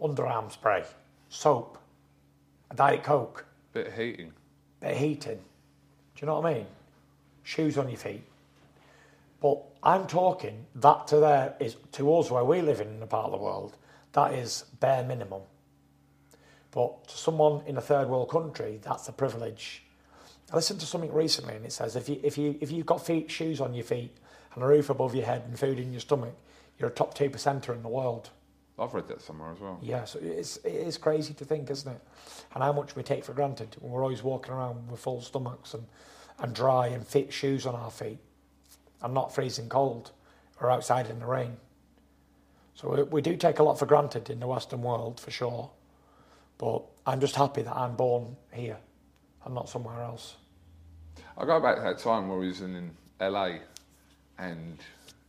underarm 0.00 0.52
spray, 0.52 0.84
soap, 1.28 1.78
a 2.70 2.74
Diet 2.76 3.02
Coke, 3.02 3.44
Bit 3.72 3.88
of 3.88 3.94
heating. 3.94 4.32
bit 4.80 4.92
of 4.92 4.98
heating. 4.98 5.38
Do 6.14 6.20
you 6.20 6.26
know 6.26 6.38
what 6.40 6.46
I 6.50 6.54
mean? 6.54 6.66
Shoes 7.42 7.76
on 7.76 7.88
your 7.88 7.98
feet. 7.98 8.22
But 9.40 9.62
I'm 9.82 10.06
talking 10.06 10.66
that 10.76 11.06
to 11.08 11.16
there 11.18 11.54
is 11.60 11.76
to 11.92 12.14
us 12.16 12.30
where 12.30 12.44
we 12.44 12.62
live 12.62 12.80
in 12.80 13.02
a 13.02 13.06
part 13.06 13.26
of 13.26 13.32
the 13.32 13.38
world, 13.38 13.76
that 14.12 14.32
is 14.32 14.64
bare 14.80 15.04
minimum. 15.04 15.42
But 16.70 17.08
to 17.08 17.16
someone 17.16 17.62
in 17.66 17.76
a 17.76 17.80
third 17.80 18.08
world 18.08 18.30
country, 18.30 18.80
that's 18.82 19.08
a 19.08 19.12
privilege. 19.12 19.82
I 20.52 20.56
listened 20.56 20.80
to 20.80 20.86
something 20.86 21.12
recently 21.12 21.56
and 21.56 21.64
it 21.64 21.72
says 21.72 21.96
if 21.96 22.08
you 22.08 22.20
if 22.22 22.38
you 22.38 22.56
if 22.60 22.70
you've 22.70 22.86
got 22.86 23.04
feet 23.04 23.30
shoes 23.30 23.60
on 23.60 23.74
your 23.74 23.84
feet 23.84 24.16
and 24.54 24.62
a 24.62 24.66
roof 24.66 24.90
above 24.90 25.14
your 25.14 25.26
head 25.26 25.42
and 25.46 25.58
food 25.58 25.78
in 25.78 25.92
your 25.92 26.00
stomach, 26.00 26.34
you're 26.78 26.88
a 26.88 26.92
top 26.92 27.14
two 27.14 27.28
percenter 27.28 27.74
in 27.74 27.82
the 27.82 27.88
world. 27.88 28.30
I've 28.78 28.92
read 28.92 29.08
that 29.08 29.22
somewhere 29.22 29.52
as 29.52 29.58
well. 29.58 29.78
Yeah, 29.82 30.04
so 30.04 30.18
it's, 30.22 30.58
it 30.58 30.74
is 30.74 30.98
crazy 30.98 31.32
to 31.34 31.44
think, 31.46 31.70
isn't 31.70 31.90
it? 31.90 32.00
And 32.54 32.62
how 32.62 32.74
much 32.74 32.94
we 32.94 33.02
take 33.02 33.24
for 33.24 33.32
granted 33.32 33.74
when 33.80 33.90
we're 33.90 34.02
always 34.02 34.22
walking 34.22 34.52
around 34.52 34.90
with 34.90 35.00
full 35.00 35.22
stomachs 35.22 35.72
and, 35.72 35.86
and 36.38 36.54
dry 36.54 36.88
and 36.88 37.06
fit 37.06 37.32
shoes 37.32 37.64
on 37.64 37.74
our 37.74 37.90
feet 37.90 38.18
and 39.02 39.14
not 39.14 39.34
freezing 39.34 39.68
cold 39.68 40.12
or 40.60 40.70
outside 40.70 41.08
in 41.10 41.18
the 41.20 41.26
rain. 41.26 41.56
So 42.74 42.90
we, 42.94 43.02
we 43.04 43.22
do 43.22 43.36
take 43.36 43.58
a 43.58 43.62
lot 43.62 43.78
for 43.78 43.86
granted 43.86 44.30
in 44.30 44.40
the 44.40 44.46
Western 44.46 44.82
world, 44.82 45.20
for 45.20 45.30
sure. 45.30 45.70
But 46.58 46.82
I'm 47.06 47.20
just 47.20 47.36
happy 47.36 47.62
that 47.62 47.76
I'm 47.76 47.96
born 47.96 48.36
here 48.52 48.78
and 49.44 49.54
not 49.54 49.68
somewhere 49.68 50.00
else. 50.02 50.36
I 51.38 51.44
go 51.44 51.60
back 51.60 51.76
to 51.76 51.82
that 51.82 51.98
time 51.98 52.28
where 52.28 52.38
we 52.38 52.48
was 52.48 52.62
in, 52.62 52.74
in 52.74 52.90
LA 53.20 53.56
and 54.38 54.78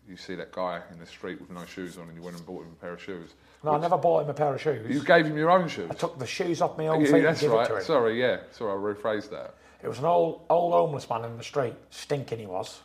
you 0.08 0.16
see 0.16 0.36
that 0.36 0.52
guy 0.54 0.82
in 0.92 1.00
the 1.00 1.06
street 1.06 1.40
with 1.42 1.50
no 1.50 1.66
shoes 1.66 1.98
on 1.98 2.08
and 2.08 2.16
you 2.16 2.24
went 2.24 2.38
and 2.38 2.46
bought 2.46 2.64
him 2.64 2.72
a 2.72 2.82
pair 2.82 2.94
of 2.94 3.02
shoes. 3.02 3.32
No, 3.64 3.72
I 3.72 3.80
never 3.80 3.98
bought 3.98 4.24
him 4.24 4.30
a 4.30 4.34
pair 4.34 4.54
of 4.54 4.62
shoes. 4.62 4.90
You 4.90 5.04
gave 5.04 5.26
him 5.26 5.36
your 5.38 5.52
own 5.52 5.68
shoes? 5.68 5.88
I 5.90 5.94
took 5.96 6.18
the 6.18 6.28
shoes 6.28 6.62
off 6.62 6.78
my 6.78 6.88
own 6.88 7.02
Yeah, 7.02 7.08
feet 7.08 7.16
and 7.16 7.26
that's 7.26 7.42
gave 7.42 7.52
right. 7.52 7.66
it 7.66 7.70
to 7.70 7.78
him. 7.78 7.84
Sorry, 7.84 8.20
yeah. 8.20 8.38
Sorry, 8.52 8.72
I 8.72 8.76
rephrased 8.94 9.30
that. 9.32 9.56
It 9.84 9.88
was 9.88 10.00
an 10.00 10.06
old, 10.06 10.46
old 10.50 10.74
homeless 10.74 11.10
man 11.10 11.26
in 11.26 11.38
the 11.38 11.44
street, 11.44 11.74
stinking 11.90 12.40
he 12.40 12.46
was. 12.46 12.82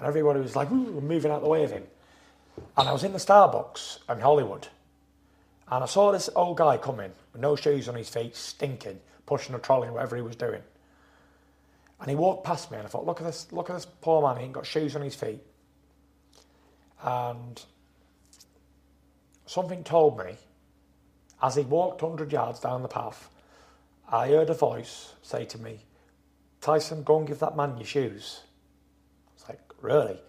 And 0.00 0.08
everybody 0.08 0.40
was 0.40 0.56
like, 0.56 0.70
moving 0.70 1.30
out 1.30 1.42
the 1.42 1.48
way 1.48 1.62
of 1.62 1.70
him. 1.70 1.84
And 2.74 2.88
I 2.88 2.92
was 2.92 3.04
in 3.04 3.12
the 3.12 3.18
Starbucks 3.18 3.98
in 4.10 4.20
Hollywood. 4.20 4.68
And 5.70 5.84
I 5.84 5.86
saw 5.86 6.10
this 6.10 6.30
old 6.34 6.56
guy 6.56 6.78
coming 6.78 7.12
with 7.34 7.42
no 7.42 7.54
shoes 7.54 7.86
on 7.86 7.94
his 7.96 8.08
feet, 8.08 8.34
stinking, 8.34 8.98
pushing 9.26 9.54
a 9.54 9.58
trolley, 9.58 9.90
whatever 9.90 10.16
he 10.16 10.22
was 10.22 10.36
doing. 10.36 10.62
And 12.00 12.08
he 12.08 12.16
walked 12.16 12.46
past 12.46 12.70
me 12.70 12.78
and 12.78 12.86
I 12.86 12.90
thought, 12.90 13.04
look 13.04 13.20
at 13.20 13.26
this, 13.26 13.52
look 13.52 13.68
at 13.68 13.74
this 13.74 13.86
poor 14.00 14.22
man, 14.22 14.38
he 14.38 14.44
ain't 14.44 14.54
got 14.54 14.64
shoes 14.64 14.96
on 14.96 15.02
his 15.02 15.14
feet. 15.14 15.40
And 17.02 17.62
something 19.44 19.84
told 19.84 20.18
me, 20.18 20.36
as 21.42 21.56
he 21.56 21.62
walked 21.62 22.02
100 22.02 22.32
yards 22.32 22.60
down 22.60 22.80
the 22.80 22.88
path, 22.88 23.28
I 24.10 24.28
heard 24.28 24.48
a 24.48 24.54
voice 24.54 25.12
say 25.22 25.44
to 25.44 25.58
me, 25.58 25.80
Tyson, 26.62 27.02
go 27.02 27.18
and 27.18 27.26
give 27.28 27.38
that 27.40 27.56
man 27.56 27.76
your 27.76 27.86
shoes. 27.86 28.40
I 29.82 29.86
was 29.86 29.92
like, 29.94 30.06
really? 30.08 30.20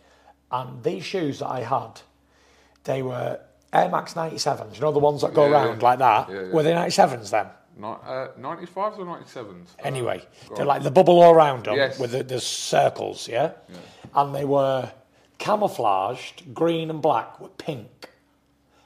And 0.51 0.83
these 0.83 1.03
shoes 1.05 1.39
that 1.39 1.47
I 1.47 1.61
had, 1.61 2.01
they 2.83 3.01
were 3.01 3.39
Air 3.73 3.89
Max 3.89 4.13
97s, 4.15 4.75
you 4.75 4.81
know, 4.81 4.91
the 4.91 4.99
ones 4.99 5.21
that 5.21 5.33
go 5.33 5.45
Yeah, 5.45 5.51
yeah. 5.51 5.65
round 5.65 5.81
like 5.83 5.99
that. 5.99 6.29
Yeah, 6.29 6.41
yeah. 6.41 6.51
Were 6.51 6.63
they 6.63 6.73
97s 6.73 7.29
then? 7.29 7.47
Ni- 7.77 7.87
uh, 7.87 8.27
95s 8.37 8.99
or 8.99 9.05
97s? 9.05 9.67
Anyway, 9.79 10.19
Uh, 10.51 10.55
they're 10.55 10.61
on. 10.61 10.67
like 10.67 10.83
the 10.83 10.91
bubble 10.91 11.21
all 11.21 11.33
around 11.33 11.65
them 11.65 11.75
Yes. 11.75 11.97
with 11.97 12.11
the, 12.11 12.23
the 12.23 12.39
circles, 12.41 13.29
yeah? 13.29 13.51
And 14.13 14.35
they 14.35 14.43
were 14.43 14.91
camouflaged, 15.37 16.53
green 16.53 16.89
and 16.89 17.01
black 17.01 17.39
with 17.39 17.57
pink. 17.57 18.09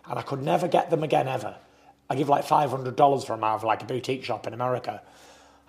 And 0.08 0.20
I 0.20 0.22
could 0.22 0.44
never 0.44 0.68
get 0.68 0.90
them 0.92 1.04
again 1.04 1.28
ever. 1.28 1.56
I 2.10 2.16
give 2.16 2.30
like 2.30 2.46
$500 2.46 3.26
for 3.26 3.34
them 3.36 3.44
out 3.44 3.56
of 3.56 3.64
like 3.64 3.82
a 3.82 3.86
boutique 3.86 4.24
shop 4.24 4.46
in 4.46 4.54
America. 4.54 5.02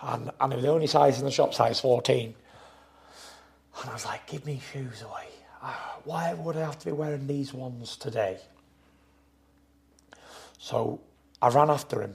And, 0.03 0.31
and 0.39 0.53
they 0.53 0.57
were 0.57 0.63
the 0.63 0.69
only 0.71 0.87
size 0.87 1.19
in 1.19 1.25
the 1.25 1.31
shop, 1.31 1.55
size 1.55 1.81
14. 1.81 2.35
And 3.81 3.91
I 3.91 3.93
was 3.93 4.05
like, 4.05 4.27
give 4.27 4.47
me 4.47 4.61
shoes 4.73 5.03
away. 5.03 5.29
Ah, 5.63 5.97
Why 6.05 6.33
would 6.35 6.57
I 6.57 6.61
have 6.61 6.79
to 6.81 6.87
be 6.87 6.93
wearing 6.93 7.27
these 7.27 7.53
ones 7.53 7.97
today? 7.97 8.39
So 10.59 11.01
I 11.41 11.49
ran 11.49 11.71
after 11.71 12.03
him 12.03 12.15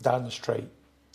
down 0.00 0.24
the 0.24 0.30
street. 0.30 0.68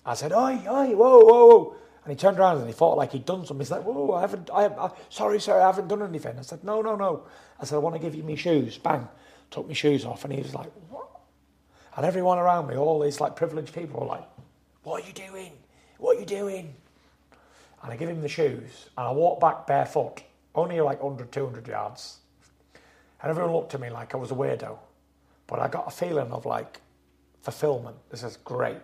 I 0.05 0.15
said, 0.15 0.33
"Oi, 0.33 0.59
oi, 0.67 0.95
whoa, 0.95 1.19
whoa, 1.19 1.45
whoa!" 1.45 1.75
And 2.03 2.11
he 2.11 2.17
turned 2.17 2.39
around 2.39 2.57
and 2.57 2.67
he 2.67 2.73
thought 2.73 2.97
like 2.97 3.11
he'd 3.11 3.25
done 3.25 3.45
something. 3.45 3.59
He's 3.59 3.69
like, 3.71 3.83
"Whoa, 3.83 4.13
I 4.13 4.21
haven't, 4.21 4.49
I, 4.51 4.65
I 4.65 4.89
sorry, 5.09 5.39
sir, 5.39 5.61
I 5.61 5.67
haven't 5.67 5.87
done 5.87 6.01
anything." 6.01 6.37
I 6.39 6.41
said, 6.41 6.63
"No, 6.63 6.81
no, 6.81 6.95
no." 6.95 7.23
I 7.59 7.65
said, 7.65 7.75
"I 7.75 7.79
want 7.79 7.95
to 7.95 8.01
give 8.01 8.15
you 8.15 8.23
my 8.23 8.35
shoes." 8.35 8.77
Bang, 8.79 9.07
took 9.51 9.67
my 9.67 9.73
shoes 9.73 10.03
off, 10.03 10.23
and 10.25 10.33
he 10.33 10.41
was 10.41 10.55
like, 10.55 10.71
"What?" 10.89 11.07
And 11.95 12.05
everyone 12.05 12.39
around 12.39 12.67
me, 12.67 12.75
all 12.75 12.99
these 12.99 13.21
like 13.21 13.35
privileged 13.35 13.73
people, 13.73 13.99
were 13.99 14.07
like, 14.07 14.27
"What 14.83 15.03
are 15.03 15.07
you 15.07 15.13
doing? 15.13 15.53
What 15.99 16.17
are 16.17 16.19
you 16.19 16.25
doing?" 16.25 16.73
And 17.83 17.91
I 17.91 17.95
give 17.95 18.09
him 18.09 18.21
the 18.21 18.27
shoes, 18.27 18.89
and 18.97 19.07
I 19.07 19.11
walk 19.11 19.39
back 19.39 19.65
barefoot, 19.65 20.21
only 20.53 20.79
like 20.81 21.01
100, 21.01 21.31
200 21.31 21.67
yards. 21.67 22.19
And 23.21 23.29
everyone 23.29 23.53
looked 23.53 23.73
at 23.73 23.81
me 23.81 23.89
like 23.89 24.13
I 24.13 24.17
was 24.17 24.31
a 24.31 24.35
weirdo. 24.35 24.77
But 25.47 25.59
I 25.59 25.67
got 25.67 25.87
a 25.87 25.91
feeling 25.91 26.31
of 26.31 26.45
like, 26.45 26.81
fulfillment. 27.41 27.97
This 28.09 28.23
is 28.23 28.37
great. 28.37 28.77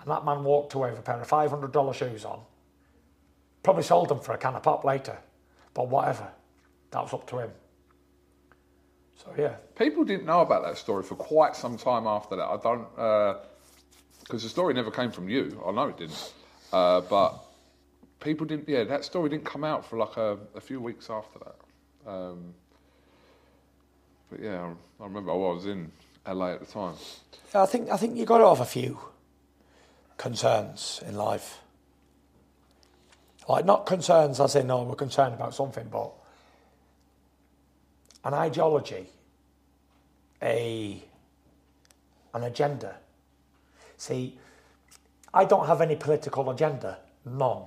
And 0.00 0.10
that 0.10 0.24
man 0.24 0.44
walked 0.44 0.74
away 0.74 0.90
with 0.90 0.98
a 0.98 1.02
pair 1.02 1.20
of 1.20 1.28
$500 1.28 1.94
shoes 1.94 2.24
on. 2.24 2.40
Probably 3.62 3.82
sold 3.82 4.08
them 4.08 4.20
for 4.20 4.32
a 4.32 4.38
can 4.38 4.54
of 4.54 4.62
pop 4.62 4.84
later. 4.84 5.18
But 5.74 5.88
whatever. 5.88 6.28
That 6.90 7.02
was 7.02 7.12
up 7.12 7.28
to 7.28 7.38
him. 7.38 7.50
So, 9.16 9.32
yeah. 9.36 9.56
People 9.76 10.04
didn't 10.04 10.24
know 10.26 10.40
about 10.40 10.64
that 10.64 10.78
story 10.78 11.02
for 11.02 11.14
quite 11.14 11.54
some 11.54 11.76
time 11.76 12.06
after 12.06 12.36
that. 12.36 12.44
I 12.44 12.56
don't, 12.56 12.86
because 14.20 14.42
the 14.42 14.48
story 14.48 14.72
never 14.72 14.90
came 14.90 15.10
from 15.10 15.28
you. 15.28 15.62
I 15.66 15.72
know 15.72 15.88
it 15.88 15.98
didn't. 15.98 16.32
Uh, 16.72 17.02
but 17.02 17.44
people 18.20 18.46
didn't, 18.46 18.68
yeah, 18.68 18.84
that 18.84 19.04
story 19.04 19.30
didn't 19.30 19.44
come 19.44 19.64
out 19.64 19.84
for 19.84 19.96
like 19.96 20.16
a, 20.16 20.38
a 20.54 20.60
few 20.60 20.80
weeks 20.80 21.10
after 21.10 21.38
that. 21.40 22.10
Um, 22.10 22.54
but 24.30 24.40
yeah, 24.40 24.72
I 25.00 25.04
remember 25.04 25.32
I 25.32 25.34
was 25.34 25.66
in 25.66 25.90
LA 26.26 26.52
at 26.52 26.60
the 26.60 26.66
time. 26.66 26.94
I 27.54 27.66
think 27.66 27.90
I 27.90 27.96
think 27.96 28.16
you 28.16 28.24
got 28.24 28.38
to 28.38 28.48
have 28.48 28.60
a 28.60 28.64
few 28.64 28.98
concerns 30.16 31.02
in 31.06 31.16
life. 31.16 31.58
Like 33.48 33.64
not 33.64 33.86
concerns 33.86 34.38
as 34.38 34.54
in 34.54 34.68
no, 34.68 34.82
we're 34.84 34.94
concerned 34.94 35.34
about 35.34 35.54
something, 35.54 35.88
but 35.90 36.12
an 38.24 38.34
ideology, 38.34 39.06
a 40.40 41.02
an 42.32 42.44
agenda. 42.44 42.96
See, 43.96 44.38
I 45.34 45.44
don't 45.44 45.66
have 45.66 45.80
any 45.80 45.96
political 45.96 46.48
agenda, 46.50 46.98
none. 47.24 47.64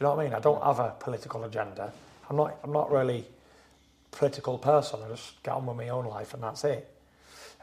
You 0.00 0.04
know 0.04 0.14
what 0.14 0.22
I 0.22 0.24
mean? 0.24 0.34
I 0.34 0.40
don't 0.40 0.62
have 0.62 0.78
a 0.78 0.94
political 0.98 1.44
agenda. 1.44 1.92
I'm 2.30 2.36
not. 2.36 2.56
I'm 2.64 2.72
not 2.72 2.90
really 2.90 3.18
a 3.18 4.16
political 4.16 4.56
person. 4.56 5.00
I 5.04 5.08
just 5.10 5.42
get 5.42 5.52
on 5.52 5.66
with 5.66 5.76
my 5.76 5.90
own 5.90 6.06
life, 6.06 6.32
and 6.32 6.42
that's 6.42 6.64
it. 6.64 6.90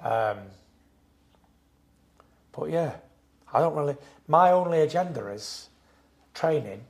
Um, 0.04 0.38
but 2.52 2.70
yeah, 2.70 2.94
I 3.52 3.60
don't 3.60 3.76
really. 3.76 3.96
My 4.28 4.52
only 4.52 4.82
agenda 4.82 5.26
is 5.30 5.70
training, 6.36 6.82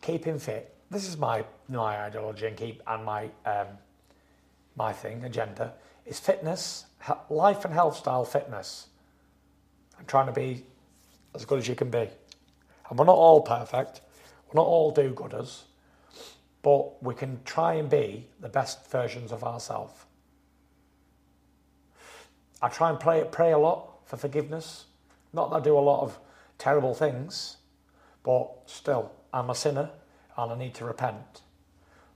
keeping 0.00 0.38
fit. 0.38 0.74
This 0.90 1.06
is 1.06 1.18
my 1.18 1.44
my 1.68 1.98
ideology 1.98 2.46
and 2.46 2.56
keep 2.56 2.82
and 2.86 3.04
my 3.04 3.28
um, 3.44 3.66
my 4.76 4.94
thing 4.94 5.24
agenda 5.24 5.74
is 6.06 6.18
fitness, 6.18 6.86
life 7.28 7.66
and 7.66 7.74
health 7.74 7.98
style 7.98 8.24
fitness. 8.24 8.86
I'm 9.98 10.06
trying 10.06 10.26
to 10.26 10.32
be 10.32 10.64
as 11.34 11.44
good 11.44 11.58
as 11.58 11.68
you 11.68 11.74
can 11.74 11.90
be, 11.90 12.08
and 12.88 12.98
we're 12.98 13.04
not 13.04 13.16
all 13.16 13.42
perfect. 13.42 14.00
We're 14.48 14.60
not 14.60 14.66
all 14.66 14.90
do-gooders, 14.90 15.62
but 16.62 17.02
we 17.02 17.14
can 17.14 17.40
try 17.44 17.74
and 17.74 17.88
be 17.88 18.28
the 18.40 18.48
best 18.48 18.90
versions 18.90 19.32
of 19.32 19.44
ourselves. 19.44 19.94
I 22.62 22.68
try 22.68 22.90
and 22.90 22.98
pray, 22.98 23.24
pray 23.30 23.52
a 23.52 23.58
lot 23.58 24.06
for 24.06 24.16
forgiveness. 24.16 24.86
Not 25.32 25.50
that 25.50 25.56
I 25.56 25.60
do 25.60 25.76
a 25.76 25.80
lot 25.80 26.02
of 26.02 26.18
terrible 26.58 26.94
things, 26.94 27.58
but 28.22 28.50
still, 28.66 29.12
I'm 29.32 29.50
a 29.50 29.54
sinner 29.54 29.90
and 30.36 30.52
I 30.52 30.56
need 30.56 30.74
to 30.74 30.84
repent. 30.84 31.42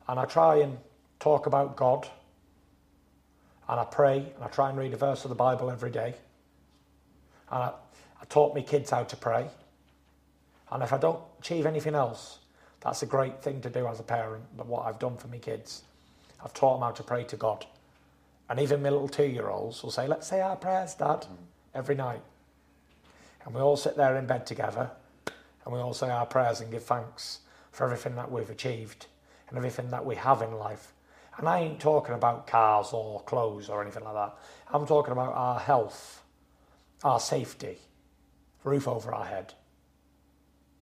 And 0.08 0.18
I 0.18 0.24
try 0.24 0.56
and 0.56 0.78
talk 1.18 1.46
about 1.46 1.76
God, 1.76 2.08
and 3.68 3.78
I 3.78 3.84
pray, 3.84 4.18
and 4.34 4.42
I 4.42 4.48
try 4.48 4.70
and 4.70 4.78
read 4.78 4.92
a 4.92 4.96
verse 4.96 5.24
of 5.24 5.28
the 5.28 5.34
Bible 5.34 5.70
every 5.70 5.90
day. 5.90 6.14
And 7.50 7.62
I, 7.62 7.72
I 8.20 8.24
taught 8.28 8.54
my 8.54 8.62
kids 8.62 8.90
how 8.90 9.04
to 9.04 9.16
pray. 9.16 9.48
And 10.70 10.82
if 10.82 10.92
I 10.92 10.98
don't 10.98 11.22
achieve 11.38 11.66
anything 11.66 11.94
else, 11.94 12.38
that's 12.80 13.02
a 13.02 13.06
great 13.06 13.42
thing 13.42 13.60
to 13.62 13.70
do 13.70 13.86
as 13.86 14.00
a 14.00 14.04
parent, 14.04 14.44
but 14.56 14.66
what 14.66 14.86
I've 14.86 14.98
done 14.98 15.16
for 15.16 15.28
my 15.28 15.38
kids. 15.38 15.82
I've 16.42 16.54
taught 16.54 16.74
them 16.74 16.82
how 16.82 16.92
to 16.92 17.02
pray 17.02 17.24
to 17.24 17.36
God. 17.36 17.66
And 18.48 18.58
even 18.58 18.82
my 18.82 18.90
little 18.90 19.08
two 19.08 19.26
year 19.26 19.48
olds 19.48 19.82
will 19.82 19.90
say, 19.90 20.06
Let's 20.06 20.26
say 20.26 20.40
our 20.40 20.56
prayers, 20.56 20.94
Dad, 20.94 21.20
mm. 21.20 21.36
every 21.74 21.94
night. 21.94 22.22
And 23.44 23.54
we 23.54 23.60
all 23.60 23.76
sit 23.76 23.96
there 23.96 24.16
in 24.16 24.26
bed 24.26 24.46
together 24.46 24.90
and 25.64 25.74
we 25.74 25.80
all 25.80 25.94
say 25.94 26.10
our 26.10 26.26
prayers 26.26 26.60
and 26.60 26.70
give 26.70 26.84
thanks 26.84 27.40
for 27.70 27.84
everything 27.84 28.16
that 28.16 28.30
we've 28.30 28.50
achieved 28.50 29.06
and 29.48 29.58
everything 29.58 29.90
that 29.90 30.04
we 30.04 30.16
have 30.16 30.42
in 30.42 30.52
life. 30.52 30.92
And 31.38 31.48
I 31.48 31.60
ain't 31.60 31.80
talking 31.80 32.14
about 32.14 32.46
cars 32.46 32.92
or 32.92 33.22
clothes 33.22 33.68
or 33.68 33.82
anything 33.82 34.04
like 34.04 34.14
that. 34.14 34.36
I'm 34.72 34.86
talking 34.86 35.12
about 35.12 35.34
our 35.34 35.58
health, 35.58 36.22
our 37.02 37.20
safety, 37.20 37.78
roof 38.64 38.88
over 38.88 39.14
our 39.14 39.24
head. 39.24 39.54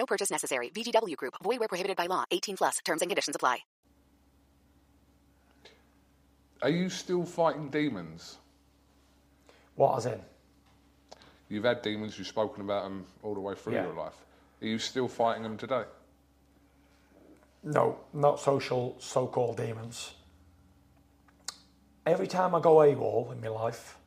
No 0.00 0.06
purchase 0.06 0.30
necessary. 0.30 0.70
VGW 0.70 1.14
Group. 1.14 1.34
Void 1.44 1.58
where 1.60 1.68
prohibited 1.68 1.96
by 1.98 2.06
law. 2.06 2.24
18 2.30 2.56
plus. 2.56 2.78
Terms 2.86 3.02
and 3.02 3.10
conditions 3.10 3.36
apply. 3.36 3.58
Are 6.62 6.70
you 6.70 6.88
still 6.88 7.24
fighting 7.24 7.68
demons? 7.68 8.38
What 9.76 9.98
as 9.98 10.06
in? 10.06 10.20
You've 11.50 11.64
had 11.64 11.82
demons, 11.82 12.18
you've 12.18 12.28
spoken 12.28 12.62
about 12.62 12.84
them 12.84 13.04
all 13.22 13.34
the 13.34 13.40
way 13.40 13.54
through 13.54 13.74
Yeah. 13.74 13.84
your 13.84 13.94
life. 13.94 14.16
Are 14.62 14.66
you 14.66 14.78
still 14.78 15.08
fighting 15.08 15.42
them 15.42 15.58
today? 15.58 15.84
No, 17.62 17.98
not 18.14 18.40
social 18.40 18.96
so 19.00 19.26
called 19.26 19.58
demons. 19.58 20.14
Every 22.06 22.26
time 22.26 22.54
I 22.54 22.60
go 22.60 22.76
AWOL 22.76 23.32
in 23.32 23.40
my 23.42 23.48
life, 23.48 23.98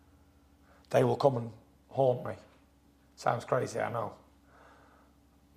they 0.89 1.03
will 1.03 1.17
come 1.17 1.37
and 1.37 1.51
haunt 1.89 2.25
me. 2.25 2.33
Sounds 3.15 3.45
crazy, 3.45 3.79
I 3.79 3.91
know. 3.91 4.13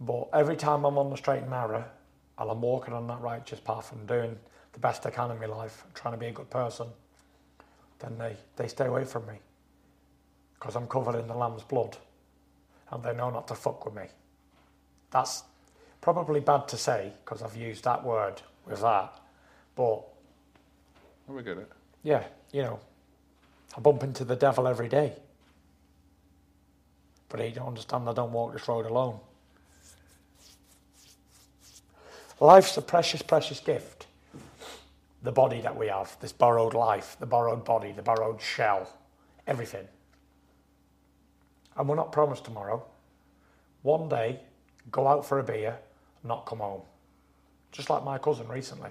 But 0.01 0.29
every 0.33 0.57
time 0.57 0.85
I'm 0.85 0.99
on 0.99 1.11
the 1.11 1.17
straight 1.17 1.43
and 1.43 1.51
narrow 1.51 1.85
and 2.39 2.51
I'm 2.51 2.61
walking 2.61 2.95
on 2.95 3.07
that 3.07 3.21
righteous 3.21 3.61
path 3.61 3.93
and 3.93 4.07
doing 4.07 4.37
the 4.73 4.79
best 4.79 5.07
I 5.07 5.11
can 5.11 5.31
in 5.31 5.39
my 5.39 5.47
life, 5.47 5.85
trying 5.95 6.15
to 6.15 6.19
be 6.19 6.27
a 6.27 6.33
good 6.33 6.51
person, 6.51 6.89
then 7.99 8.19
they, 8.19 8.37
they 8.57 8.69
stay 8.69 8.87
away 8.87 9.05
from 9.05 9.27
me. 9.27 9.35
Because 10.55 10.77
I'm 10.77 10.87
covered 10.87 11.15
in 11.19 11.27
the 11.29 11.35
lamb's 11.37 11.63
blood 11.63 11.97
and 12.91 13.03
they 13.03 13.15
know 13.15 13.31
not 13.31 13.49
to 13.49 13.55
fuck 13.55 13.85
with 13.85 13.95
me. 13.95 14.05
That's 15.11 15.45
probably 16.01 16.41
bad 16.41 16.69
to 16.69 16.77
say 16.77 17.13
because 17.25 17.43
I've 17.43 17.57
used 17.57 17.85
that 17.85 18.05
word 18.05 18.43
with 18.67 18.81
that. 18.83 19.15
But 19.75 20.03
Oh, 21.29 21.35
we 21.35 21.43
get 21.43 21.59
it. 21.59 21.71
yeah, 22.03 22.25
you 22.53 22.63
know, 22.63 22.79
I 23.77 23.81
bump 23.81 24.03
into 24.03 24.25
the 24.25 24.37
devil 24.37 24.69
every 24.69 24.89
day. 24.89 25.15
But 27.29 27.41
he 27.41 27.51
don't 27.51 27.67
understand 27.69 28.09
I 28.09 28.13
don't 28.13 28.33
walk 28.33 28.53
this 28.53 28.69
road 28.69 28.87
alone. 28.87 29.19
Life's 32.41 32.77
a 32.77 32.83
precious, 32.83 33.23
precious 33.23 33.61
gift. 33.61 34.07
The 35.23 35.33
body 35.33 35.63
that 35.63 35.77
we 35.77 35.89
have, 35.89 36.17
this 36.21 36.33
borrowed 36.33 36.75
life, 36.75 37.17
the 37.19 37.27
borrowed 37.27 37.65
body, 37.65 37.93
the 37.93 38.03
borrowed 38.03 38.43
shell, 38.43 38.89
everything. 39.47 39.89
And 41.77 41.89
we're 41.89 41.97
not 41.97 42.13
promised 42.13 42.45
tomorrow. 42.45 42.85
One 43.83 44.09
day, 44.09 44.41
go 44.91 45.09
out 45.09 45.25
for 45.25 45.39
a 45.39 45.43
beer, 45.43 45.79
not 46.23 46.45
come 46.45 46.59
home. 46.59 46.83
Just 47.73 47.89
like 47.89 48.05
my 48.05 48.19
cousin 48.19 48.49
recently. 48.49 48.91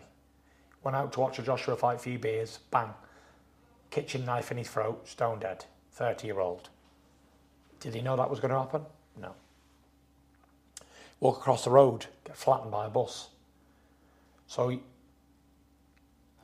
Went 0.84 0.98
out 0.98 1.14
to 1.14 1.20
watch 1.20 1.38
a 1.38 1.44
Joshua 1.44 1.76
fight, 1.76 2.02
few 2.02 2.18
beers, 2.18 2.60
bang. 2.72 2.90
Kitchen 3.92 4.26
knife 4.26 4.52
in 4.52 4.58
his 4.58 4.70
throat, 4.70 5.08
stone 5.08 5.40
dead. 5.40 5.66
30 5.94 6.28
year 6.28 6.40
old. 6.40 6.70
Did 7.80 7.94
he 7.94 8.02
know 8.02 8.16
that 8.16 8.30
was 8.30 8.40
going 8.40 8.52
to 8.52 8.60
happen? 8.60 8.82
No. 9.20 9.34
Walk 11.20 11.38
across 11.38 11.64
the 11.64 11.70
road, 11.70 12.08
get 12.26 12.36
flattened 12.36 12.72
by 12.72 12.88
a 12.88 12.90
bus. 12.90 13.30
So 14.48 14.80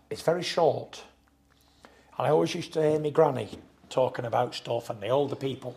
it's 0.09 0.21
very 0.21 0.43
short. 0.43 1.03
And 2.17 2.27
I 2.27 2.29
always 2.31 2.53
used 2.53 2.73
to 2.73 2.81
hear 2.81 2.99
my 2.99 3.09
granny 3.09 3.49
talking 3.89 4.25
about 4.25 4.55
stuff 4.55 4.89
and 4.89 5.01
the 5.01 5.09
older 5.09 5.35
people 5.35 5.75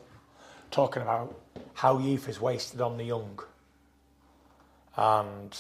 talking 0.71 1.03
about 1.03 1.39
how 1.75 1.99
youth 1.99 2.29
is 2.29 2.41
wasted 2.41 2.81
on 2.81 2.97
the 2.97 3.05
young. 3.05 3.39
And 4.97 5.57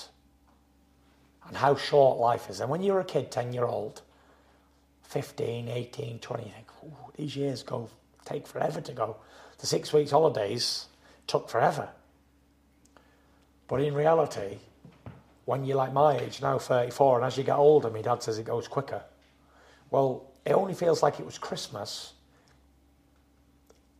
and 1.46 1.56
how 1.56 1.76
short 1.76 2.18
life 2.18 2.48
is. 2.48 2.60
And 2.60 2.70
when 2.70 2.82
you're 2.82 3.00
a 3.00 3.04
kid, 3.04 3.30
10 3.30 3.52
year 3.52 3.64
old, 3.64 4.00
15, 5.02 5.68
18, 5.68 6.18
20, 6.18 6.44
you 6.44 6.50
think, 6.50 6.66
"Ooh, 6.82 7.12
these 7.16 7.36
years 7.36 7.62
go, 7.62 7.88
take 8.24 8.46
forever 8.46 8.80
to 8.80 8.92
go. 8.92 9.16
The 9.58 9.66
six 9.66 9.92
weeks 9.92 10.10
holidays 10.10 10.86
took 11.26 11.48
forever. 11.48 11.90
But 13.68 13.82
in 13.82 13.94
reality, 13.94 14.58
when 15.44 15.64
you're 15.64 15.76
like 15.76 15.92
my 15.92 16.18
age, 16.18 16.40
now 16.40 16.58
34, 16.58 17.18
and 17.18 17.26
as 17.26 17.36
you 17.36 17.44
get 17.44 17.56
older, 17.56 17.90
my 17.90 18.02
dad 18.02 18.22
says 18.22 18.38
it 18.38 18.44
goes 18.44 18.66
quicker. 18.66 19.02
Well, 19.90 20.30
it 20.44 20.52
only 20.52 20.74
feels 20.74 21.02
like 21.02 21.20
it 21.20 21.26
was 21.26 21.38
Christmas 21.38 22.12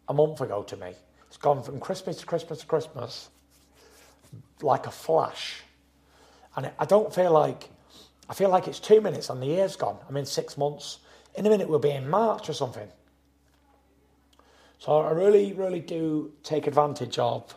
a 0.09 0.15
month 0.15 0.41
ago 0.41 0.63
to 0.63 0.77
me. 0.77 0.93
It's 1.29 1.37
gone 1.37 1.63
from 1.63 1.81
Christmas 1.81 2.19
to 2.19 2.27
Christmas 2.27 2.61
to 2.61 2.67
Christmas 2.67 3.29
like 4.63 4.87
a 4.87 4.91
flash. 4.91 5.63
And 6.57 6.71
I 6.79 6.85
don't 6.85 7.15
feel 7.15 7.33
like, 7.33 7.69
I 8.29 8.35
feel 8.35 8.49
like 8.49 8.69
it's 8.69 8.81
two 8.81 9.01
minutes 9.01 9.31
and 9.31 9.43
the 9.43 9.47
year's 9.47 9.77
gone. 9.77 9.99
I'm 10.09 10.17
in 10.17 10.27
six 10.27 10.57
months. 10.57 10.99
In 11.35 11.47
a 11.47 11.51
minute, 11.51 11.69
we'll 11.69 11.79
be 11.79 11.91
in 11.91 12.09
March 12.09 12.49
or 12.49 12.53
something. 12.53 12.89
So 14.79 14.99
I 14.99 15.11
really, 15.11 15.53
really 15.53 15.81
do 15.81 16.33
take 16.43 16.67
advantage 16.67 17.19
of 17.19 17.55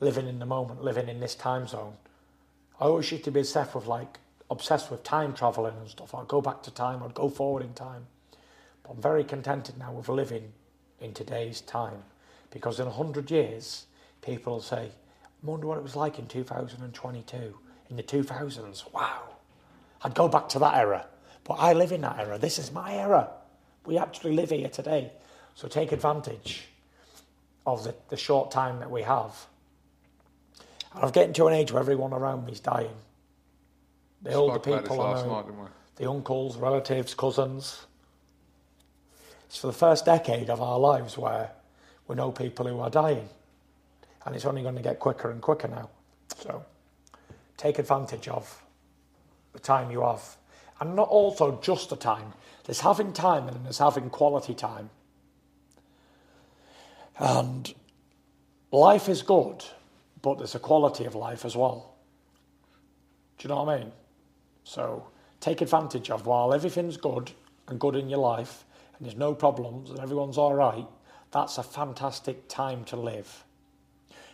living 0.00 0.28
in 0.28 0.38
the 0.38 0.46
moment, 0.46 0.82
living 0.82 1.08
in 1.08 1.20
this 1.20 1.34
time 1.34 1.66
zone. 1.66 1.94
I 2.80 2.84
always 2.84 3.10
used 3.10 3.24
to 3.24 3.30
be 3.30 3.40
obsessed 3.40 3.74
with 3.74 3.86
like 3.86 4.18
obsessed 4.50 4.90
with 4.90 5.02
time 5.02 5.32
traveling 5.32 5.74
and 5.78 5.88
stuff. 5.88 6.14
I'd 6.14 6.28
go 6.28 6.40
back 6.40 6.62
to 6.64 6.70
time, 6.70 7.02
I'd 7.02 7.14
go 7.14 7.28
forward 7.28 7.62
in 7.62 7.74
time. 7.74 8.06
But 8.82 8.92
I'm 8.92 9.02
very 9.02 9.24
contented 9.24 9.78
now 9.78 9.92
with 9.92 10.08
living 10.08 10.52
in 11.00 11.12
today's 11.14 11.60
time 11.60 12.02
because 12.50 12.78
in 12.78 12.86
a 12.86 12.92
hundred 12.92 13.30
years, 13.30 13.86
people 14.22 14.54
will 14.54 14.60
say, 14.60 14.90
I 15.24 15.46
wonder 15.46 15.66
what 15.66 15.78
it 15.78 15.82
was 15.82 15.96
like 15.96 16.18
in 16.18 16.26
2022, 16.26 17.58
in 17.90 17.96
the 17.96 18.02
2000s. 18.02 18.92
Wow. 18.92 19.22
I'd 20.02 20.14
go 20.14 20.28
back 20.28 20.48
to 20.50 20.58
that 20.60 20.76
era. 20.76 21.06
But 21.44 21.54
I 21.54 21.72
live 21.72 21.92
in 21.92 22.00
that 22.02 22.18
era. 22.18 22.38
This 22.38 22.58
is 22.58 22.72
my 22.72 22.94
era. 22.94 23.30
We 23.84 23.98
actually 23.98 24.34
live 24.34 24.50
here 24.50 24.68
today. 24.68 25.12
So 25.54 25.68
take 25.68 25.92
advantage 25.92 26.66
of 27.66 27.84
the, 27.84 27.94
the 28.08 28.16
short 28.16 28.50
time 28.50 28.80
that 28.80 28.90
we 28.90 29.02
have. 29.02 29.46
And 30.96 31.04
I'm 31.04 31.10
getting 31.10 31.34
to 31.34 31.46
an 31.46 31.52
age 31.52 31.72
where 31.72 31.80
everyone 31.80 32.14
around 32.14 32.46
me 32.46 32.52
is 32.52 32.60
dying. 32.60 32.90
The 34.22 34.32
older 34.32 34.54
Spoke 34.54 34.66
about 34.66 34.82
people 34.82 34.96
this 35.14 35.22
I 35.22 35.26
know, 35.26 35.42
night, 35.42 35.70
the 35.96 36.10
uncles, 36.10 36.56
relatives, 36.56 37.14
cousins. 37.14 37.86
It's 39.46 39.58
for 39.58 39.66
the 39.66 39.74
first 39.74 40.06
decade 40.06 40.48
of 40.48 40.62
our 40.62 40.78
lives 40.78 41.18
where 41.18 41.50
we 42.08 42.16
know 42.16 42.32
people 42.32 42.66
who 42.66 42.80
are 42.80 42.88
dying. 42.88 43.28
And 44.24 44.34
it's 44.34 44.46
only 44.46 44.62
going 44.62 44.74
to 44.74 44.82
get 44.82 44.98
quicker 44.98 45.30
and 45.30 45.40
quicker 45.42 45.68
now. 45.68 45.90
So 46.38 46.64
take 47.58 47.78
advantage 47.78 48.26
of 48.28 48.62
the 49.52 49.58
time 49.58 49.90
you 49.90 50.00
have. 50.00 50.36
And 50.80 50.96
not 50.96 51.08
also 51.08 51.60
just 51.62 51.90
the 51.90 51.96
time. 51.96 52.32
There's 52.64 52.80
having 52.80 53.12
time 53.12 53.48
and 53.48 53.64
there's 53.64 53.78
having 53.78 54.08
quality 54.08 54.54
time. 54.54 54.90
And 57.18 57.72
life 58.72 59.08
is 59.08 59.22
good, 59.22 59.64
but 60.22 60.38
there's 60.38 60.54
a 60.54 60.60
quality 60.60 61.04
of 61.04 61.14
life 61.14 61.44
as 61.44 61.56
well. 61.56 61.94
Do 63.38 63.48
you 63.48 63.54
know 63.54 63.62
what 63.62 63.74
I 63.74 63.78
mean? 63.80 63.92
So 64.64 65.08
take 65.40 65.60
advantage 65.60 66.10
of 66.10 66.26
while 66.26 66.54
everything's 66.54 66.96
good 66.96 67.32
and 67.68 67.78
good 67.78 67.96
in 67.96 68.08
your 68.08 68.18
life 68.18 68.64
and 68.96 69.06
there's 69.06 69.16
no 69.16 69.34
problems 69.34 69.90
and 69.90 70.00
everyone's 70.00 70.38
all 70.38 70.54
right, 70.54 70.86
that's 71.30 71.58
a 71.58 71.62
fantastic 71.62 72.48
time 72.48 72.84
to 72.84 72.96
live. 72.96 73.44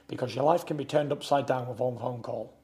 Because 0.08 0.34
your 0.34 0.44
life 0.44 0.66
can 0.66 0.76
be 0.76 0.84
turned 0.84 1.12
upside 1.12 1.46
down 1.46 1.68
with 1.68 1.78
one 1.78 1.98
phone 1.98 2.22
call. 2.22 2.54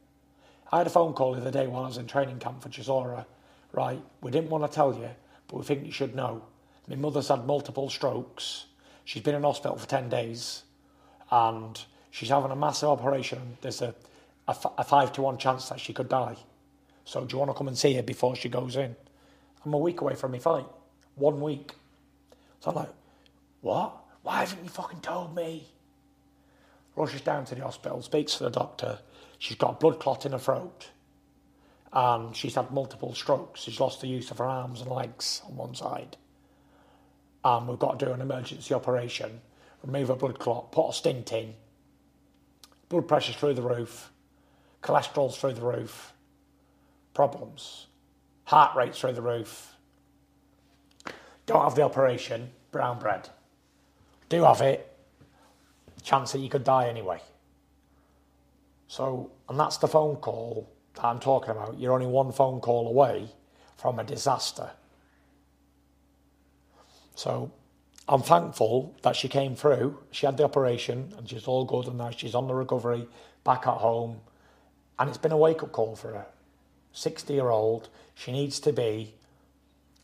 I 0.70 0.78
had 0.78 0.86
a 0.86 0.90
phone 0.90 1.14
call 1.14 1.34
the 1.34 1.40
other 1.40 1.50
day 1.50 1.66
while 1.66 1.84
I 1.84 1.88
was 1.88 1.96
in 1.96 2.06
training 2.06 2.38
camp 2.38 2.62
for 2.62 2.68
Chisora. 2.68 3.26
Right, 3.72 4.02
we 4.22 4.30
didn't 4.30 4.50
want 4.50 4.64
to 4.64 4.74
tell 4.74 4.94
you, 4.94 5.10
but 5.46 5.56
we 5.56 5.62
think 5.62 5.84
you 5.84 5.92
should 5.92 6.14
know. 6.14 6.42
My 6.88 6.96
mother's 6.96 7.28
had 7.28 7.46
multiple 7.46 7.90
strokes. 7.90 8.66
She's 9.04 9.22
been 9.22 9.34
in 9.34 9.42
hospital 9.42 9.76
for 9.76 9.86
10 9.86 10.08
days 10.08 10.62
and 11.30 11.78
she's 12.10 12.28
having 12.28 12.50
a 12.50 12.56
massive 12.56 12.88
operation. 12.88 13.56
There's 13.60 13.82
a, 13.82 13.94
a, 14.46 14.50
f- 14.50 14.72
a 14.78 14.84
five 14.84 15.12
to 15.12 15.22
one 15.22 15.38
chance 15.38 15.68
that 15.68 15.80
she 15.80 15.92
could 15.92 16.08
die. 16.08 16.36
So 17.04 17.24
do 17.24 17.34
you 17.34 17.38
want 17.38 17.50
to 17.50 17.54
come 17.56 17.68
and 17.68 17.78
see 17.78 17.94
her 17.94 18.02
before 18.02 18.36
she 18.36 18.48
goes 18.48 18.76
in? 18.76 18.94
I'm 19.64 19.74
a 19.74 19.78
week 19.78 20.00
away 20.00 20.14
from 20.14 20.32
my 20.32 20.38
fight. 20.38 20.66
One 21.14 21.40
week. 21.40 21.72
So 22.60 22.70
I'm 22.70 22.76
like, 22.76 22.90
what? 23.60 23.96
Why 24.22 24.40
haven't 24.40 24.62
you 24.62 24.70
fucking 24.70 25.00
told 25.00 25.34
me? 25.34 25.66
Rushes 26.96 27.20
down 27.20 27.44
to 27.46 27.54
the 27.54 27.62
hospital, 27.62 28.02
speaks 28.02 28.34
to 28.36 28.44
the 28.44 28.50
doctor. 28.50 28.98
She's 29.38 29.56
got 29.56 29.70
a 29.70 29.78
blood 29.78 30.00
clot 30.00 30.26
in 30.26 30.32
her 30.32 30.38
throat. 30.38 30.88
And 31.92 32.36
she's 32.36 32.56
had 32.56 32.70
multiple 32.70 33.14
strokes. 33.14 33.62
She's 33.62 33.80
lost 33.80 34.00
the 34.00 34.08
use 34.08 34.30
of 34.30 34.38
her 34.38 34.44
arms 34.44 34.80
and 34.80 34.90
legs 34.90 35.40
on 35.46 35.56
one 35.56 35.74
side. 35.74 36.16
And 37.44 37.68
we've 37.68 37.78
got 37.78 37.98
to 37.98 38.06
do 38.06 38.12
an 38.12 38.20
emergency 38.20 38.74
operation, 38.74 39.40
remove 39.82 40.10
a 40.10 40.16
blood 40.16 40.38
clot, 40.38 40.72
put 40.72 40.90
a 40.90 40.92
stint 40.92 41.32
in. 41.32 41.54
Blood 42.88 43.06
pressure's 43.06 43.36
through 43.36 43.54
the 43.54 43.62
roof, 43.62 44.10
cholesterol's 44.82 45.36
through 45.36 45.54
the 45.54 45.62
roof, 45.62 46.12
problems, 47.12 47.86
heart 48.44 48.74
rate's 48.76 48.98
through 48.98 49.12
the 49.12 49.22
roof. 49.22 49.74
Don't 51.46 51.62
have 51.62 51.74
the 51.74 51.82
operation, 51.82 52.50
brown 52.72 52.98
bread. 52.98 53.28
Do 54.28 54.44
have 54.44 54.60
it, 54.60 54.94
chance 56.02 56.32
that 56.32 56.38
you 56.38 56.48
could 56.48 56.64
die 56.64 56.88
anyway. 56.88 57.20
So, 58.86 59.30
and 59.48 59.58
that's 59.58 59.76
the 59.76 59.88
phone 59.88 60.16
call 60.16 60.68
that 60.94 61.04
I'm 61.04 61.20
talking 61.20 61.50
about. 61.50 61.78
You're 61.78 61.92
only 61.92 62.06
one 62.06 62.32
phone 62.32 62.60
call 62.60 62.88
away 62.88 63.28
from 63.76 63.98
a 63.98 64.04
disaster. 64.04 64.70
So, 67.14 67.50
I'm 68.08 68.22
thankful 68.22 68.94
that 69.02 69.16
she 69.16 69.28
came 69.28 69.54
through. 69.54 69.98
She 70.10 70.24
had 70.24 70.38
the 70.38 70.44
operation 70.44 71.12
and 71.18 71.28
she's 71.28 71.46
all 71.46 71.64
good 71.64 71.86
and 71.86 71.98
now 71.98 72.10
she's 72.10 72.34
on 72.34 72.46
the 72.46 72.54
recovery, 72.54 73.06
back 73.44 73.66
at 73.66 73.74
home. 73.74 74.20
And 74.98 75.08
it's 75.08 75.18
been 75.18 75.32
a 75.32 75.36
wake 75.36 75.62
up 75.62 75.72
call 75.72 75.94
for 75.94 76.12
her. 76.14 76.26
60 76.92 77.34
year 77.34 77.50
old, 77.50 77.90
she 78.14 78.32
needs 78.32 78.58
to 78.60 78.72
be 78.72 79.14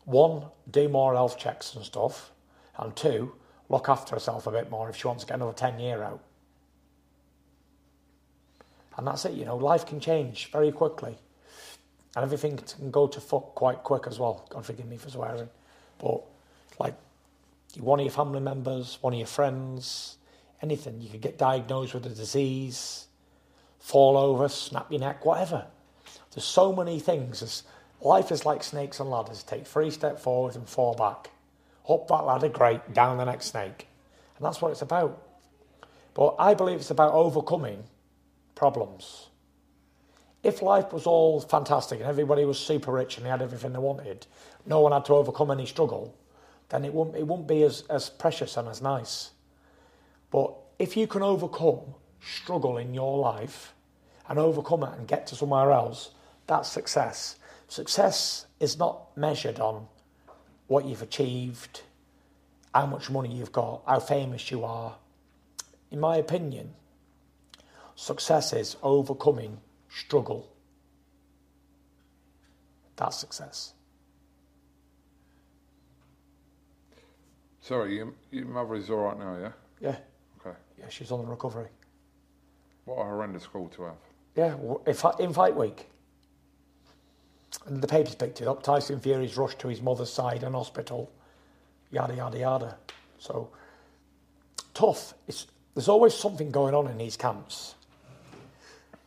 one, 0.05 0.43
do 0.69 0.87
more 0.87 1.15
health 1.15 1.39
checks 1.39 1.73
and 1.73 1.83
stuff, 1.83 2.31
and 2.77 2.95
two, 2.95 3.33
look 3.69 3.89
after 3.89 4.13
herself 4.13 4.45
a 4.45 4.51
bit 4.51 4.69
more 4.69 4.87
if 4.87 4.95
she 4.95 5.07
wants 5.07 5.23
to 5.23 5.27
get 5.27 5.35
another 5.35 5.53
10 5.53 5.79
year 5.79 6.03
out. 6.03 6.21
And 8.97 9.07
that's 9.07 9.25
it, 9.25 9.33
you 9.33 9.45
know, 9.45 9.57
life 9.57 9.85
can 9.85 9.99
change 9.99 10.51
very 10.51 10.71
quickly. 10.71 11.17
And 12.15 12.23
everything 12.23 12.57
can 12.57 12.91
go 12.91 13.07
to 13.07 13.19
fuck 13.19 13.55
quite 13.55 13.83
quick 13.83 14.07
as 14.07 14.19
well. 14.19 14.45
God 14.49 14.65
forgive 14.65 14.87
me 14.87 14.95
for 14.95 15.09
swearing. 15.09 15.49
But, 15.99 16.21
like, 16.79 16.93
one 17.79 17.99
of 17.99 18.05
your 18.05 18.13
family 18.13 18.39
members, 18.39 18.97
one 19.01 19.13
of 19.13 19.19
your 19.19 19.27
friends, 19.27 20.17
anything, 20.61 21.01
you 21.01 21.09
could 21.09 21.21
get 21.21 21.37
diagnosed 21.37 21.93
with 21.93 22.05
a 22.05 22.09
disease, 22.09 23.07
fall 23.79 24.17
over, 24.17 24.49
snap 24.49 24.91
your 24.91 24.99
neck, 24.99 25.25
whatever. 25.25 25.67
There's 26.33 26.45
so 26.45 26.73
many 26.73 26.99
things. 26.99 27.41
It's, 27.41 27.63
life 28.01 28.31
is 28.31 28.45
like 28.45 28.63
snakes 28.63 28.99
and 28.99 29.09
ladders. 29.09 29.43
Take 29.43 29.65
three 29.65 29.91
steps 29.91 30.21
forward 30.21 30.55
and 30.55 30.67
four 30.67 30.95
back. 30.95 31.29
Up 31.87 32.07
that 32.07 32.25
ladder, 32.25 32.49
great, 32.49 32.93
down 32.93 33.17
the 33.17 33.25
next 33.25 33.47
snake. 33.47 33.87
And 34.37 34.45
that's 34.45 34.61
what 34.61 34.71
it's 34.71 34.81
about. 34.81 35.21
But 36.13 36.35
I 36.39 36.53
believe 36.53 36.79
it's 36.79 36.91
about 36.91 37.13
overcoming 37.13 37.83
problems. 38.55 39.27
If 40.43 40.61
life 40.61 40.93
was 40.93 41.05
all 41.05 41.41
fantastic 41.41 41.99
and 41.99 42.09
everybody 42.09 42.45
was 42.45 42.59
super 42.59 42.91
rich 42.91 43.17
and 43.17 43.25
they 43.25 43.29
had 43.29 43.41
everything 43.41 43.73
they 43.73 43.79
wanted, 43.79 44.25
no 44.65 44.79
one 44.79 44.91
had 44.91 45.05
to 45.05 45.13
overcome 45.13 45.51
any 45.51 45.65
struggle, 45.65 46.15
then 46.69 46.85
it 46.85 46.93
won't, 46.93 47.15
it 47.15 47.25
wouldn't 47.25 47.47
be 47.47 47.63
as, 47.63 47.83
as 47.89 48.09
precious 48.09 48.57
and 48.57 48.67
as 48.67 48.81
nice. 48.81 49.31
But 50.31 50.53
if 50.79 50.97
you 50.97 51.07
can 51.07 51.21
overcome 51.21 51.95
struggle 52.19 52.77
in 52.77 52.93
your 52.93 53.19
life 53.19 53.73
and 54.27 54.39
overcome 54.39 54.83
it 54.83 54.97
and 54.97 55.07
get 55.07 55.27
to 55.27 55.35
somewhere 55.35 55.71
else, 55.71 56.11
that's 56.47 56.69
success. 56.69 57.37
Success 57.67 58.45
is 58.59 58.77
not 58.77 59.15
measured 59.15 59.59
on 59.59 59.87
what 60.67 60.85
you've 60.85 61.01
achieved, 61.01 61.81
how 62.73 62.85
much 62.85 63.09
money 63.09 63.33
you've 63.33 63.51
got, 63.51 63.83
how 63.87 63.99
famous 63.99 64.49
you 64.51 64.63
are. 64.63 64.95
In 65.91 65.99
my 65.99 66.17
opinion, 66.17 66.73
success 67.95 68.53
is 68.53 68.75
overcoming 68.81 69.59
struggle. 69.89 70.51
That's 72.95 73.17
success. 73.17 73.74
Sorry, 77.65 77.95
your, 77.95 78.13
your 78.29 78.45
mother 78.45 78.75
is 78.75 78.91
all 78.91 78.97
right 78.97 79.17
now, 79.17 79.37
yeah? 79.41 79.51
Yeah. 79.81 79.95
Okay. 80.39 80.55
Yeah, 80.77 80.85
she's 80.87 81.09
on 81.09 81.21
the 81.23 81.25
recovery. 81.25 81.65
What 82.83 82.99
a 83.01 83.05
horrendous 83.05 83.47
call 83.47 83.69
to 83.69 83.83
have. 83.85 83.95
Yeah, 84.35 84.49
w- 84.51 84.79
in, 84.85 84.93
fi- 84.93 85.15
in 85.19 85.33
fight 85.33 85.55
week. 85.55 85.89
And 87.65 87.81
the 87.81 87.87
papers 87.87 88.13
picked 88.13 88.39
it 88.39 88.47
up. 88.47 88.61
Tyson 88.61 88.99
Fury's 88.99 89.35
rushed 89.35 89.57
to 89.59 89.67
his 89.67 89.81
mother's 89.81 90.13
side 90.13 90.43
in 90.43 90.53
hospital. 90.53 91.11
Yada, 91.89 92.13
yada, 92.13 92.37
yada. 92.37 92.77
So, 93.17 93.49
tough. 94.75 95.15
It's, 95.27 95.47
there's 95.73 95.89
always 95.89 96.13
something 96.13 96.51
going 96.51 96.75
on 96.75 96.85
in 96.87 96.99
these 96.99 97.17
camps. 97.17 97.73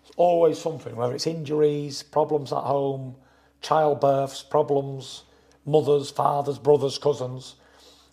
There's 0.02 0.14
always 0.16 0.58
something, 0.58 0.96
whether 0.96 1.14
it's 1.14 1.28
injuries, 1.28 2.02
problems 2.02 2.52
at 2.52 2.64
home, 2.64 3.14
childbirths, 3.62 4.50
problems, 4.50 5.22
mothers, 5.64 6.10
fathers, 6.10 6.58
brothers, 6.58 6.98
cousins. 6.98 7.54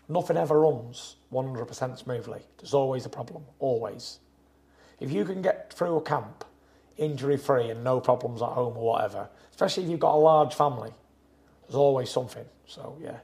Nothing 0.08 0.38
ever 0.38 0.60
runs 0.60 1.16
100% 1.34 1.98
smoothly. 1.98 2.42
There's 2.58 2.74
always 2.74 3.06
a 3.06 3.10
problem, 3.10 3.44
always. 3.60 4.20
If 5.00 5.12
you 5.12 5.26
can 5.26 5.42
get 5.42 5.74
through 5.74 5.98
a 5.98 6.02
camp 6.02 6.46
injury 6.98 7.38
free 7.38 7.70
and 7.70 7.84
no 7.84 8.00
problems 8.00 8.42
at 8.42 8.50
home 8.50 8.78
or 8.78 8.94
whatever, 8.94 9.30
especially 9.50 9.84
if 9.84 9.90
you've 9.90 10.00
got 10.00 10.16
a 10.16 10.18
large 10.18 10.54
family, 10.54 10.92
there's 11.64 11.76
always 11.76 12.10
something. 12.10 12.46
So, 12.68 12.98
yeah. 13.02 13.18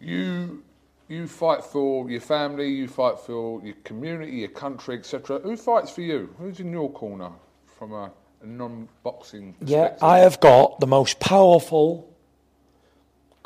You 0.00 0.62
you 1.08 1.28
fight 1.28 1.64
for 1.64 2.10
your 2.10 2.20
family, 2.20 2.68
you 2.68 2.88
fight 2.88 3.18
for 3.18 3.64
your 3.64 3.76
community, 3.84 4.38
your 4.38 4.48
country, 4.48 4.98
etc. 4.98 5.38
Who 5.38 5.56
fights 5.56 5.90
for 5.90 6.02
you? 6.02 6.34
Who's 6.38 6.58
in 6.58 6.72
your 6.72 6.90
corner 6.90 7.30
from 7.78 7.92
a, 7.92 8.10
a 8.42 8.46
non-boxing 8.46 9.52
perspective. 9.54 9.98
Yeah. 10.00 10.06
I 10.06 10.18
have 10.18 10.40
got 10.40 10.80
the 10.80 10.86
most 10.86 11.20
powerful, 11.20 12.12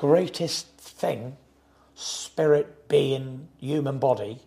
greatest 0.01 0.67
thing, 0.79 1.37
spirit, 1.95 2.89
being, 2.89 3.47
human 3.59 3.99
body 3.99 4.39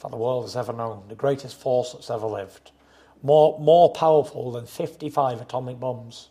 that 0.00 0.10
the 0.10 0.16
world 0.16 0.44
has 0.44 0.56
ever 0.56 0.72
known. 0.72 1.02
The 1.08 1.14
greatest 1.14 1.60
force 1.60 1.92
that's 1.92 2.08
ever 2.08 2.26
lived. 2.26 2.70
More, 3.22 3.58
more 3.60 3.92
powerful 3.92 4.50
than 4.50 4.64
55 4.64 5.42
atomic 5.42 5.78
bombs. 5.78 6.30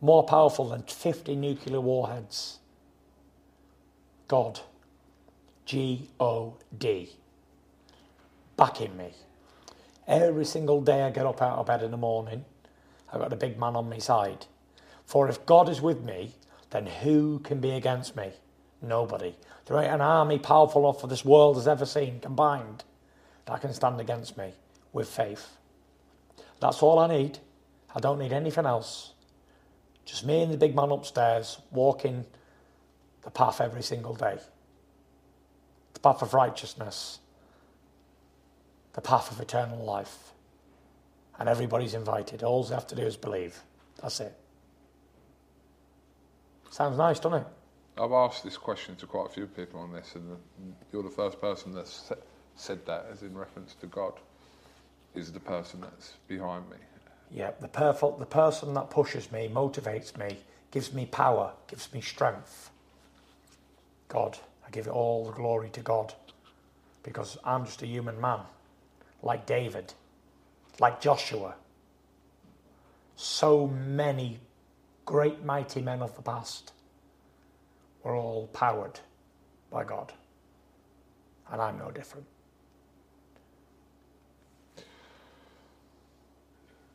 More 0.00 0.24
powerful 0.24 0.70
than 0.70 0.84
50 0.84 1.36
nuclear 1.36 1.78
warheads. 1.82 2.60
God. 4.26 4.60
G 5.66 6.08
O 6.18 6.56
D. 6.78 7.10
Backing 8.56 8.96
me. 8.96 9.10
Every 10.08 10.46
single 10.46 10.80
day 10.80 11.02
I 11.02 11.10
get 11.10 11.26
up 11.26 11.42
out 11.42 11.58
of 11.58 11.66
bed 11.66 11.82
in 11.82 11.90
the 11.90 11.98
morning, 11.98 12.46
I've 13.12 13.20
got 13.20 13.34
a 13.34 13.36
big 13.36 13.58
man 13.58 13.76
on 13.76 13.90
my 13.90 13.98
side. 13.98 14.46
For 15.04 15.28
if 15.28 15.44
God 15.44 15.68
is 15.68 15.82
with 15.82 16.02
me, 16.02 16.32
then 16.70 16.86
who 16.86 17.38
can 17.40 17.60
be 17.60 17.70
against 17.70 18.16
me? 18.16 18.32
Nobody. 18.82 19.34
There 19.66 19.78
ain't 19.78 19.92
an 19.92 20.00
army 20.00 20.38
powerful 20.38 20.82
enough 20.82 21.00
for 21.00 21.06
this 21.06 21.24
world 21.24 21.56
has 21.56 21.68
ever 21.68 21.86
seen 21.86 22.20
combined 22.20 22.84
that 23.46 23.60
can 23.60 23.72
stand 23.72 24.00
against 24.00 24.36
me 24.36 24.52
with 24.92 25.08
faith. 25.08 25.56
That's 26.60 26.82
all 26.82 26.98
I 26.98 27.08
need. 27.08 27.38
I 27.94 28.00
don't 28.00 28.18
need 28.18 28.32
anything 28.32 28.66
else. 28.66 29.12
Just 30.04 30.24
me 30.24 30.42
and 30.42 30.52
the 30.52 30.56
big 30.56 30.74
man 30.74 30.90
upstairs 30.90 31.58
walking 31.70 32.24
the 33.22 33.30
path 33.30 33.60
every 33.60 33.82
single 33.82 34.14
day. 34.14 34.38
The 35.94 36.00
path 36.00 36.22
of 36.22 36.34
righteousness. 36.34 37.18
The 38.92 39.00
path 39.00 39.32
of 39.32 39.40
eternal 39.40 39.84
life. 39.84 40.32
And 41.38 41.48
everybody's 41.48 41.94
invited. 41.94 42.42
All 42.42 42.62
they 42.62 42.74
have 42.74 42.86
to 42.88 42.94
do 42.94 43.02
is 43.02 43.16
believe. 43.16 43.60
That's 44.00 44.20
it. 44.20 44.34
Sounds 46.76 46.98
nice, 46.98 47.18
doesn't 47.18 47.38
it? 47.38 47.46
I've 47.96 48.12
asked 48.12 48.44
this 48.44 48.58
question 48.58 48.96
to 48.96 49.06
quite 49.06 49.28
a 49.28 49.32
few 49.32 49.46
people 49.46 49.80
on 49.80 49.94
this, 49.94 50.14
and 50.14 50.36
you're 50.92 51.02
the 51.02 51.08
first 51.08 51.40
person 51.40 51.72
that's 51.72 51.90
sa- 51.90 52.16
said 52.54 52.84
that, 52.84 53.06
as 53.10 53.22
in 53.22 53.34
reference 53.34 53.74
to 53.76 53.86
God, 53.86 54.12
is 55.14 55.32
the 55.32 55.40
person 55.40 55.80
that's 55.80 56.18
behind 56.28 56.68
me. 56.68 56.76
Yeah, 57.30 57.52
the, 57.62 57.68
perf- 57.68 58.18
the 58.18 58.26
person 58.26 58.74
that 58.74 58.90
pushes 58.90 59.32
me, 59.32 59.48
motivates 59.50 60.18
me, 60.18 60.36
gives 60.70 60.92
me 60.92 61.06
power, 61.06 61.54
gives 61.66 61.90
me 61.94 62.02
strength. 62.02 62.68
God. 64.08 64.36
I 64.66 64.70
give 64.70 64.86
it 64.86 64.90
all 64.90 65.24
the 65.24 65.32
glory 65.32 65.70
to 65.70 65.80
God 65.80 66.12
because 67.04 67.38
I'm 67.42 67.64
just 67.64 67.80
a 67.80 67.86
human 67.86 68.20
man, 68.20 68.40
like 69.22 69.46
David, 69.46 69.94
like 70.78 71.00
Joshua. 71.00 71.54
So 73.14 73.66
many 73.66 74.40
great, 75.06 75.44
mighty 75.44 75.80
men 75.80 76.02
of 76.02 76.14
the 76.16 76.22
past 76.22 76.72
were 78.02 78.14
all 78.14 78.48
powered 78.48 79.00
by 79.70 79.84
God. 79.84 80.12
And 81.50 81.62
I'm 81.62 81.78
no 81.78 81.90
different. 81.90 82.26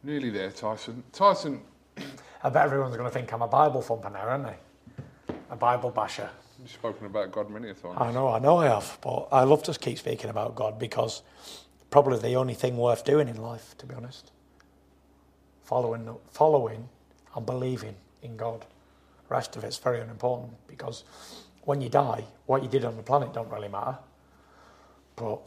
Nearly 0.04 0.30
there, 0.30 0.52
Tyson. 0.52 1.04
Tyson, 1.14 1.62
I 2.44 2.50
bet 2.50 2.66
everyone's 2.66 2.96
going 2.98 3.10
to 3.10 3.14
think 3.14 3.32
I'm 3.32 3.42
a 3.42 3.48
Bible 3.48 3.82
thumper 3.82 4.10
now, 4.10 4.20
aren't 4.20 4.46
they? 4.46 5.36
A 5.52 5.56
Bible 5.56 5.92
basher. 5.92 6.30
you've 6.60 6.72
spoken 6.72 7.06
about 7.06 7.32
God 7.32 7.50
many 7.50 7.70
a 7.70 7.74
times. 7.74 7.98
I 7.98 8.12
know, 8.12 8.28
I 8.28 8.40
know 8.40 8.58
I 8.58 8.68
have, 8.68 8.98
but 9.02 9.28
I 9.32 9.44
love 9.44 9.64
to 9.64 9.74
keep 9.74 10.00
speaking 10.00 10.30
about 10.30 10.56
God 10.56 10.80
because 10.80 11.22
probably 11.92 12.18
the 12.18 12.36
only 12.36 12.56
thing 12.56 12.78
worth 12.78 13.06
doing 13.06 13.28
in 13.28 13.42
life, 13.42 13.76
to 13.78 13.86
be 13.86 13.94
honest. 13.94 14.32
Following, 15.64 16.10
following 16.32 16.90
and 17.36 17.46
believing 17.46 17.96
in 18.22 18.38
God. 18.38 18.62
The 18.62 19.36
rest 19.36 19.56
of 19.56 19.64
it's 19.64 19.78
very 19.78 20.00
unimportant 20.02 20.54
because 20.68 21.04
when 21.64 21.82
you 21.82 21.90
die, 21.90 22.26
what 22.46 22.64
you 22.64 22.70
did 22.70 22.86
on 22.86 22.98
the 22.98 23.04
planet 23.04 23.34
don't 23.34 23.50
really 23.50 23.68
matter. 23.68 23.98
But 25.16 25.42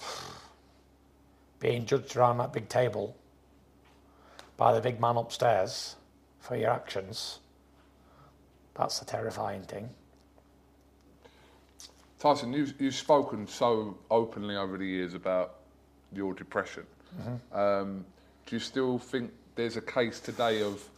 being 1.61 1.87
judged 1.87 2.17
around 2.17 2.39
that 2.39 2.53
big 2.53 2.69
table 2.69 3.17
by 4.57 4.73
the 4.73 4.81
big 4.81 5.01
man 5.01 5.17
upstairs 5.17 5.97
for 6.41 6.57
your 6.57 6.71
actions, 6.71 7.41
that's 8.75 8.99
the 8.99 9.05
terrifying 9.05 9.63
thing. 9.63 9.91
Tyson, 12.19 12.53
you've, 12.53 12.81
you've 12.81 12.95
spoken 12.95 13.47
so 13.47 13.99
openly 14.11 14.57
over 14.57 14.79
the 14.79 14.87
years 14.87 15.15
about 15.15 15.57
your 16.13 16.33
depression. 16.33 16.87
Mhm. 17.21 17.57
Um, 17.57 18.05
do 18.47 18.57
you 18.57 18.61
still 18.61 18.99
think 18.99 19.31
there's 19.57 19.77
a 19.77 19.81
case 19.81 20.21
today 20.21 20.63
of 20.63 20.89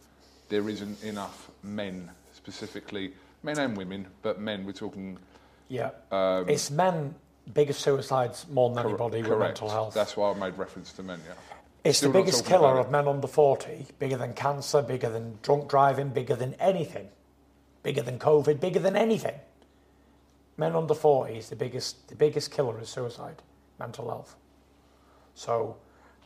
there 0.49 0.67
isn't 0.69 1.03
enough 1.03 1.49
men, 1.63 2.09
specifically 2.33 3.13
men 3.43 3.57
and 3.59 3.77
women, 3.77 4.07
but 4.21 4.39
men? 4.39 4.65
We're 4.65 4.71
talking. 4.73 5.17
Yeah. 5.69 5.91
Um, 6.11 6.49
it's 6.49 6.71
men 6.71 7.15
biggest 7.53 7.81
suicides 7.81 8.45
more 8.49 8.69
than 8.69 8.83
cor- 8.83 8.89
anybody 8.89 9.21
with 9.21 9.31
correct. 9.31 9.61
mental 9.61 9.69
health. 9.69 9.93
That's 9.93 10.17
why 10.17 10.31
I 10.31 10.33
made 10.33 10.57
reference 10.57 10.91
to 10.93 11.03
men. 11.03 11.19
Yeah. 11.25 11.33
It's 11.83 11.99
Still 11.99 12.11
the 12.11 12.19
biggest 12.19 12.45
killer 12.45 12.79
of 12.79 12.91
men 12.91 13.07
under 13.07 13.27
40, 13.27 13.87
bigger 13.99 14.17
than 14.17 14.33
cancer, 14.33 14.81
bigger 14.81 15.09
than 15.09 15.39
drunk 15.41 15.69
driving, 15.69 16.09
bigger 16.09 16.35
than 16.35 16.53
anything, 16.55 17.07
bigger 17.83 18.01
than 18.01 18.19
COVID, 18.19 18.59
bigger 18.59 18.79
than 18.79 18.97
anything. 18.97 19.35
Men 20.57 20.75
under 20.75 20.93
40 20.93 21.35
is 21.35 21.49
the 21.49 21.55
biggest, 21.55 22.09
the 22.09 22.15
biggest 22.15 22.51
killer 22.51 22.81
is 22.81 22.89
suicide, 22.89 23.41
mental 23.79 24.09
health. 24.09 24.35
So, 25.33 25.77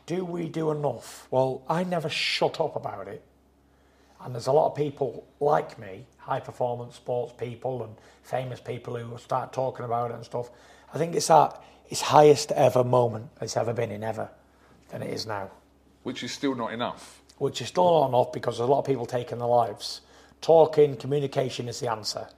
do 0.06 0.24
we 0.24 0.48
do 0.48 0.70
enough? 0.70 1.28
Well, 1.30 1.62
I 1.68 1.84
never 1.84 2.08
shut 2.08 2.60
up 2.60 2.74
about 2.74 3.06
it. 3.06 3.22
And 4.24 4.34
there's 4.34 4.46
a 4.46 4.52
lot 4.52 4.70
of 4.70 4.76
people 4.76 5.26
like 5.40 5.78
me, 5.78 6.06
high 6.18 6.40
performance 6.40 6.94
sports 6.96 7.32
people 7.36 7.82
and 7.82 7.94
famous 8.22 8.60
people 8.60 8.96
who 8.96 9.18
start 9.18 9.52
talking 9.52 9.84
about 9.84 10.10
it 10.10 10.14
and 10.14 10.24
stuff. 10.24 10.50
I 10.94 10.98
think 10.98 11.14
it's 11.14 11.30
at 11.30 11.60
its 11.88 12.00
highest 12.00 12.52
ever 12.52 12.84
moment 12.84 13.30
it's 13.40 13.56
ever 13.56 13.72
been 13.72 13.90
in 13.90 14.04
ever 14.04 14.30
than 14.90 15.02
it 15.02 15.12
is 15.12 15.26
now. 15.26 15.50
Which 16.04 16.22
is 16.22 16.32
still 16.32 16.54
not 16.54 16.72
enough. 16.72 17.20
Which 17.38 17.60
is 17.60 17.68
still 17.68 18.00
not 18.00 18.08
enough 18.08 18.32
because 18.32 18.58
there's 18.58 18.68
a 18.68 18.70
lot 18.70 18.80
of 18.80 18.86
people 18.86 19.06
taking 19.06 19.38
their 19.38 19.48
lives. 19.48 20.00
Talking, 20.40 20.96
communication 20.96 21.68
is 21.68 21.80
the 21.80 21.90
answer. 21.90 22.28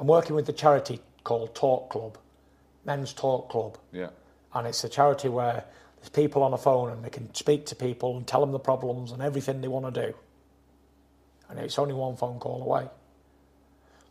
I'm 0.00 0.06
working 0.06 0.36
with 0.36 0.48
a 0.48 0.52
charity 0.52 1.00
called 1.24 1.54
Talk 1.54 1.90
Club, 1.90 2.18
Men's 2.84 3.12
Talk 3.12 3.48
Club. 3.50 3.78
Yeah. 3.92 4.10
And 4.54 4.66
it's 4.66 4.82
a 4.84 4.88
charity 4.88 5.28
where 5.28 5.64
there's 6.00 6.10
people 6.10 6.42
on 6.42 6.50
the 6.50 6.58
phone 6.58 6.90
and 6.90 7.04
they 7.04 7.10
can 7.10 7.32
speak 7.34 7.66
to 7.66 7.74
people 7.74 8.16
and 8.16 8.26
tell 8.26 8.40
them 8.40 8.52
the 8.52 8.58
problems 8.58 9.12
and 9.12 9.22
everything 9.22 9.60
they 9.60 9.68
want 9.68 9.92
to 9.92 10.06
do. 10.06 10.14
And 11.48 11.58
it's 11.58 11.78
only 11.78 11.94
one 11.94 12.16
phone 12.16 12.38
call 12.38 12.62
away. 12.62 12.88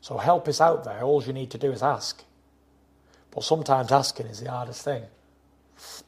So 0.01 0.17
help 0.17 0.47
is 0.47 0.61
out 0.61 0.83
there. 0.83 1.01
All 1.01 1.23
you 1.23 1.33
need 1.33 1.51
to 1.51 1.57
do 1.57 1.71
is 1.71 1.83
ask. 1.83 2.23
But 3.31 3.43
sometimes 3.43 3.91
asking 3.91 4.27
is 4.27 4.39
the 4.39 4.49
hardest 4.49 4.83
thing. 4.83 5.03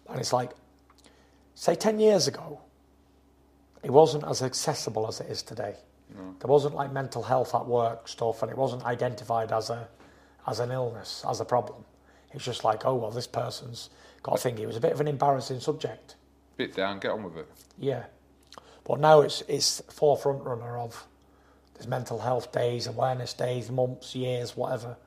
And 0.10 0.20
it's 0.20 0.34
like, 0.34 0.52
say 1.56 1.76
10 1.76 2.00
years 2.00 2.28
ago, 2.28 2.62
it 3.84 3.92
wasn't 3.92 4.24
as 4.26 4.42
accessible 4.42 5.08
as 5.08 5.22
it 5.22 5.30
is 5.30 5.44
today. 5.44 5.76
There 6.40 6.50
wasn't 6.50 6.76
like 6.76 6.92
mental 6.92 7.22
health 7.24 7.54
at 7.54 7.68
work 7.68 8.08
stuff, 8.08 8.42
and 8.42 8.52
it 8.52 8.58
wasn't 8.58 8.84
identified 8.84 9.52
as 9.52 9.70
a 9.70 9.88
as 10.48 10.60
an 10.60 10.72
illness, 10.72 11.24
as 11.30 11.40
a 11.40 11.46
problem. 11.46 11.86
It's 12.34 12.44
just 12.44 12.64
like, 12.64 12.86
oh 12.86 12.96
well, 12.96 13.12
this 13.12 13.28
person's 13.28 13.90
got 14.24 14.36
a 14.36 14.38
thing. 14.38 14.58
It 14.58 14.68
was 14.68 14.76
a 14.76 14.82
bit 14.82 14.92
of 14.92 15.02
an 15.02 15.08
embarrassing 15.08 15.60
subject. 15.60 16.16
Bit 16.58 16.76
down, 16.76 17.00
get 17.00 17.12
on 17.12 17.24
with 17.24 17.38
it. 17.38 17.48
Yeah. 17.78 18.04
But 18.84 19.00
now 19.00 19.22
it's 19.22 19.42
it's 19.48 19.82
forefront 19.90 20.44
runner 20.44 20.78
of 20.78 21.06
there's 21.76 21.88
mental 21.88 22.20
health 22.20 22.52
days, 22.52 22.88
awareness 22.88 23.34
days, 23.34 23.70
months, 23.70 24.16
years, 24.16 24.58
whatever. 24.58 24.98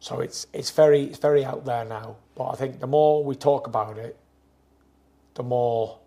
So 0.00 0.20
it's 0.20 0.46
it's 0.52 0.70
very 0.70 1.04
it's 1.04 1.18
very 1.18 1.44
out 1.44 1.64
there 1.64 1.84
now. 1.84 2.16
But 2.34 2.50
I 2.50 2.54
think 2.54 2.80
the 2.80 2.86
more 2.86 3.24
we 3.24 3.34
talk 3.34 3.66
about 3.66 3.98
it, 3.98 4.16
the 5.34 5.42
more 5.42 5.98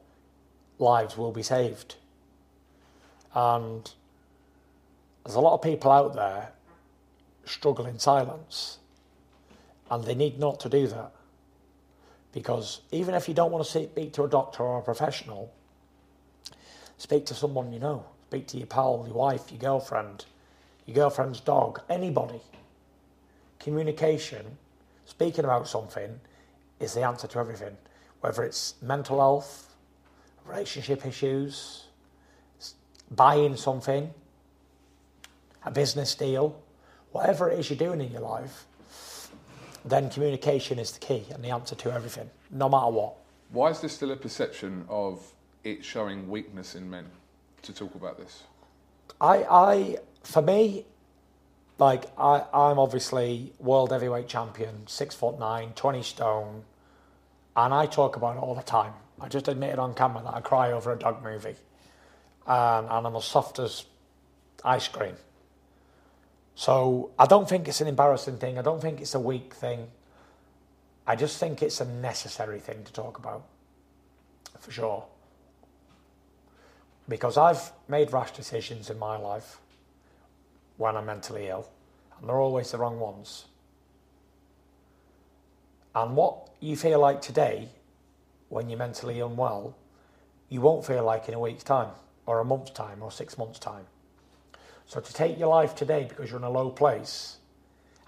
lives 0.79 1.17
will 1.17 1.31
be 1.31 1.43
saved. 1.43 1.95
And 3.33 3.91
there's 5.25 5.35
a 5.35 5.41
lot 5.41 5.53
of 5.53 5.61
people 5.61 5.91
out 5.91 6.15
there 6.15 6.51
struggle 7.45 7.85
in 7.85 7.99
silence. 7.99 8.77
And 9.89 10.05
they 10.05 10.15
need 10.15 10.39
not 10.39 10.59
to 10.61 10.69
do 10.69 10.87
that. 10.87 11.11
Because 12.33 12.81
even 12.91 13.13
if 13.15 13.27
you 13.27 13.33
don't 13.33 13.51
want 13.51 13.65
to 13.65 13.69
speak 13.69 14.13
to 14.13 14.23
a 14.23 14.29
doctor 14.29 14.63
or 14.63 14.79
a 14.79 14.81
professional, 14.81 15.51
speak 16.97 17.25
to 17.25 17.33
someone 17.33 17.73
you 17.73 17.79
know. 17.79 18.05
Speak 18.29 18.47
to 18.47 18.57
your 18.57 18.67
pal, 18.67 19.03
your 19.05 19.15
wife, 19.15 19.51
your 19.51 19.59
girlfriend, 19.59 20.23
your 20.85 20.95
girlfriend's 20.95 21.41
dog, 21.41 21.81
anybody. 21.89 22.39
Communication, 23.59 24.45
speaking 25.05 25.43
about 25.43 25.67
something, 25.67 26.17
is 26.79 26.93
the 26.93 27.01
answer 27.01 27.27
to 27.27 27.39
everything. 27.39 27.75
Whether 28.21 28.43
it's 28.43 28.75
mental 28.81 29.19
health, 29.19 29.75
relationship 30.45 31.05
issues, 31.05 31.87
buying 33.11 33.57
something, 33.57 34.09
a 35.65 35.71
business 35.71 36.15
deal, 36.15 36.57
whatever 37.11 37.49
it 37.49 37.59
is 37.59 37.69
you're 37.69 37.77
doing 37.77 37.99
in 37.99 38.11
your 38.11 38.21
life, 38.21 38.65
then 39.85 40.09
communication 40.09 40.79
is 40.79 40.91
the 40.91 40.99
key 40.99 41.25
and 41.33 41.43
the 41.43 41.49
answer 41.49 41.75
to 41.75 41.91
everything, 41.91 42.29
no 42.49 42.69
matter 42.69 42.91
what. 42.91 43.15
Why 43.51 43.69
is 43.69 43.81
there 43.81 43.89
still 43.89 44.11
a 44.11 44.15
perception 44.15 44.85
of 44.89 45.31
it 45.63 45.83
showing 45.83 46.29
weakness 46.29 46.75
in 46.75 46.89
men 46.89 47.05
to 47.63 47.73
talk 47.73 47.93
about 47.95 48.17
this? 48.17 48.43
I, 49.19 49.45
I, 49.49 49.97
for 50.23 50.41
me, 50.41 50.85
like 51.77 52.05
I, 52.17 52.45
I'm 52.53 52.79
obviously 52.79 53.53
world 53.59 53.91
heavyweight 53.91 54.27
champion, 54.27 54.87
six 54.87 55.15
foot 55.15 55.39
nine, 55.39 55.73
20 55.75 56.03
stone, 56.03 56.63
and 57.55 57.73
I 57.73 57.85
talk 57.87 58.15
about 58.15 58.37
it 58.37 58.39
all 58.39 58.55
the 58.55 58.61
time. 58.61 58.93
I 59.19 59.27
just 59.27 59.47
admitted 59.47 59.79
on 59.79 59.93
camera 59.93 60.23
that 60.23 60.33
I 60.33 60.41
cry 60.41 60.71
over 60.71 60.93
a 60.93 60.97
dog 60.97 61.23
movie, 61.23 61.55
and, 62.47 62.87
and 62.87 63.07
I'm 63.07 63.15
as 63.15 63.25
soft 63.25 63.59
as 63.59 63.85
ice 64.63 64.87
cream. 64.87 65.15
So 66.55 67.11
I 67.17 67.25
don't 67.25 67.47
think 67.47 67.67
it's 67.67 67.81
an 67.81 67.87
embarrassing 67.87 68.37
thing. 68.37 68.59
I 68.59 68.61
don't 68.61 68.81
think 68.81 69.01
it's 69.01 69.15
a 69.15 69.19
weak 69.19 69.53
thing. 69.53 69.87
I 71.07 71.15
just 71.15 71.37
think 71.39 71.63
it's 71.63 71.81
a 71.81 71.85
necessary 71.85 72.59
thing 72.59 72.83
to 72.83 72.93
talk 72.93 73.17
about, 73.17 73.43
for 74.59 74.71
sure. 74.71 75.05
Because 77.09 77.37
I've 77.37 77.71
made 77.87 78.13
rash 78.13 78.31
decisions 78.31 78.89
in 78.89 78.99
my 78.99 79.17
life 79.17 79.59
when 80.77 80.95
I'm 80.95 81.07
mentally 81.07 81.47
ill, 81.47 81.67
and 82.19 82.29
they're 82.29 82.39
always 82.39 82.71
the 82.71 82.77
wrong 82.77 82.99
ones. 82.99 83.45
And 85.93 86.15
what 86.15 86.49
you 86.59 86.77
feel 86.77 86.99
like 86.99 87.21
today, 87.21 87.69
when 88.49 88.69
you're 88.69 88.79
mentally 88.79 89.19
unwell, 89.19 89.75
you 90.49 90.61
won't 90.61 90.85
feel 90.85 91.03
like 91.03 91.27
in 91.27 91.33
a 91.33 91.39
week's 91.39 91.63
time, 91.63 91.89
or 92.25 92.39
a 92.39 92.45
month's 92.45 92.71
time, 92.71 93.01
or 93.01 93.11
six 93.11 93.37
months' 93.37 93.59
time. 93.59 93.85
So 94.91 94.99
to 94.99 95.13
take 95.13 95.39
your 95.39 95.47
life 95.47 95.73
today 95.73 96.03
because 96.03 96.29
you're 96.29 96.39
in 96.39 96.43
a 96.43 96.49
low 96.49 96.69
place, 96.69 97.37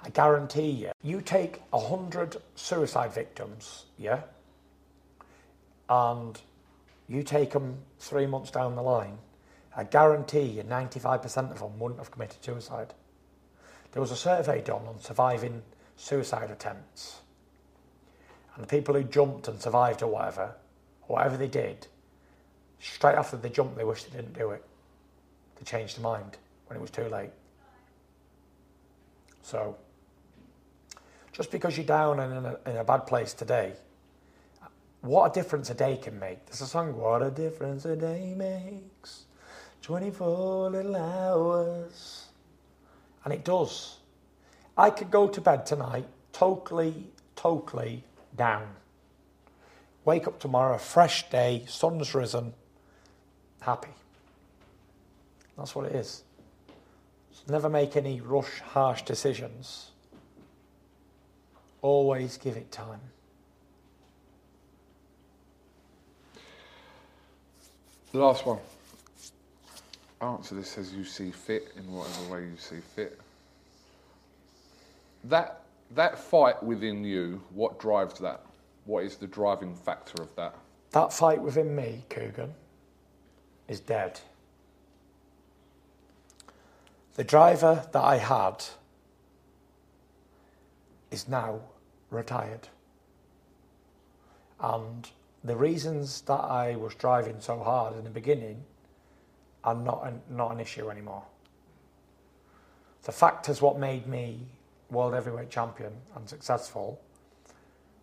I 0.03 0.09
guarantee 0.09 0.69
you, 0.69 0.91
you 1.01 1.21
take 1.21 1.61
a 1.71 1.79
hundred 1.79 2.35
suicide 2.55 3.13
victims, 3.13 3.85
yeah, 3.97 4.23
and 5.87 6.37
you 7.07 7.23
take 7.23 7.51
them 7.51 7.77
three 7.99 8.25
months 8.25 8.51
down 8.51 8.75
the 8.75 8.81
line, 8.81 9.19
I 9.77 9.85
guarantee 9.85 10.41
you 10.41 10.63
95% 10.63 11.51
of 11.51 11.59
them 11.59 11.79
wouldn't 11.79 12.01
have 12.01 12.11
committed 12.11 12.43
suicide. 12.43 12.93
There 13.93 14.01
was 14.01 14.11
a 14.11 14.17
survey 14.17 14.61
done 14.61 14.85
on 14.85 14.99
surviving 14.99 15.61
suicide 15.95 16.51
attempts. 16.51 17.21
And 18.55 18.61
the 18.61 18.67
people 18.67 18.95
who 18.95 19.03
jumped 19.05 19.47
and 19.47 19.61
survived 19.61 20.03
or 20.03 20.07
whatever, 20.07 20.55
whatever 21.03 21.37
they 21.37 21.47
did, 21.47 21.87
straight 22.81 23.15
after 23.15 23.37
they 23.37 23.49
jumped, 23.49 23.77
they 23.77 23.85
wished 23.85 24.11
they 24.11 24.17
didn't 24.17 24.37
do 24.37 24.51
it. 24.51 24.65
They 25.55 25.63
changed 25.63 25.95
their 25.95 26.03
mind 26.03 26.39
when 26.67 26.77
it 26.77 26.81
was 26.81 26.91
too 26.91 27.07
late. 27.09 27.31
So, 29.41 29.75
just 31.31 31.51
because 31.51 31.77
you're 31.77 31.85
down 31.85 32.19
and 32.19 32.33
in 32.33 32.45
a, 32.45 32.69
in 32.69 32.77
a 32.77 32.83
bad 32.83 33.07
place 33.07 33.33
today, 33.33 33.73
what 35.01 35.31
a 35.31 35.33
difference 35.33 35.69
a 35.69 35.73
day 35.73 35.97
can 35.97 36.17
make. 36.17 36.45
There's 36.45 36.61
a 36.61 36.67
song, 36.67 36.97
What 36.97 37.21
a 37.21 37.29
Difference 37.29 37.83
a 37.83 37.95
Day 37.95 38.33
Makes. 38.37 39.25
24 39.81 40.69
little 40.69 40.95
hours. 40.95 42.27
And 43.25 43.33
it 43.33 43.43
does. 43.43 43.97
I 44.77 44.89
could 44.89 45.11
go 45.11 45.27
to 45.27 45.41
bed 45.41 45.65
tonight 45.65 46.07
totally, 46.31 47.11
totally 47.35 48.03
down. 48.35 48.67
Wake 50.05 50.27
up 50.27 50.39
tomorrow, 50.39 50.77
fresh 50.77 51.29
day, 51.29 51.63
sun's 51.67 52.13
risen, 52.13 52.53
happy. 53.61 53.91
That's 55.57 55.75
what 55.75 55.85
it 55.85 55.95
is. 55.95 56.23
Never 57.47 57.69
make 57.69 57.97
any 57.97 58.21
rush, 58.21 58.59
harsh 58.59 59.01
decisions. 59.01 59.91
Always 61.81 62.37
give 62.37 62.55
it 62.55 62.71
time. 62.71 63.01
The 68.13 68.19
last 68.19 68.45
one. 68.45 68.59
Answer 70.21 70.55
this 70.55 70.77
as 70.77 70.93
you 70.93 71.03
see 71.03 71.31
fit 71.31 71.73
in 71.75 71.91
whatever 71.91 72.31
way 72.31 72.41
you 72.43 72.57
see 72.57 72.79
fit. 72.95 73.19
That 75.25 75.63
that 75.95 76.17
fight 76.17 76.61
within 76.63 77.03
you, 77.03 77.41
what 77.53 77.79
drives 77.79 78.19
that? 78.19 78.41
What 78.85 79.03
is 79.03 79.17
the 79.17 79.27
driving 79.27 79.75
factor 79.75 80.21
of 80.21 80.35
that? 80.35 80.55
That 80.91 81.11
fight 81.11 81.41
within 81.41 81.75
me, 81.75 82.03
Kugan, 82.09 82.51
is 83.67 83.79
dead. 83.79 84.19
The 87.15 87.23
driver 87.23 87.87
that 87.91 88.03
I 88.03 88.17
had 88.17 88.63
is 91.11 91.27
now 91.27 91.61
retired. 92.09 92.67
And 94.59 95.09
the 95.43 95.55
reasons 95.55 96.21
that 96.21 96.33
I 96.39 96.75
was 96.75 96.95
driving 96.95 97.39
so 97.39 97.59
hard 97.59 97.95
in 97.95 98.03
the 98.03 98.09
beginning 98.09 98.63
are 99.63 99.75
not 99.75 100.07
an, 100.07 100.21
not 100.29 100.51
an 100.51 100.59
issue 100.59 100.89
anymore. 100.89 101.23
The 103.03 103.11
factors 103.11 103.61
what 103.61 103.77
made 103.77 104.07
me 104.07 104.39
world 104.89 105.13
heavyweight 105.13 105.49
champion 105.49 105.93
and 106.15 106.27
successful, 106.27 106.99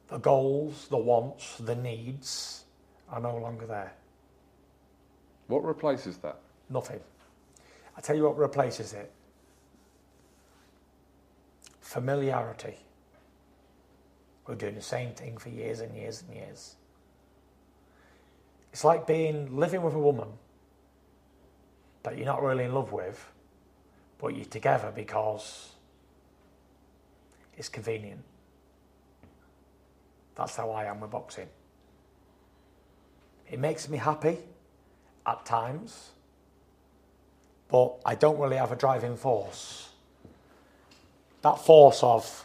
the 0.08 0.18
goals, 0.18 0.86
the 0.88 0.98
wants, 0.98 1.56
the 1.58 1.74
needs 1.74 2.64
are 3.08 3.20
no 3.20 3.36
longer 3.36 3.66
there. 3.66 3.92
What 5.48 5.64
replaces 5.64 6.18
that? 6.18 6.38
Nothing. 6.68 7.00
I 8.00 8.02
tell 8.02 8.16
you 8.16 8.22
what 8.22 8.38
replaces 8.38 8.94
it. 8.94 9.12
Familiarity. 11.82 12.78
We're 14.46 14.54
doing 14.54 14.74
the 14.74 14.80
same 14.80 15.10
thing 15.10 15.36
for 15.36 15.50
years 15.50 15.80
and 15.80 15.94
years 15.94 16.22
and 16.22 16.34
years. 16.34 16.76
It's 18.72 18.84
like 18.84 19.06
being 19.06 19.54
living 19.54 19.82
with 19.82 19.92
a 19.92 19.98
woman 19.98 20.28
that 22.02 22.16
you're 22.16 22.24
not 22.24 22.42
really 22.42 22.64
in 22.64 22.72
love 22.72 22.90
with, 22.90 23.22
but 24.18 24.34
you're 24.34 24.46
together 24.46 24.90
because 24.96 25.72
it's 27.58 27.68
convenient. 27.68 28.22
That's 30.36 30.56
how 30.56 30.70
I 30.70 30.86
am 30.86 31.00
with 31.00 31.10
boxing. 31.10 31.48
It 33.50 33.58
makes 33.58 33.90
me 33.90 33.98
happy 33.98 34.38
at 35.26 35.44
times, 35.44 36.12
but 37.70 37.96
I 38.04 38.14
don't 38.14 38.38
really 38.38 38.56
have 38.56 38.72
a 38.72 38.76
driving 38.76 39.16
force. 39.16 39.90
That 41.42 41.58
force 41.58 42.02
of 42.02 42.44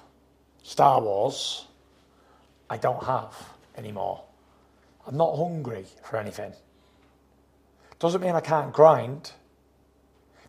Star 0.63 1.01
Wars, 1.01 1.65
I 2.69 2.77
don't 2.77 3.03
have 3.03 3.33
anymore. 3.75 4.23
I'm 5.07 5.17
not 5.17 5.35
hungry 5.35 5.85
for 6.03 6.17
anything. 6.17 6.53
Doesn't 7.99 8.21
mean 8.21 8.35
I 8.35 8.41
can't 8.41 8.71
grind. 8.71 9.31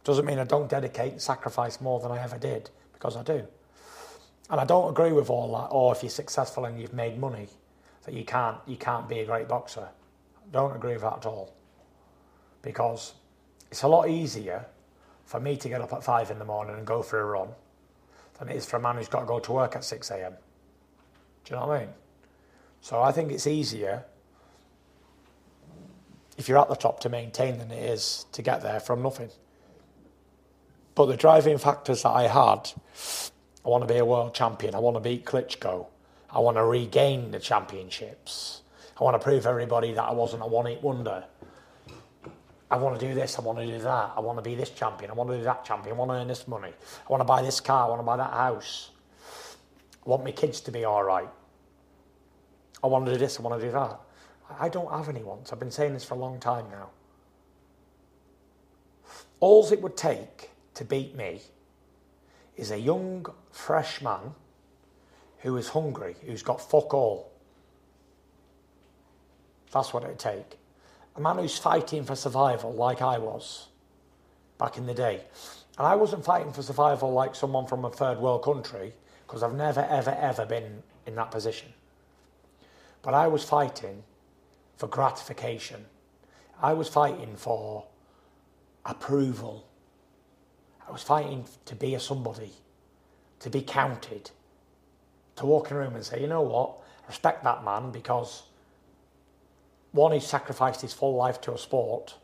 Doesn't 0.05 0.25
mean 0.25 0.39
I 0.39 0.45
don't 0.45 0.69
dedicate 0.69 1.13
and 1.13 1.23
sacrifice 1.23 1.81
more 1.81 2.01
than 2.01 2.13
I 2.13 2.23
ever 2.23 2.39
did, 2.39 2.71
because 2.93 3.17
I 3.17 3.23
do. 3.23 3.47
And 4.49 4.61
I 4.61 4.65
don't 4.65 4.91
agree 4.91 5.13
with 5.13 5.31
all 5.31 5.53
that, 5.59 5.75
or 5.75 5.95
if 5.95 6.03
you're 6.03 6.11
successful 6.11 6.65
and 6.67 6.81
you've 6.81 6.93
made 6.93 7.19
money, 7.19 7.49
that 8.05 8.15
you 8.15 8.25
can't, 8.25 8.59
you 8.67 8.77
can't 8.77 9.09
be 9.09 9.21
a 9.21 9.27
great 9.27 9.49
boxer. 9.49 9.89
I 10.37 10.53
don't 10.53 10.77
agree 10.77 10.93
with 10.93 11.03
that 11.03 11.17
at 11.17 11.27
all. 11.27 11.53
Because 12.63 13.15
it's 13.71 13.83
a 13.83 13.89
lot 13.89 14.09
easier 14.09 14.67
for 15.25 15.41
me 15.41 15.57
to 15.57 15.69
get 15.69 15.81
up 15.81 15.93
at 15.93 16.05
five 16.05 16.31
in 16.31 16.39
the 16.39 16.45
morning 16.45 16.77
and 16.77 16.87
go 16.87 17.03
for 17.03 17.21
a 17.21 17.25
run 17.25 17.49
than 18.39 18.49
it 18.49 18.57
is 18.57 18.67
for 18.67 18.77
a 18.77 18.81
man 18.81 18.97
who's 18.97 19.09
got 19.09 19.21
to 19.21 19.27
go 19.27 19.39
to 19.41 19.53
work 19.53 19.77
at 19.77 19.85
6 19.85 20.11
a.m. 20.11 20.35
Do 21.45 21.55
you 21.55 21.61
know 21.61 21.67
what 21.67 21.77
I 21.77 21.81
mean? 21.81 21.89
So 22.81 23.03
I 23.03 23.13
think 23.13 23.33
it's 23.33 23.47
easier 23.47 24.05
if 26.37 26.49
you're 26.49 26.59
at 26.59 26.69
the 26.69 26.77
top 26.77 27.01
to 27.01 27.09
maintain 27.09 27.59
than 27.59 27.71
it 27.71 27.83
is 27.83 28.27
to 28.33 28.43
get 28.43 28.63
there 28.63 28.81
from 28.81 29.03
nothing. 29.03 29.31
But 30.95 31.07
the 31.07 31.17
driving 31.17 31.59
factors 31.59 32.03
that 32.03 32.11
I 32.11 32.29
had, 32.29 32.71
I 33.65 33.69
want 33.69 33.87
to 33.87 33.93
be 33.93 33.99
a 33.99 34.05
world 34.05 34.35
champion. 34.35 34.75
I 34.75 34.79
want 34.79 34.97
to 34.97 35.01
beat 35.01 35.25
Klitschko. 35.25 35.87
I 36.31 36.39
want 36.39 36.57
to 36.57 36.65
regain 36.65 37.31
the 37.31 37.39
championships. 37.39 38.63
I 38.99 39.05
want 39.05 39.15
to 39.15 39.23
prove 39.23 39.47
everybody 39.47 39.93
that 39.93 40.03
I 40.03 40.13
wasn't 40.13 40.43
a 40.43 40.47
one-hit 40.47 40.83
wonder. 40.83 41.25
I 42.71 42.77
want 42.79 42.99
to 42.99 43.07
do 43.07 43.15
this. 43.15 43.39
I 43.39 43.43
want 43.43 43.59
to 43.59 43.67
do 43.67 43.79
that. 43.79 44.13
I 44.17 44.21
want 44.21 44.39
to 44.39 44.43
be 44.43 44.55
this 44.55 44.71
champion. 44.71 45.11
I 45.11 45.15
want 45.15 45.31
to 45.31 45.37
do 45.37 45.45
that 45.45 45.65
champion. 45.65 45.95
I 45.95 45.99
want 45.99 46.11
to 46.11 46.17
earn 46.17 46.27
this 46.27 46.49
money. 46.49 46.71
I 46.71 47.13
want 47.13 47.21
to 47.21 47.25
buy 47.25 47.43
this 47.43 47.61
car. 47.61 47.87
I 47.87 47.89
want 47.89 48.01
to 48.01 48.05
buy 48.05 48.17
that 48.17 48.33
house. 48.33 48.91
I 50.05 50.09
want 50.11 50.25
my 50.25 50.33
kids 50.33 50.61
to 50.63 50.73
be 50.73 50.85
all 50.85 51.05
right. 51.05 51.29
I 52.83 52.87
want 52.89 53.07
to 53.07 53.13
do 53.13 53.19
this. 53.19 53.39
I 53.39 53.43
want 53.43 53.61
to 53.61 53.67
do 53.67 53.73
that. 53.73 54.01
I 54.59 54.69
don't 54.69 54.91
have 54.91 55.09
any 55.09 55.23
wants. 55.23 55.53
I've 55.53 55.61
been 55.61 55.71
saying 55.71 55.95
this 55.95 56.05
for 56.05 56.15
a 56.15 56.19
long 56.19 56.41
time 56.41 56.67
now. 56.71 56.91
All 59.41 59.67
it 59.73 59.81
would 59.83 59.97
take 59.97 60.51
to 60.75 60.85
beat 60.85 61.15
me 61.15 61.43
is 62.57 62.71
a 62.71 62.79
young, 62.79 63.27
fresh 63.51 64.01
man 64.01 64.35
who 65.41 65.57
is 65.57 65.69
hungry, 65.69 66.17
who's 66.25 66.43
got 66.43 66.61
fuck 66.61 66.95
all. 66.95 67.31
That's 69.73 69.93
what 69.93 70.05
it'd 70.05 70.19
take. 70.19 70.59
A 71.17 71.21
man 71.21 71.39
who's 71.39 71.57
fighting 71.59 72.05
for 72.05 72.15
survival, 72.15 72.73
like 72.73 73.01
I 73.01 73.19
was 73.19 73.69
back 74.59 74.77
in 74.77 74.87
the 74.87 74.95
day. 74.95 75.23
And 75.79 75.87
I 75.87 75.95
wasn't 75.95 76.25
fighting 76.25 76.53
for 76.53 76.63
survival 76.63 77.13
like 77.13 77.35
someone 77.35 77.67
from 77.67 77.85
a 77.85 77.91
third 77.91 78.19
world 78.19 78.43
country, 78.43 78.93
because 79.27 79.43
I've 79.43 79.55
never, 79.55 79.85
ever, 79.85 80.17
ever 80.21 80.47
been 80.47 80.83
in 81.07 81.15
that 81.15 81.31
position. 81.31 81.69
But 83.03 83.15
I 83.15 83.29
was 83.29 83.45
fighting 83.45 84.03
for 84.77 84.89
gratification. 84.89 85.85
I 86.63 86.73
was 86.73 86.89
fighting 86.89 87.37
for 87.37 87.85
approval. 88.85 89.67
I 90.87 90.93
was 90.93 91.03
fighting 91.03 91.47
to 91.65 91.75
be 91.75 91.95
a 91.95 92.01
somebody, 92.01 92.53
to 93.41 93.51
be 93.51 93.63
counted, 93.63 94.31
to 95.37 95.47
walk 95.47 95.71
in 95.71 95.77
a 95.77 95.81
room 95.81 95.95
and 95.95 96.05
say, 96.05 96.21
you 96.21 96.27
know 96.27 96.43
what, 96.43 96.77
respect 97.09 97.45
that 97.45 97.65
man 97.65 97.91
because 97.91 98.45
one, 99.97 100.13
he's 100.13 100.27
sacrificed 100.27 100.83
his 100.83 100.93
full 100.93 101.17
life 101.17 101.41
to 101.43 101.53
a 101.55 101.59
sport. 101.59 102.15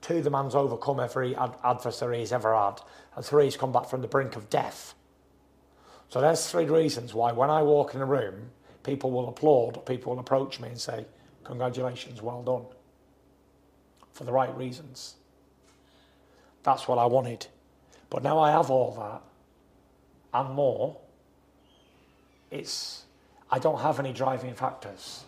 Two, 0.00 0.22
the 0.22 0.30
man's 0.30 0.54
overcome 0.54 1.00
every 1.00 1.34
ad- 1.34 1.56
adversary 1.64 2.20
he's 2.20 2.32
ever 2.32 2.54
had. 2.54 2.80
And 3.16 3.24
three, 3.24 3.44
he's 3.44 3.56
come 3.56 3.72
back 3.72 3.88
from 3.88 4.02
the 4.02 4.08
brink 4.08 4.36
of 4.36 4.48
death. 4.50 4.94
So 6.08 6.20
there's 6.20 6.46
three 6.48 6.66
reasons 6.66 7.14
why 7.14 7.32
when 7.32 7.50
I 7.50 7.62
walk 7.62 7.94
in 7.94 8.00
a 8.00 8.06
room, 8.06 8.50
people 8.82 9.10
will 9.10 9.28
applaud, 9.28 9.84
people 9.86 10.12
will 10.12 10.20
approach 10.20 10.60
me 10.60 10.68
and 10.68 10.78
say, 10.80 11.06
congratulations, 11.42 12.22
well 12.22 12.42
done. 12.42 12.66
For 14.12 14.24
the 14.24 14.32
right 14.32 14.56
reasons. 14.56 15.16
That's 16.62 16.86
what 16.86 16.98
I 16.98 17.06
wanted. 17.06 17.46
But 18.10 18.22
now 18.22 18.38
I 18.38 18.52
have 18.52 18.70
all 18.70 18.92
that 18.92 19.22
and 20.32 20.54
more. 20.54 20.96
It's 22.50 23.04
I 23.50 23.58
don't 23.58 23.80
have 23.80 23.98
any 24.00 24.12
driving 24.12 24.54
factors. 24.54 25.25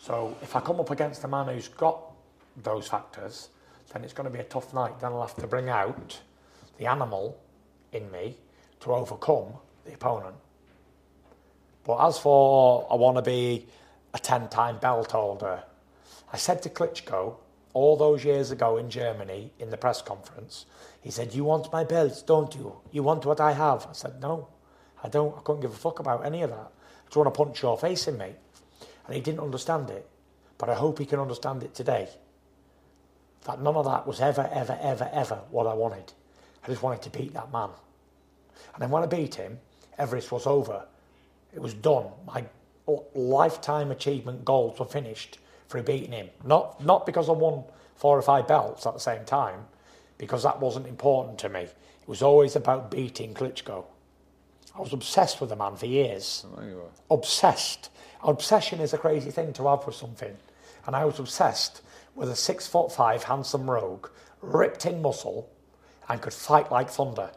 So 0.00 0.34
if 0.40 0.56
I 0.56 0.60
come 0.60 0.80
up 0.80 0.90
against 0.90 1.24
a 1.24 1.28
man 1.28 1.48
who's 1.48 1.68
got 1.68 2.00
those 2.62 2.88
factors, 2.88 3.50
then 3.92 4.02
it's 4.02 4.14
going 4.14 4.24
to 4.24 4.32
be 4.32 4.40
a 4.40 4.44
tough 4.44 4.72
night. 4.72 4.98
Then 4.98 5.12
I'll 5.12 5.20
have 5.20 5.36
to 5.36 5.46
bring 5.46 5.68
out 5.68 6.18
the 6.78 6.86
animal 6.86 7.38
in 7.92 8.10
me 8.10 8.36
to 8.80 8.94
overcome 8.94 9.52
the 9.84 9.92
opponent. 9.92 10.36
But 11.84 12.06
as 12.06 12.18
for 12.18 12.86
I 12.90 12.94
want 12.94 13.18
to 13.18 13.22
be 13.22 13.66
a 14.14 14.18
10 14.18 14.48
time 14.48 14.78
belt 14.78 15.10
holder, 15.10 15.62
I 16.32 16.36
said 16.36 16.62
to 16.62 16.70
Klitschko 16.70 17.34
all 17.72 17.96
those 17.96 18.24
years 18.24 18.50
ago 18.50 18.78
in 18.78 18.88
Germany 18.90 19.52
in 19.58 19.70
the 19.70 19.76
press 19.76 20.00
conference, 20.00 20.66
he 21.02 21.10
said, 21.10 21.34
You 21.34 21.44
want 21.44 21.72
my 21.72 21.84
belts, 21.84 22.22
don't 22.22 22.54
you? 22.54 22.76
You 22.90 23.02
want 23.02 23.26
what 23.26 23.40
I 23.40 23.52
have? 23.52 23.86
I 23.88 23.92
said, 23.92 24.20
No, 24.20 24.48
I 25.04 25.08
don't. 25.08 25.36
I 25.36 25.40
couldn't 25.42 25.60
give 25.60 25.72
a 25.72 25.76
fuck 25.76 25.98
about 25.98 26.24
any 26.24 26.42
of 26.42 26.50
that. 26.50 26.56
I 26.58 27.04
just 27.06 27.16
want 27.16 27.32
to 27.32 27.44
punch 27.44 27.62
your 27.62 27.76
face 27.76 28.08
in, 28.08 28.16
mate. 28.16 28.36
And 29.10 29.16
he 29.16 29.22
didn't 29.22 29.40
understand 29.40 29.90
it. 29.90 30.08
But 30.56 30.68
I 30.68 30.74
hope 30.74 31.00
he 31.00 31.04
can 31.04 31.18
understand 31.18 31.64
it 31.64 31.74
today. 31.74 32.08
That 33.44 33.60
none 33.60 33.74
of 33.74 33.84
that 33.86 34.06
was 34.06 34.20
ever, 34.20 34.48
ever, 34.52 34.78
ever, 34.80 35.10
ever 35.12 35.40
what 35.50 35.66
I 35.66 35.74
wanted. 35.74 36.12
I 36.62 36.68
just 36.68 36.80
wanted 36.80 37.02
to 37.02 37.10
beat 37.10 37.34
that 37.34 37.50
man. 37.50 37.70
And 38.72 38.80
then 38.80 38.90
when 38.90 39.02
I 39.02 39.06
beat 39.06 39.34
him, 39.34 39.58
Everest 39.98 40.30
was 40.30 40.46
over. 40.46 40.84
It 41.52 41.60
was 41.60 41.74
done. 41.74 42.04
My 42.24 42.44
lifetime 43.16 43.90
achievement 43.90 44.44
goals 44.44 44.78
were 44.78 44.86
finished 44.86 45.40
for 45.66 45.82
beating 45.82 46.12
him. 46.12 46.30
Not, 46.44 46.84
not 46.84 47.04
because 47.04 47.28
I 47.28 47.32
won 47.32 47.64
four 47.96 48.16
or 48.16 48.22
five 48.22 48.46
belts 48.46 48.86
at 48.86 48.94
the 48.94 49.00
same 49.00 49.24
time, 49.24 49.64
because 50.18 50.44
that 50.44 50.60
wasn't 50.60 50.86
important 50.86 51.36
to 51.40 51.48
me. 51.48 51.62
It 51.62 52.06
was 52.06 52.22
always 52.22 52.54
about 52.54 52.92
beating 52.92 53.34
Klitschko. 53.34 53.86
I 54.72 54.80
was 54.80 54.92
obsessed 54.92 55.40
with 55.40 55.50
the 55.50 55.56
man 55.56 55.74
for 55.74 55.86
years. 55.86 56.46
Obsessed. 57.10 57.90
Obsession 58.22 58.80
is 58.80 58.92
a 58.92 58.98
crazy 58.98 59.30
thing 59.30 59.52
to 59.54 59.68
have 59.68 59.86
with 59.86 59.94
something. 59.94 60.36
And 60.86 60.96
I 60.96 61.04
was 61.04 61.18
obsessed 61.18 61.82
with 62.14 62.30
a 62.30 62.36
six 62.36 62.66
foot 62.66 62.92
five 62.92 63.24
handsome 63.24 63.70
rogue, 63.70 64.08
ripped 64.42 64.86
in 64.86 65.00
muscle, 65.02 65.48
and 66.08 66.20
could 66.20 66.32
fight 66.32 66.70
like 66.70 66.90
thunder. 66.90 67.30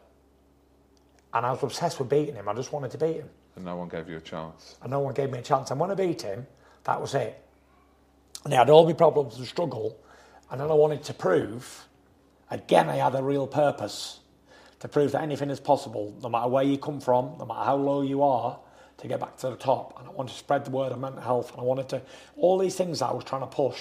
And 1.34 1.46
I 1.46 1.52
was 1.52 1.64
obsessed 1.64 2.00
with 2.00 2.10
beating 2.10 2.36
him. 2.36 2.48
I 2.48 2.54
just 2.54 2.72
wanted 2.72 2.92
to 2.92 2.98
beat 2.98 3.18
him. 3.18 3.30
And 3.56 3.66
no 3.66 3.76
one 3.76 3.88
gave 3.88 4.10
you 4.10 4.18
a 4.18 4.22
chance. 4.22 4.78
And 4.82 4.92
no 4.92 5.00
one 5.00 5.14
gave 5.14 5.32
me 5.32 5.40
a 5.40 5.42
chance. 5.42 5.72
And 5.72 5.80
when 5.80 5.92
I 5.92 5.96
beat 5.96 6.22
him, 6.22 6.48
that 6.84 7.00
was 7.00 7.14
it. 7.16 7.40
And 8.44 8.54
I 8.54 8.58
had 8.58 8.70
all 8.70 8.86
my 8.86 8.94
problems 8.94 9.38
and 9.38 9.48
struggle. 9.48 9.98
And 10.52 10.60
then 10.60 10.70
I 10.70 10.74
wanted 10.74 11.04
to 11.06 11.14
prove, 11.14 11.88
again, 12.52 12.90
I 12.90 12.98
had 12.98 13.16
a 13.16 13.24
real 13.24 13.48
purpose 13.48 14.20
to 14.80 14.88
prove 14.88 15.14
that 15.14 15.22
anything 15.22 15.50
is 15.50 15.60
possible, 15.60 16.14
no 16.22 16.30
matter 16.30 16.50
where 16.50 16.64
you 16.64 16.78
come 16.78 17.00
from, 17.00 17.38
no 17.40 17.46
matter 17.46 17.64
how 17.64 17.76
low 17.78 18.02
you 18.02 18.22
are, 18.22 18.60
to 18.98 19.08
get 19.08 19.20
back 19.20 19.38
to 19.38 19.50
the 19.50 19.56
top. 19.56 20.00
And 20.00 20.08
I 20.08 20.12
wanted 20.12 20.32
to 20.32 20.38
spread 20.38 20.66
the 20.66 20.72
word 20.72 20.92
of 20.92 21.00
mental 21.00 21.22
health. 21.22 21.52
And 21.52 21.60
I 21.60 21.64
wanted 21.64 21.90
to, 21.90 22.02
all 22.36 22.58
these 22.58 22.76
things 22.76 23.02
I 23.02 23.12
was 23.12 23.24
trying 23.24 23.42
to 23.42 23.48
push 23.48 23.80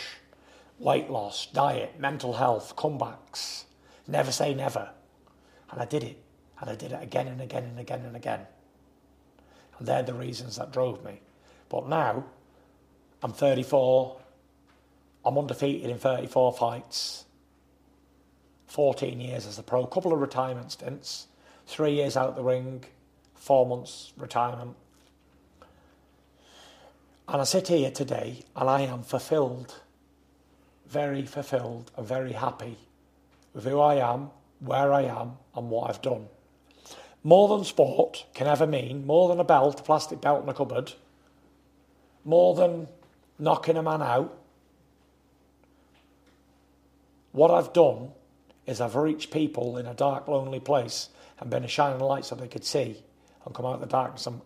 weight 0.79 1.11
loss, 1.11 1.47
diet, 1.47 1.99
mental 1.99 2.33
health, 2.33 2.75
comebacks, 2.77 3.65
never 4.07 4.33
say 4.33 4.55
never. 4.55 4.91
And 5.71 5.81
I 5.81 5.85
did 5.85 6.03
it. 6.03 6.19
And 6.61 6.71
I 6.71 6.75
did 6.75 6.93
it 6.93 7.03
again 7.03 7.29
and 7.29 7.41
again 7.41 7.65
and 7.65 7.79
again 7.79 8.03
and 8.05 8.17
again. 8.17 8.41
And 9.79 9.89
they're 9.89 10.03
the 10.03 10.15
reasons 10.15 10.57
that 10.57 10.73
drove 10.73 11.05
me. 11.05 11.21
But 11.69 11.89
now, 11.89 12.25
I'm 13.23 13.33
34. 13.33 14.17
I'm 15.25 15.39
undefeated 15.39 15.91
in 15.91 15.99
34 15.99 16.53
fights. 16.53 17.25
14 18.73 19.21
years 19.21 19.47
as 19.47 19.59
a 19.59 19.63
pro, 19.63 19.85
a 19.85 19.87
couple 19.87 20.15
of 20.15 20.21
retirement 20.21 20.73
stints, 20.73 21.27
three 21.67 21.93
years 21.93 22.17
out 22.17 22.37
the 22.37 22.43
ring, 22.43 22.83
four 23.35 23.67
months 23.67 24.15
retirement. 24.17 24.75
And 27.29 27.41
I 27.41 27.45
sit 27.45 27.69
here 27.69 27.91
today 27.91 28.45
and 28.57 28.69
I 28.69 28.83
am 28.83 29.03
fulfilled, 29.03 29.81
very 30.89 31.25
fulfilled 31.25 31.91
and 31.97 32.07
very 32.07 32.33
happy 32.33 32.77
with 33.55 33.65
who 33.65 33.81
I 33.81 33.95
am, 33.97 34.31
where 34.61 34.93
I 34.93 35.03
am, 35.03 35.33
and 35.55 35.71
what 35.71 35.91
I've 35.91 36.03
done. 36.03 36.27
More 37.23 37.49
than 37.49 37.65
sport 37.65 38.27
can 38.35 38.47
ever 38.47 38.67
mean, 38.67 39.07
more 39.07 39.29
than 39.29 39.39
a 39.39 39.45
belt, 39.45 39.81
a 39.81 39.83
plastic 39.83 40.21
belt 40.21 40.43
in 40.43 40.49
a 40.49 40.55
cupboard, 40.55 40.93
more 42.25 42.55
than 42.55 42.89
knocking 43.39 43.77
a 43.77 43.83
man 43.83 44.03
out. 44.03 44.37
What 47.33 47.51
I've 47.51 47.73
done 47.73 48.11
is 48.67 48.81
I've 48.81 48.97
reached 48.97 49.31
people 49.31 49.79
in 49.79 49.87
a 49.87 49.95
dark, 49.95 50.29
lonely 50.29 50.61
place 50.61 51.09
and 51.41 51.51
been 51.51 51.65
a 51.65 51.69
shining 51.69 52.01
light 52.01 52.25
so 52.25 52.35
they 52.35 52.49
could 52.49 52.65
see 52.65 53.03
and 53.45 53.55
come 53.55 53.67
out 53.67 53.75
of 53.75 53.81
the 53.81 53.87
darkness 53.87 54.27
and 54.27 54.41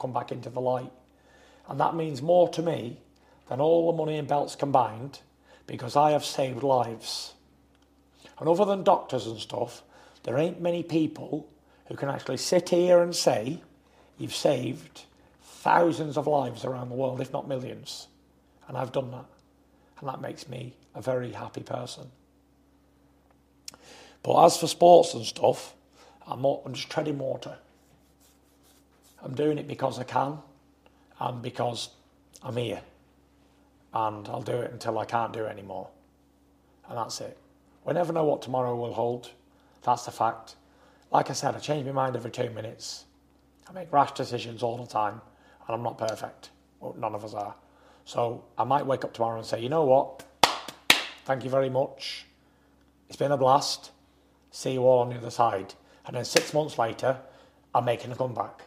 come 0.00 0.12
back 0.12 0.32
into 0.32 0.50
the 0.50 0.60
light. 0.60 0.90
And 1.72 1.80
that 1.80 1.96
means 1.96 2.20
more 2.20 2.50
to 2.50 2.60
me 2.60 2.98
than 3.48 3.58
all 3.58 3.90
the 3.90 3.96
money 3.96 4.18
and 4.18 4.28
belts 4.28 4.56
combined 4.56 5.20
because 5.66 5.96
I 5.96 6.10
have 6.10 6.22
saved 6.22 6.62
lives. 6.62 7.32
And 8.38 8.46
other 8.46 8.66
than 8.66 8.84
doctors 8.84 9.26
and 9.26 9.38
stuff, 9.38 9.82
there 10.24 10.36
ain't 10.36 10.60
many 10.60 10.82
people 10.82 11.48
who 11.86 11.96
can 11.96 12.10
actually 12.10 12.36
sit 12.36 12.68
here 12.68 13.00
and 13.00 13.16
say 13.16 13.62
you've 14.18 14.34
saved 14.34 15.04
thousands 15.42 16.18
of 16.18 16.26
lives 16.26 16.66
around 16.66 16.90
the 16.90 16.94
world, 16.94 17.22
if 17.22 17.32
not 17.32 17.48
millions. 17.48 18.06
And 18.68 18.76
I've 18.76 18.92
done 18.92 19.10
that. 19.12 19.24
And 19.98 20.10
that 20.10 20.20
makes 20.20 20.50
me 20.50 20.74
a 20.94 21.00
very 21.00 21.32
happy 21.32 21.62
person. 21.62 22.04
But 24.22 24.44
as 24.44 24.58
for 24.58 24.66
sports 24.66 25.14
and 25.14 25.24
stuff, 25.24 25.72
I'm, 26.26 26.42
not, 26.42 26.60
I'm 26.66 26.74
just 26.74 26.90
treading 26.90 27.16
water. 27.16 27.56
I'm 29.22 29.34
doing 29.34 29.56
it 29.56 29.66
because 29.66 29.98
I 29.98 30.04
can 30.04 30.36
and 31.22 31.40
because 31.40 31.90
I'm 32.42 32.56
here. 32.56 32.82
And 33.94 34.28
I'll 34.28 34.42
do 34.42 34.56
it 34.56 34.72
until 34.72 34.98
I 34.98 35.04
can't 35.04 35.32
do 35.32 35.44
it 35.44 35.50
anymore. 35.50 35.88
And 36.88 36.98
that's 36.98 37.20
it. 37.20 37.38
We 37.84 37.94
never 37.94 38.12
know 38.12 38.24
what 38.24 38.42
tomorrow 38.42 38.74
will 38.74 38.94
hold. 38.94 39.30
That's 39.82 40.04
the 40.04 40.10
fact. 40.10 40.56
Like 41.12 41.30
I 41.30 41.34
said, 41.34 41.54
I 41.54 41.58
change 41.58 41.86
my 41.86 41.92
mind 41.92 42.16
every 42.16 42.30
two 42.30 42.50
minutes. 42.50 43.04
I 43.68 43.72
make 43.72 43.92
rash 43.92 44.12
decisions 44.12 44.62
all 44.62 44.76
the 44.76 44.86
time, 44.86 45.20
and 45.66 45.74
I'm 45.74 45.82
not 45.82 45.98
perfect. 45.98 46.50
Well, 46.80 46.96
none 46.98 47.14
of 47.14 47.24
us 47.24 47.34
are. 47.34 47.54
So 48.04 48.44
I 48.58 48.64
might 48.64 48.84
wake 48.84 49.04
up 49.04 49.14
tomorrow 49.14 49.38
and 49.38 49.46
say, 49.46 49.60
you 49.60 49.68
know 49.68 49.84
what? 49.84 50.24
Thank 51.24 51.44
you 51.44 51.50
very 51.50 51.70
much. 51.70 52.26
It's 53.08 53.16
been 53.16 53.30
a 53.30 53.36
blast. 53.36 53.92
See 54.50 54.72
you 54.72 54.82
all 54.82 55.00
on 55.00 55.10
the 55.10 55.16
other 55.16 55.30
side. 55.30 55.74
And 56.06 56.16
then 56.16 56.24
six 56.24 56.52
months 56.52 56.78
later, 56.78 57.18
I'm 57.74 57.84
making 57.84 58.10
a 58.10 58.16
comeback. 58.16 58.62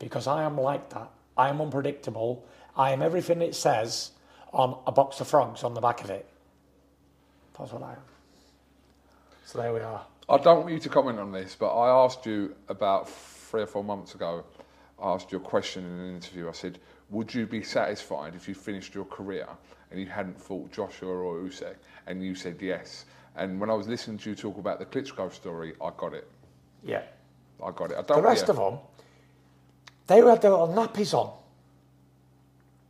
Because 0.00 0.26
I 0.26 0.42
am 0.42 0.58
like 0.58 0.90
that. 0.90 1.10
I 1.36 1.48
am 1.48 1.60
unpredictable. 1.60 2.44
I 2.76 2.90
am 2.90 3.02
everything 3.02 3.42
it 3.42 3.54
says 3.54 4.12
on 4.52 4.78
a 4.86 4.92
box 4.92 5.20
of 5.20 5.28
frogs 5.28 5.64
on 5.64 5.74
the 5.74 5.80
back 5.80 6.04
of 6.04 6.10
it. 6.10 6.26
That's 7.58 7.72
what 7.72 7.82
I 7.82 7.92
am. 7.92 7.98
So 9.44 9.58
there 9.58 9.72
we 9.72 9.80
are. 9.80 10.04
I 10.28 10.38
don't 10.38 10.60
want 10.60 10.72
you 10.72 10.78
to 10.78 10.88
comment 10.88 11.18
on 11.18 11.32
this, 11.32 11.56
but 11.58 11.74
I 11.74 11.88
asked 12.04 12.24
you 12.26 12.54
about 12.68 13.08
three 13.08 13.62
or 13.62 13.66
four 13.66 13.84
months 13.84 14.14
ago. 14.14 14.44
I 15.02 15.10
asked 15.10 15.32
you 15.32 15.38
a 15.38 15.40
question 15.40 15.84
in 15.84 15.90
an 15.90 16.14
interview. 16.14 16.48
I 16.48 16.52
said, 16.52 16.78
"Would 17.10 17.34
you 17.34 17.46
be 17.46 17.62
satisfied 17.62 18.34
if 18.34 18.48
you 18.48 18.54
finished 18.54 18.94
your 18.94 19.04
career 19.04 19.48
and 19.90 20.00
you 20.00 20.06
hadn't 20.06 20.40
fought 20.40 20.72
Joshua 20.72 21.10
or 21.10 21.36
Usyk?" 21.40 21.76
And 22.06 22.22
you 22.22 22.34
said 22.34 22.62
yes. 22.62 23.04
And 23.36 23.60
when 23.60 23.68
I 23.68 23.74
was 23.74 23.88
listening 23.88 24.18
to 24.18 24.30
you 24.30 24.36
talk 24.36 24.58
about 24.58 24.78
the 24.78 24.86
Klitschko 24.86 25.32
story, 25.32 25.74
I 25.82 25.90
got 25.96 26.14
it. 26.14 26.30
Yeah. 26.84 27.02
I 27.62 27.70
got 27.70 27.90
it. 27.90 27.98
I 27.98 28.02
don't. 28.02 28.22
the 28.22 28.22
rest 28.22 28.46
yeah. 28.46 28.50
of 28.50 28.56
them, 28.56 28.78
they 30.06 30.16
had 30.16 30.42
their 30.42 30.50
little 30.50 30.68
nappies 30.68 31.14
on 31.14 31.32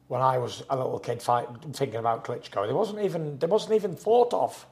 when 0.09 0.21
I 0.21 0.39
was 0.39 0.63
a 0.69 0.77
little 0.77 0.99
kid 0.99 1.23
fight, 1.23 1.49
thinking 1.73 1.99
about 1.99 2.25
Klitschko. 2.25 2.67
They 2.67 2.73
wasn't 2.73 3.01
even 3.01 3.39
they 3.39 3.47
wasn't 3.47 3.75
even 3.75 3.97
thought 3.97 4.35
of. 4.35 4.67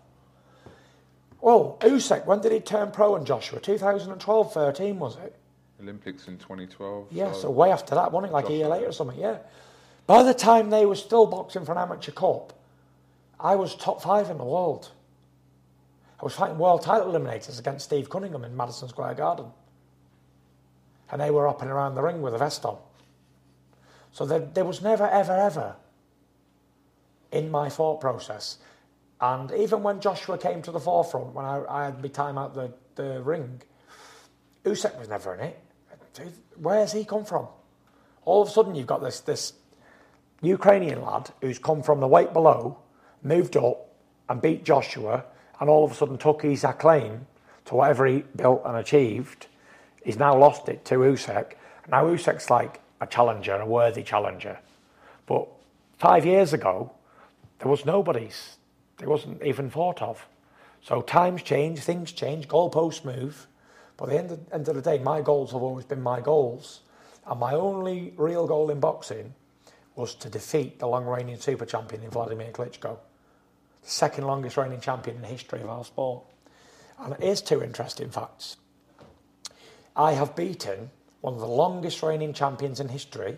Well, 1.41 1.78
Usyk, 1.80 2.26
when 2.26 2.41
did 2.41 2.53
he 2.53 2.61
turn 2.61 2.91
pro 2.91 3.16
and 3.16 3.26
Joshua? 3.26 3.61
2012, 3.61 4.53
13, 4.53 4.99
was 4.99 5.16
it? 5.16 5.34
Olympics 5.80 6.28
in 6.28 6.36
2012. 6.36 7.07
Yeah, 7.11 7.32
so, 7.32 7.51
way 7.51 7.72
after 7.72 7.95
that, 7.95 8.12
wasn't 8.12 8.30
it? 8.30 8.34
Like 8.34 8.51
a 8.51 8.53
year 8.53 8.68
later 8.68 8.88
or 8.88 8.93
something, 8.93 9.18
yeah. 9.18 9.38
By 10.07 10.22
the 10.22 10.34
time 10.34 10.70
they 10.70 10.84
were 10.84 10.97
still 10.97 11.26
boxing 11.26 11.64
for 11.64 11.72
an 11.72 11.78
amateur 11.78 12.12
cup, 12.12 12.53
I 13.38 13.57
was 13.57 13.74
top 13.74 14.03
five 14.03 14.28
in 14.28 14.36
the 14.36 14.45
world. 14.45 14.91
I 16.20 16.24
was 16.24 16.34
fighting 16.34 16.59
world 16.59 16.82
title 16.82 17.11
eliminators 17.11 17.59
against 17.59 17.86
Steve 17.86 18.11
Cunningham 18.11 18.45
in 18.45 18.55
Madison 18.55 18.88
Square 18.88 19.14
Garden. 19.14 19.47
And 21.12 21.20
they 21.20 21.30
were 21.30 21.48
up 21.48 21.62
and 21.62 21.70
around 21.70 21.94
the 21.94 22.02
ring 22.02 22.22
with 22.22 22.34
a 22.34 22.38
vest 22.38 22.64
on. 22.64 22.78
So 24.12 24.26
there, 24.26 24.40
there 24.40 24.64
was 24.64 24.82
never, 24.82 25.08
ever, 25.08 25.32
ever 25.32 25.76
in 27.32 27.50
my 27.50 27.68
thought 27.68 28.00
process. 28.00 28.58
And 29.20 29.52
even 29.52 29.82
when 29.82 30.00
Joshua 30.00 30.38
came 30.38 30.62
to 30.62 30.72
the 30.72 30.80
forefront, 30.80 31.34
when 31.34 31.44
I, 31.44 31.62
I 31.68 31.84
had 31.86 32.02
my 32.02 32.08
time 32.08 32.38
out 32.38 32.54
the, 32.54 32.72
the 32.94 33.22
ring, 33.22 33.61
Usyk 34.64 34.98
was 34.98 35.08
never 35.08 35.34
in 35.34 35.40
it. 35.40 35.61
Where's 36.56 36.92
he 36.92 37.04
come 37.04 37.24
from? 37.24 37.46
All 38.24 38.42
of 38.42 38.48
a 38.48 38.50
sudden, 38.50 38.74
you've 38.74 38.86
got 38.86 39.02
this 39.02 39.20
this 39.20 39.54
Ukrainian 40.42 41.02
lad 41.02 41.30
who's 41.40 41.58
come 41.58 41.82
from 41.82 42.00
the 42.00 42.08
weight 42.08 42.32
below, 42.32 42.78
moved 43.22 43.56
up 43.56 43.88
and 44.28 44.40
beat 44.40 44.64
Joshua, 44.64 45.24
and 45.61 45.68
all 45.68 45.84
of 45.84 45.92
a 45.92 45.94
sudden 45.94 46.18
took 46.18 46.42
his 46.42 46.64
acclaim 46.64 47.26
to 47.66 47.74
whatever 47.74 48.06
he 48.06 48.24
built 48.36 48.62
and 48.64 48.76
achieved. 48.76 49.46
He's 50.03 50.18
now 50.18 50.36
lost 50.36 50.68
it 50.68 50.84
to 50.86 50.96
Usyk. 50.96 51.53
Now 51.88 52.05
Usyk's 52.05 52.51
like 52.51 52.80
a 53.01 53.07
challenger, 53.07 53.57
a 53.57 53.66
worthy 53.66 54.03
challenger. 54.03 54.59
But 55.26 55.48
five 55.98 56.24
years 56.24 56.53
ago, 56.53 56.92
there 57.59 57.70
was 57.70 57.84
nobody's. 57.84 58.57
There 58.98 59.09
wasn't 59.09 59.42
even 59.42 59.70
thought 59.70 60.03
of. 60.03 60.26
So 60.82 61.03
times 61.03 61.42
change, 61.42 61.80
things 61.80 62.12
change, 62.12 62.48
goalposts 62.48 63.05
move. 63.05 63.46
But 63.96 64.09
at 64.09 64.11
the 64.11 64.18
end 64.18 64.30
of, 64.30 64.53
end 64.53 64.68
of 64.68 64.74
the 64.74 64.82
day, 64.82 64.98
my 64.98 65.20
goals 65.20 65.53
have 65.53 65.62
always 65.62 65.84
been 65.84 66.03
my 66.03 66.20
goals. 66.20 66.80
And 67.26 67.38
my 67.38 67.55
only 67.55 68.14
real 68.16 68.46
goal 68.46 68.70
in 68.70 68.80
boxing 68.80 69.34
was 69.94 70.14
to 70.16 70.30
defeat 70.30 70.78
the 70.78 70.86
long 70.86 71.05
reigning 71.05 71.38
super 71.38 71.66
champion 71.66 72.03
in 72.03 72.11
Vladimir 72.11 72.51
Klitschko, 72.53 72.96
the 73.82 73.90
second 73.90 74.26
longest 74.26 74.57
reigning 74.57 74.80
champion 74.80 75.16
in 75.16 75.22
the 75.22 75.28
history 75.28 75.61
of 75.61 75.68
our 75.68 75.84
sport. 75.84 76.24
And 76.98 77.14
here's 77.20 77.42
two 77.42 77.62
interesting 77.62 78.11
facts. 78.11 78.57
I 80.01 80.12
have 80.12 80.34
beaten 80.34 80.90
one 81.20 81.34
of 81.34 81.40
the 81.40 81.46
longest 81.46 82.03
reigning 82.03 82.32
champions 82.32 82.80
in 82.80 82.88
history 82.88 83.36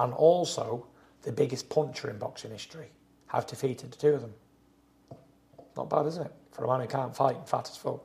and 0.00 0.12
also 0.12 0.84
the 1.22 1.30
biggest 1.30 1.68
puncher 1.68 2.10
in 2.10 2.18
boxing 2.18 2.50
history. 2.50 2.88
I've 3.32 3.46
defeated 3.46 3.92
the 3.92 3.96
two 3.96 4.08
of 4.08 4.20
them. 4.22 4.34
Not 5.76 5.88
bad, 5.88 6.06
isn't 6.06 6.26
it? 6.26 6.32
For 6.50 6.64
a 6.64 6.66
man 6.66 6.80
who 6.80 6.88
can't 6.88 7.14
fight 7.14 7.36
and 7.36 7.48
fat 7.48 7.70
as 7.70 7.76
fuck. 7.76 8.02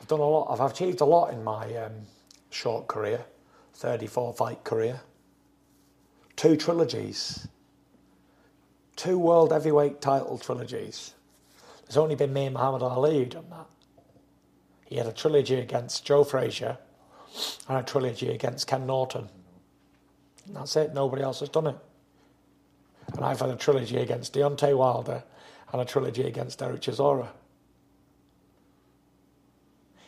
I've 0.00 0.08
done 0.08 0.20
a 0.20 0.26
lot. 0.26 0.46
I've 0.58 0.70
achieved 0.70 1.02
a 1.02 1.04
lot 1.04 1.34
in 1.34 1.44
my 1.44 1.76
um, 1.76 1.92
short 2.48 2.86
career, 2.86 3.26
34 3.74 4.32
fight 4.32 4.64
career. 4.64 5.02
Two 6.34 6.56
trilogies. 6.56 7.46
Two 8.96 9.18
world 9.18 9.52
heavyweight 9.52 10.00
title 10.00 10.38
trilogies. 10.38 11.12
There's 11.82 11.98
only 11.98 12.14
been 12.14 12.32
me 12.32 12.46
and 12.46 12.54
Muhammad 12.54 12.80
Ali 12.80 13.18
who've 13.18 13.28
done 13.28 13.50
that. 13.50 13.66
He 14.84 14.96
had 14.96 15.06
a 15.06 15.12
trilogy 15.12 15.56
against 15.56 16.04
Joe 16.04 16.24
Frazier 16.24 16.78
and 17.68 17.78
a 17.78 17.82
trilogy 17.82 18.30
against 18.30 18.66
Ken 18.66 18.86
Norton. 18.86 19.28
And 20.46 20.56
that's 20.56 20.76
it. 20.76 20.94
Nobody 20.94 21.22
else 21.22 21.40
has 21.40 21.48
done 21.48 21.68
it. 21.68 21.76
And 23.14 23.24
I've 23.24 23.40
had 23.40 23.50
a 23.50 23.56
trilogy 23.56 23.96
against 23.96 24.34
Deontay 24.34 24.76
Wilder 24.76 25.24
and 25.72 25.80
a 25.80 25.84
trilogy 25.84 26.22
against 26.22 26.58
Derek 26.58 26.82
Chisora. 26.82 27.28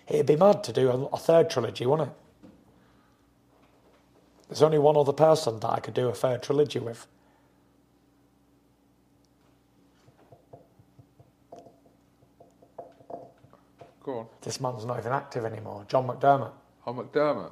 It'd 0.08 0.26
be 0.26 0.36
mad 0.36 0.62
to 0.64 0.72
do 0.72 0.90
a, 0.90 1.04
a 1.06 1.18
third 1.18 1.50
trilogy, 1.50 1.86
wouldn't 1.86 2.10
it? 2.10 2.14
There's 4.48 4.62
only 4.62 4.78
one 4.78 4.96
other 4.96 5.12
person 5.12 5.58
that 5.60 5.70
I 5.70 5.80
could 5.80 5.94
do 5.94 6.08
a 6.08 6.14
third 6.14 6.42
trilogy 6.42 6.78
with. 6.78 7.06
Go 14.06 14.20
on. 14.20 14.26
This 14.40 14.60
man's 14.60 14.84
not 14.84 15.00
even 15.00 15.12
active 15.12 15.44
anymore. 15.44 15.84
John 15.88 16.06
McDermott. 16.06 16.52
Oh, 16.86 16.94
McDermott. 16.94 17.50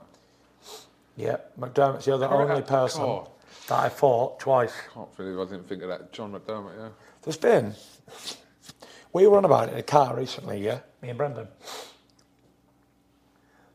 Yeah, 1.16 1.38
McDermott's 1.58 2.04
the 2.04 2.14
other 2.14 2.28
Correct. 2.28 2.50
only 2.50 2.62
person 2.62 3.02
God. 3.02 3.28
that 3.68 3.80
I 3.80 3.88
fought 3.88 4.38
twice. 4.38 4.72
Can't 4.94 5.16
believe 5.16 5.38
I 5.38 5.50
didn't 5.50 5.68
think 5.68 5.82
of 5.82 5.88
that. 5.88 6.12
John 6.12 6.32
McDermott, 6.32 6.78
yeah. 6.78 6.88
There's 7.22 7.36
been. 7.36 7.74
We 9.12 9.26
were 9.26 9.36
on 9.36 9.44
about 9.44 9.68
it 9.68 9.72
in 9.72 9.78
a 9.78 9.82
car 9.82 10.16
recently, 10.16 10.64
yeah? 10.64 10.80
Me 11.02 11.08
and 11.08 11.18
Brendan. 11.18 11.48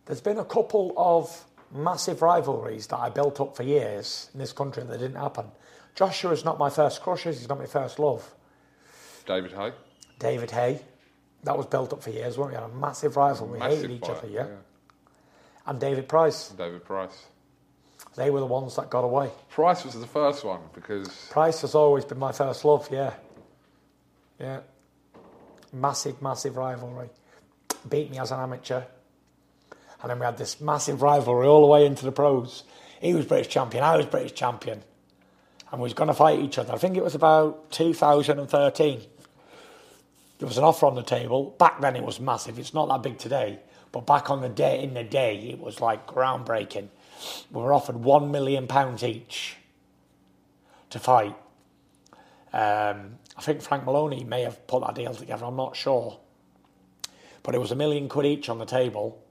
There's 0.05 0.21
been 0.21 0.37
a 0.39 0.45
couple 0.45 0.93
of 0.95 1.45
massive 1.73 2.21
rivalries 2.21 2.87
that 2.87 2.97
I 2.97 3.09
built 3.09 3.41
up 3.41 3.57
for 3.57 3.63
years 3.63 4.29
in 4.33 4.39
this 4.39 4.53
country 4.53 4.83
that 4.83 4.97
didn't 4.99 5.17
happen. 5.17 5.45
Joshua's 5.95 6.45
not 6.45 6.57
my 6.57 6.69
first 6.69 7.01
crushes, 7.01 7.39
he's 7.39 7.49
not 7.49 7.59
my 7.59 7.65
first 7.65 7.99
love. 7.99 8.33
David 9.25 9.51
Haye. 9.51 9.73
David 10.17 10.51
Haye, 10.51 10.81
that 11.43 11.57
was 11.57 11.65
built 11.67 11.93
up 11.93 12.03
for 12.03 12.09
years, 12.09 12.37
wasn't 12.37 12.57
we? 12.57 12.61
Had 12.61 12.69
a 12.69 12.75
massive 12.75 13.15
rivalry, 13.17 13.53
we 13.53 13.59
Massive 13.59 13.77
hated 13.81 13.91
each 13.91 14.01
fight, 14.01 14.17
other, 14.17 14.27
yeah? 14.27 14.47
And 15.65 15.79
David 15.79 16.07
Price, 16.07 16.49
David 16.49 16.83
Price. 16.83 17.25
they 18.15 18.29
were 18.29 18.39
the 18.39 18.45
ones 18.45 18.75
that 18.75 18.89
got 18.89 19.03
away. 19.03 19.29
Price 19.49 19.85
was 19.85 19.93
the 19.93 20.07
first 20.07 20.43
one 20.43 20.61
because 20.73 21.27
Price 21.29 21.61
has 21.61 21.75
always 21.75 22.05
been 22.05 22.19
my 22.19 22.31
first 22.31 22.65
love, 22.65 22.87
yeah. 22.91 23.13
Yeah. 24.39 24.61
Massive, 25.71 26.21
massive 26.21 26.57
rivalry. 26.57 27.09
Beat 27.87 28.09
me 28.09 28.17
as 28.19 28.31
an 28.31 28.39
amateur. 28.39 28.81
And 30.01 30.09
then 30.09 30.19
we 30.19 30.25
had 30.25 30.37
this 30.37 30.59
massive 30.61 31.01
rivalry 31.01 31.47
all 31.47 31.61
the 31.61 31.67
way 31.67 31.85
into 31.85 32.05
the 32.05 32.11
pros. 32.11 32.63
He 33.01 33.13
was 33.13 33.25
British 33.25 33.49
champion, 33.49 33.83
I 33.83 33.97
was 33.97 34.05
British 34.05 34.33
champion. 34.33 34.81
And 35.71 35.79
we 35.79 35.85
was 35.85 35.93
going 35.93 36.07
to 36.07 36.13
fight 36.15 36.39
each 36.39 36.57
other. 36.57 36.73
I 36.73 36.77
think 36.77 36.97
it 36.97 37.03
was 37.03 37.13
about 37.15 37.69
2013. 37.71 39.01
There 40.39 40.47
was 40.47 40.57
an 40.57 40.63
offer 40.63 40.85
on 40.85 40.95
the 40.95 41.03
table. 41.03 41.55
Back 41.59 41.81
then 41.81 41.95
it 41.95 42.03
was 42.03 42.19
massive. 42.19 42.57
It's 42.57 42.73
not 42.73 42.87
that 42.87 43.03
big 43.03 43.17
today. 43.17 43.59
But 43.91 44.05
back 44.05 44.29
on 44.29 44.41
the 44.41 44.49
day, 44.49 44.81
in 44.81 44.93
the 44.93 45.03
day, 45.03 45.37
it 45.51 45.59
was 45.59 45.81
like 45.81 46.07
groundbreaking. 46.07 46.87
We 47.51 47.61
were 47.61 47.73
offered 47.73 47.97
one 47.97 48.31
million 48.31 48.67
pounds 48.67 49.03
each 49.03 49.57
to 50.91 50.99
fight. 50.99 51.35
Um, 52.53 53.17
I 53.37 53.41
think 53.41 53.61
Frank 53.61 53.85
Maloney 53.85 54.23
may 54.23 54.43
have 54.43 54.65
put 54.67 54.81
that 54.81 54.95
deal 54.95 55.13
together. 55.13 55.45
I'm 55.45 55.55
not 55.55 55.75
sure, 55.75 56.19
but 57.43 57.53
it 57.53 57.59
was 57.59 57.71
a 57.71 57.75
million 57.75 58.09
quid 58.09 58.25
each 58.25 58.49
on 58.49 58.57
the 58.57 58.65
table 58.65 59.21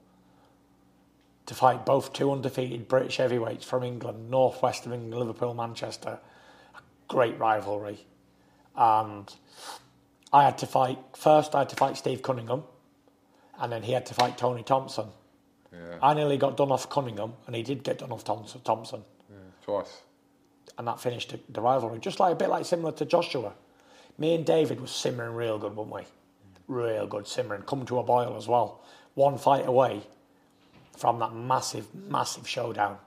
to 1.45 1.55
fight 1.55 1.85
both 1.85 2.13
two 2.13 2.31
undefeated 2.31 2.87
British 2.87 3.17
heavyweights 3.17 3.65
from 3.65 3.83
England, 3.83 4.29
northwest 4.29 4.85
of 4.85 4.93
England, 4.93 5.15
Liverpool, 5.15 5.53
Manchester. 5.53 6.19
A 6.75 6.79
great 7.07 7.37
rivalry, 7.39 8.05
and 8.75 9.33
I 10.31 10.43
had 10.43 10.57
to 10.59 10.67
fight 10.67 10.99
first. 11.15 11.55
I 11.55 11.59
had 11.59 11.69
to 11.69 11.75
fight 11.75 11.97
Steve 11.97 12.21
Cunningham, 12.21 12.63
and 13.59 13.71
then 13.71 13.83
he 13.83 13.93
had 13.93 14.05
to 14.07 14.13
fight 14.13 14.37
Tony 14.37 14.63
Thompson. 14.63 15.07
yeah, 15.73 15.97
I 16.01 16.13
nearly 16.13 16.37
got 16.37 16.57
done 16.57 16.71
off 16.71 16.89
Cunningham, 16.89 17.33
and 17.47 17.55
he 17.55 17.63
did 17.63 17.83
get 17.83 17.99
done 17.99 18.11
off 18.11 18.23
Thompson. 18.23 18.61
Thompson 18.61 19.03
yeah, 19.29 19.37
twice. 19.63 20.01
and 20.77 20.87
that 20.87 20.99
finished 20.99 21.31
the, 21.31 21.39
the 21.49 21.61
rivalry. 21.61 21.99
Just 21.99 22.19
like 22.19 22.33
a 22.33 22.35
bit 22.35 22.49
like 22.49 22.65
similar 22.65 22.91
to 22.93 23.05
Joshua. 23.05 23.53
Me 24.17 24.35
and 24.35 24.45
David 24.45 24.81
was 24.81 24.91
simmering 24.91 25.33
real 25.33 25.57
good, 25.57 25.75
weren't 25.75 25.91
we? 25.91 26.01
Real 26.67 27.07
good 27.07 27.25
simmering. 27.27 27.61
Come 27.63 27.85
to 27.85 27.99
a 27.99 28.03
boil 28.03 28.35
as 28.37 28.47
well. 28.47 28.83
One 29.15 29.37
fight 29.37 29.65
away 29.65 30.01
from 30.97 31.19
that 31.19 31.33
massive, 31.33 31.87
massive 31.95 32.47
showdown. 32.47 32.97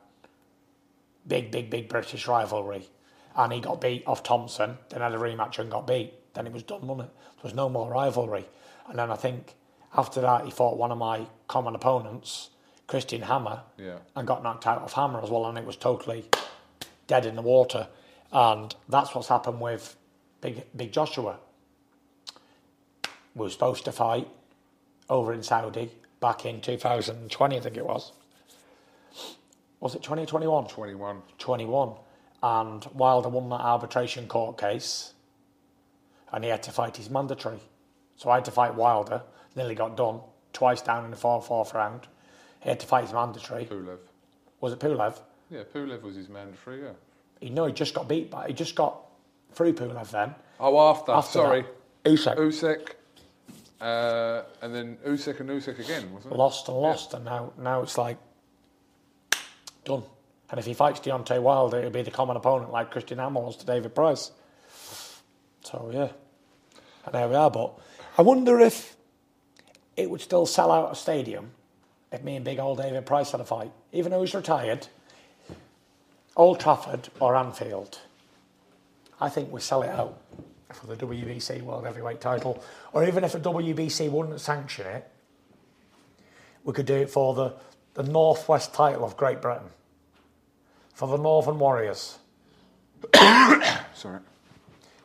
Big, 1.29 1.51
big, 1.53 1.71
big 1.71 1.89
British 1.89 2.27
rivalry. 2.27 2.89
And 3.37 3.53
he 3.53 3.61
got 3.61 3.81
beat 3.81 4.05
off 4.07 4.23
Thompson, 4.23 4.77
then 4.91 5.01
had 5.01 5.15
a 5.15 5.19
rematch 5.19 5.59
and 5.59 5.71
got 5.71 5.87
beat. 5.87 6.13
Then 6.35 6.47
it 6.47 6.53
was 6.53 6.63
done, 6.63 6.87
wasn't 6.87 7.09
it? 7.09 7.15
There 7.37 7.45
was 7.45 7.55
no 7.55 7.69
more 7.69 7.91
rivalry. 7.91 8.47
And 8.89 8.99
then 8.99 9.11
I 9.11 9.17
think 9.17 9.55
after 9.97 10.21
that, 10.21 10.45
he 10.45 10.51
fought 10.51 10.77
one 10.77 10.93
of 10.93 10.99
my 10.99 11.27
common 11.49 11.75
opponents, 11.75 12.51
Christian 12.87 13.23
Hammer, 13.23 13.63
Yeah. 13.77 13.99
and 14.17 14.27
got 14.27 14.43
knocked 14.43 14.67
out 14.67 14.83
of 14.83 14.93
Hammer 14.93 15.23
as 15.23 15.31
well. 15.31 15.47
And 15.47 15.57
it 15.59 15.65
was 15.65 15.77
totally 15.77 16.27
dead 17.07 17.27
in 17.27 17.37
the 17.37 17.43
water. 17.43 17.89
And 18.33 18.75
that's 18.89 19.15
what's 19.15 19.29
happened 19.29 19.61
with 19.61 19.97
Big, 20.41 20.65
Big 20.77 20.93
Joshua. 20.93 21.39
We 23.35 23.45
were 23.45 23.51
supposed 23.51 23.85
to 23.87 23.93
fight 23.93 24.29
over 25.09 25.33
in 25.33 25.43
Saudi 25.43 25.91
back 26.21 26.45
in 26.45 26.61
2020, 26.61 27.57
I 27.57 27.61
think 27.61 27.77
it 27.77 27.87
was. 27.87 28.13
Was 29.81 29.95
it 29.95 30.03
2021? 30.03 30.67
21. 30.69 31.23
21. 31.39 31.95
And 32.43 32.85
Wilder 32.95 33.29
won 33.29 33.49
that 33.51 33.61
arbitration 33.61 34.27
court 34.27 34.59
case 34.59 35.13
and 36.33 36.43
he 36.43 36.51
had 36.51 36.63
to 36.65 36.73
fight 36.73 36.97
his 36.97 37.11
mandatory. 37.11 37.61
So 38.17 38.31
I 38.31 38.37
had 38.37 38.45
to 38.47 38.51
fight 38.51 38.75
Wilder, 38.75 39.23
nearly 39.55 39.75
got 39.75 39.97
done, 39.97 40.21
twice 40.53 40.81
down 40.83 41.05
in 41.05 41.11
the 41.11 41.17
fourth, 41.17 41.47
fourth 41.47 41.75
round. 41.75 42.09
He 42.61 42.69
had 42.69 42.81
to 42.81 42.87
fight 42.87 43.05
his 43.05 43.13
mandatory. 43.13 43.67
Pulev. 43.67 43.99
Was 44.61 44.73
it 44.73 44.81
Pulev? 44.81 45.19
Yeah, 45.51 45.63
Pulev 45.75 46.03
was 46.03 46.17
his 46.17 46.29
mandatory, 46.29 46.83
yeah. 46.83 46.93
He 47.41 47.51
no, 47.51 47.67
he 47.67 47.73
just 47.73 47.93
got 47.95 48.09
beat 48.09 48.31
by 48.31 48.47
he 48.47 48.55
just 48.55 48.75
got 48.75 48.97
through 49.53 49.75
Pulev 49.75 50.11
then. 50.11 50.35
Oh, 50.61 50.91
after. 50.91 51.13
After 51.13 51.33
Sorry. 51.33 51.63
that. 51.63 52.11
Usyk. 52.11 52.37
Usyk, 52.37 52.89
uh, 53.81 54.45
and 54.63 54.75
then 54.75 54.97
Usyk 55.07 55.41
and 55.41 55.51
Usyk 55.51 55.79
again, 55.79 56.13
wasn't 56.13 56.35
it? 56.35 56.37
lost 56.37 56.69
and 56.69 56.77
lost, 56.77 57.15
and 57.15 57.25
now 57.25 57.53
now 57.59 57.83
it's 57.83 57.99
like 57.99 58.17
done. 59.85 60.05
And 60.53 60.59
if 60.61 60.67
he 60.67 60.75
fights 60.75 61.01
Deontay 61.01 61.41
Wilder, 61.41 61.79
it'll 61.79 61.91
be 61.91 62.03
the 62.03 62.11
common 62.11 62.37
opponent 62.37 62.71
like 62.71 62.91
Christian 62.91 63.19
Hammer 63.19 63.51
to 63.51 63.67
David 63.67 63.95
Price. 63.95 64.31
So 65.65 65.91
yeah, 65.91 66.09
and 67.07 67.15
there 67.15 67.27
we 67.27 67.35
are. 67.35 67.51
But 67.51 67.73
I 68.19 68.23
wonder 68.23 68.61
if 68.61 68.95
it 69.97 70.11
would 70.11 70.21
still 70.21 70.45
sell 70.45 70.71
out 70.71 70.93
a 70.93 70.95
stadium 70.95 71.53
if 72.13 72.23
me 72.23 72.37
and 72.37 72.45
big 72.45 72.59
old 72.59 72.77
David 72.77 73.07
Price 73.07 73.33
had 73.33 73.41
a 73.41 73.45
fight, 73.45 73.73
even 73.93 74.13
though 74.13 74.21
he's 74.21 74.35
retired. 74.35 74.89
Old 76.37 76.61
Trafford 76.61 77.09
or 77.19 77.35
Anfield, 77.35 77.99
I 79.19 79.31
think 79.31 79.51
we 79.51 79.61
sell 79.63 79.83
it 79.83 79.89
out 79.89 80.21
for 80.71 80.87
the 80.87 80.97
WBC 80.97 81.63
World 81.63 81.87
Heavyweight 81.87 82.21
title, 82.21 82.63
or 82.93 83.07
even 83.07 83.25
if 83.25 83.33
the 83.33 83.41
WBC 83.41 84.11
wouldn't 84.11 84.39
sanction 84.41 84.87
it, 84.87 85.11
we 86.63 86.75
could 86.75 86.87
do 86.87 86.97
it 86.97 87.09
for 87.09 87.35
the, 87.35 87.55
the 87.95 88.03
Northwest 88.03 88.75
title 88.75 89.05
of 89.05 89.17
Great 89.17 89.41
Britain, 89.41 89.69
for 90.93 91.09
the 91.09 91.17
Northern 91.17 91.59
Warriors. 91.59 92.19
Sorry. 93.95 94.21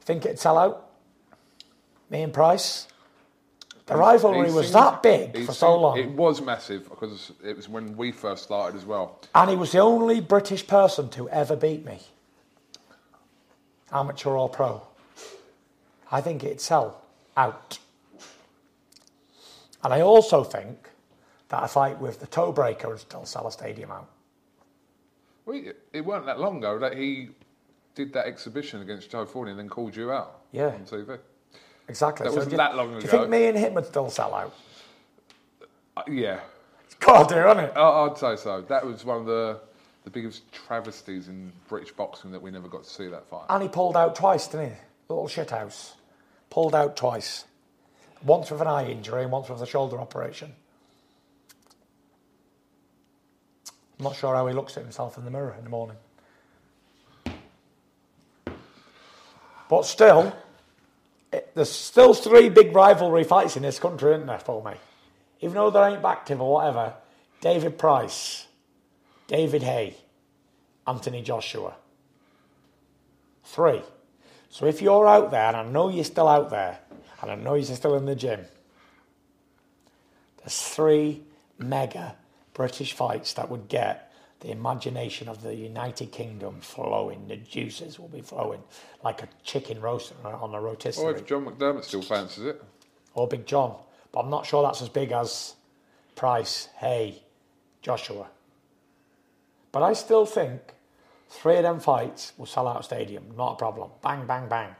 Think 0.01 0.25
it'd 0.25 0.39
sell 0.39 0.57
out? 0.57 0.89
Me 2.09 2.21
and 2.21 2.33
Price? 2.33 2.87
The 3.87 3.95
rivalry 3.95 4.51
was 4.51 4.73
that 4.73 5.01
big 5.01 5.45
for 5.45 5.53
so 5.53 5.79
long. 5.79 5.97
It 5.97 6.11
was 6.11 6.41
massive 6.41 6.89
because 6.89 7.31
it 7.43 7.55
was 7.55 7.69
when 7.69 7.95
we 7.95 8.11
first 8.11 8.43
started 8.43 8.77
as 8.77 8.85
well. 8.85 9.21
And 9.33 9.49
he 9.49 9.55
was 9.55 9.71
the 9.71 9.79
only 9.79 10.19
British 10.19 10.67
person 10.67 11.09
to 11.11 11.29
ever 11.29 11.55
beat 11.55 11.85
me. 11.85 12.01
Amateur 13.91 14.31
or 14.31 14.49
pro. 14.49 14.85
I 16.11 16.19
think 16.19 16.43
it'd 16.43 16.59
sell 16.59 17.01
out. 17.37 17.79
And 19.83 19.93
I 19.93 20.01
also 20.01 20.43
think 20.43 20.89
that 21.47 21.63
a 21.63 21.67
fight 21.69 21.99
with 21.99 22.19
the 22.19 22.27
toe 22.27 22.51
breaker 22.51 22.89
would 22.89 22.99
still 22.99 23.25
sell 23.25 23.47
a 23.47 23.51
stadium 23.53 23.91
out. 23.91 24.09
Well, 25.47 25.61
it- 25.93 26.01
weren't 26.05 26.25
that 26.27 26.39
long 26.39 26.57
ago 26.57 26.77
that 26.79 26.95
he 26.97 27.29
did 27.95 28.13
that 28.13 28.27
exhibition 28.27 28.81
against 28.81 29.09
Joe 29.09 29.25
Fournier 29.25 29.51
and 29.51 29.59
then 29.59 29.69
called 29.69 29.95
you 29.95 30.11
out 30.11 30.41
Yeah. 30.51 30.67
on 30.67 30.85
TV. 30.85 31.17
Exactly. 31.87 32.25
That 32.25 32.31
So 32.31 32.35
wasn't 32.35 32.51
you- 32.51 32.57
that 32.57 32.75
long 32.75 32.89
ago. 32.91 32.99
Do 32.99 33.05
you 33.05 33.11
think 33.11 33.29
me 33.29 33.47
and 33.47 33.57
him 33.57 33.73
would 33.75 33.85
still 33.85 34.09
sell 34.09 34.35
out? 34.35 34.53
Uh, 35.95 36.03
yeah. 36.07 36.41
It's 36.83 36.95
got 36.95 37.29
to 37.29 37.35
do, 37.35 37.39
hasn't 37.41 37.69
it? 37.71 37.77
I- 37.77 38.05
I'd 38.05 38.17
say 38.17 38.35
so. 38.35 38.61
That 38.61 38.85
was 38.85 39.03
one 39.05 39.17
of 39.17 39.25
the 39.25 39.59
the 40.03 40.11
biggest 40.11 40.49
travesties 40.53 41.27
in 41.27 41.51
British 41.67 41.91
boxing 41.91 42.31
that 42.31 42.41
we 42.41 42.49
never 42.49 42.69
got 42.69 42.83
to 42.85 42.89
see 42.89 43.07
that 43.09 43.25
fight. 43.25 43.43
And 43.49 43.61
he 43.61 43.67
pulled 43.67 43.97
out 43.97 44.15
twice, 44.15 44.47
didn't 44.47 44.69
he? 44.69 44.75
Little 45.09 45.27
shithouse. 45.27 45.95
Pulled 46.49 46.73
out 46.73 46.95
twice. 46.95 47.43
Once 48.23 48.49
with 48.49 48.61
an 48.61 48.67
eye 48.67 48.89
injury 48.89 49.23
and 49.23 49.33
once 49.33 49.49
with 49.49 49.61
a 49.61 49.65
shoulder 49.65 49.99
operation. 49.99 50.55
I'm 53.99 54.03
not 54.03 54.15
sure 54.15 54.35
how 54.35 54.45
he 54.47 54.53
looks 54.53 54.77
at 54.77 54.83
himself 54.83 55.17
in 55.17 55.25
the 55.25 55.31
mirror 55.31 55.55
in 55.57 55.63
the 55.63 55.69
morning. 55.69 55.97
But 59.69 59.85
still, 59.85 60.35
it, 61.33 61.51
there's 61.55 61.71
still 61.71 62.13
three 62.13 62.49
big 62.49 62.75
rivalry 62.75 63.23
fights 63.23 63.57
in 63.57 63.63
this 63.63 63.79
country, 63.79 64.13
isn't 64.13 64.27
there, 64.27 64.39
for 64.39 64.63
me? 64.63 64.73
Even 65.41 65.55
though 65.55 65.69
there 65.69 65.87
ain't 65.87 66.01
back 66.01 66.19
active 66.19 66.41
or 66.41 66.53
whatever, 66.53 66.93
David 67.41 67.77
Price, 67.77 68.47
David 69.27 69.63
Haye, 69.63 69.95
Anthony 70.87 71.21
Joshua. 71.21 71.75
Three. 73.43 73.81
So 74.49 74.65
if 74.65 74.81
you're 74.81 75.07
out 75.07 75.31
there, 75.31 75.47
and 75.47 75.57
I 75.57 75.63
know 75.63 75.89
you're 75.89 76.03
still 76.03 76.27
out 76.27 76.49
there, 76.49 76.79
and 77.21 77.31
I 77.31 77.35
know 77.35 77.55
you're 77.55 77.65
still 77.65 77.95
in 77.95 78.05
the 78.05 78.15
gym, 78.15 78.45
there's 80.37 80.61
three 80.61 81.23
mega 81.57 82.15
British 82.57 82.93
fights 82.93 83.33
that 83.33 83.51
would 83.51 83.67
get 83.67 84.11
the 84.39 84.49
imagination 84.49 85.29
of 85.29 85.43
the 85.43 85.53
United 85.53 86.11
Kingdom 86.11 86.59
flowing. 86.59 87.27
The 87.27 87.37
juices 87.37 87.99
will 87.99 88.07
be 88.07 88.21
flowing 88.21 88.63
like 89.03 89.21
a 89.21 89.29
chicken 89.43 89.79
roast 89.79 90.11
on 90.25 90.55
a 90.55 90.59
rotisserie. 90.59 91.05
Or 91.05 91.15
if 91.15 91.27
John 91.27 91.45
McDermott 91.45 91.83
still 91.83 92.01
fancies 92.01 92.45
it. 92.45 92.63
or 93.13 93.27
Big 93.27 93.45
John. 93.45 93.75
But 94.11 94.21
I'm 94.21 94.31
not 94.31 94.47
sure 94.47 94.63
that's 94.63 94.81
as 94.81 94.89
big 94.89 95.11
as 95.11 95.53
Price, 96.15 96.69
Haye, 96.77 97.21
Joshua. 97.83 98.25
But 99.71 99.83
I 99.83 99.93
still 99.93 100.25
think 100.25 100.61
three 101.29 101.57
of 101.57 101.63
them 101.63 101.79
fights 101.79 102.33
will 102.37 102.47
sell 102.47 102.67
out 102.67 102.79
a 102.79 102.83
stadium, 102.83 103.35
not 103.37 103.53
a 103.53 103.55
problem. 103.55 103.91
Bang, 104.01 104.25
bang, 104.25 104.49
bang. 104.49 104.75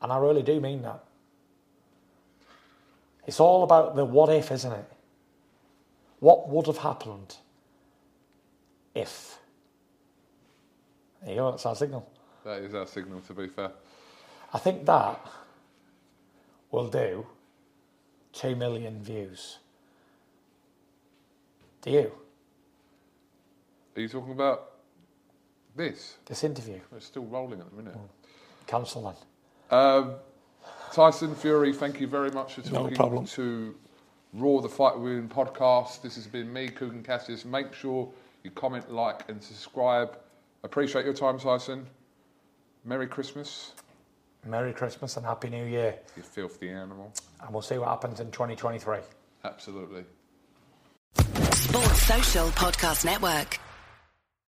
And 0.00 0.10
I 0.10 0.16
really 0.16 0.42
do 0.42 0.60
mean 0.60 0.80
that. 0.80 1.04
It's 3.26 3.38
all 3.38 3.64
about 3.64 3.96
the 3.96 4.04
what 4.06 4.30
if, 4.30 4.50
isn't 4.50 4.72
it? 4.72 4.95
What 6.20 6.48
would 6.48 6.66
have 6.66 6.78
happened 6.78 7.36
if? 8.94 9.38
There 11.22 11.30
you 11.30 11.36
go, 11.36 11.50
that's 11.50 11.66
our 11.66 11.76
signal. 11.76 12.08
That 12.44 12.62
is 12.62 12.74
our 12.74 12.86
signal, 12.86 13.20
to 13.22 13.34
be 13.34 13.48
fair. 13.48 13.72
I 14.52 14.58
think 14.58 14.86
that 14.86 15.20
will 16.70 16.88
do 16.88 17.26
2 18.32 18.54
million 18.56 19.02
views. 19.02 19.58
Do 21.82 21.90
you? 21.90 22.12
Are 23.96 24.00
you 24.00 24.08
talking 24.08 24.32
about 24.32 24.72
this? 25.74 26.16
This 26.26 26.44
interview? 26.44 26.80
It's 26.96 27.06
still 27.06 27.24
rolling 27.24 27.60
at 27.60 27.70
the 27.70 27.76
minute. 27.76 27.96
Cancel 28.66 29.02
then. 29.70 29.78
Um, 29.78 30.14
Tyson 30.92 31.34
Fury, 31.34 31.72
thank 31.72 32.00
you 32.00 32.06
very 32.06 32.30
much 32.30 32.54
for 32.54 32.60
No 32.72 32.82
talking 32.82 32.96
problem. 32.96 33.24
to 33.26 33.74
Raw 34.36 34.60
the 34.60 34.68
Fight 34.68 34.98
Within 34.98 35.30
podcast. 35.30 36.02
This 36.02 36.16
has 36.16 36.26
been 36.26 36.52
me, 36.52 36.68
Kugan 36.68 37.02
Cassius. 37.02 37.46
Make 37.46 37.72
sure 37.72 38.12
you 38.42 38.50
comment, 38.50 38.92
like, 38.92 39.26
and 39.30 39.42
subscribe. 39.42 40.18
Appreciate 40.62 41.06
your 41.06 41.14
time, 41.14 41.38
Tyson. 41.38 41.86
Merry 42.84 43.06
Christmas, 43.06 43.72
Merry 44.44 44.74
Christmas 44.74 45.16
and 45.16 45.24
Happy 45.24 45.48
New 45.48 45.64
Year. 45.64 45.94
you 46.18 46.22
filthy 46.22 46.68
animal. 46.68 47.14
And 47.40 47.50
we'll 47.50 47.62
see 47.62 47.78
what 47.78 47.88
happens 47.88 48.20
in 48.20 48.30
2023. 48.30 48.98
Absolutely. 49.42 50.04
Sports 51.16 52.02
Social 52.02 52.48
Podcast 52.48 53.06
Network. 53.06 53.58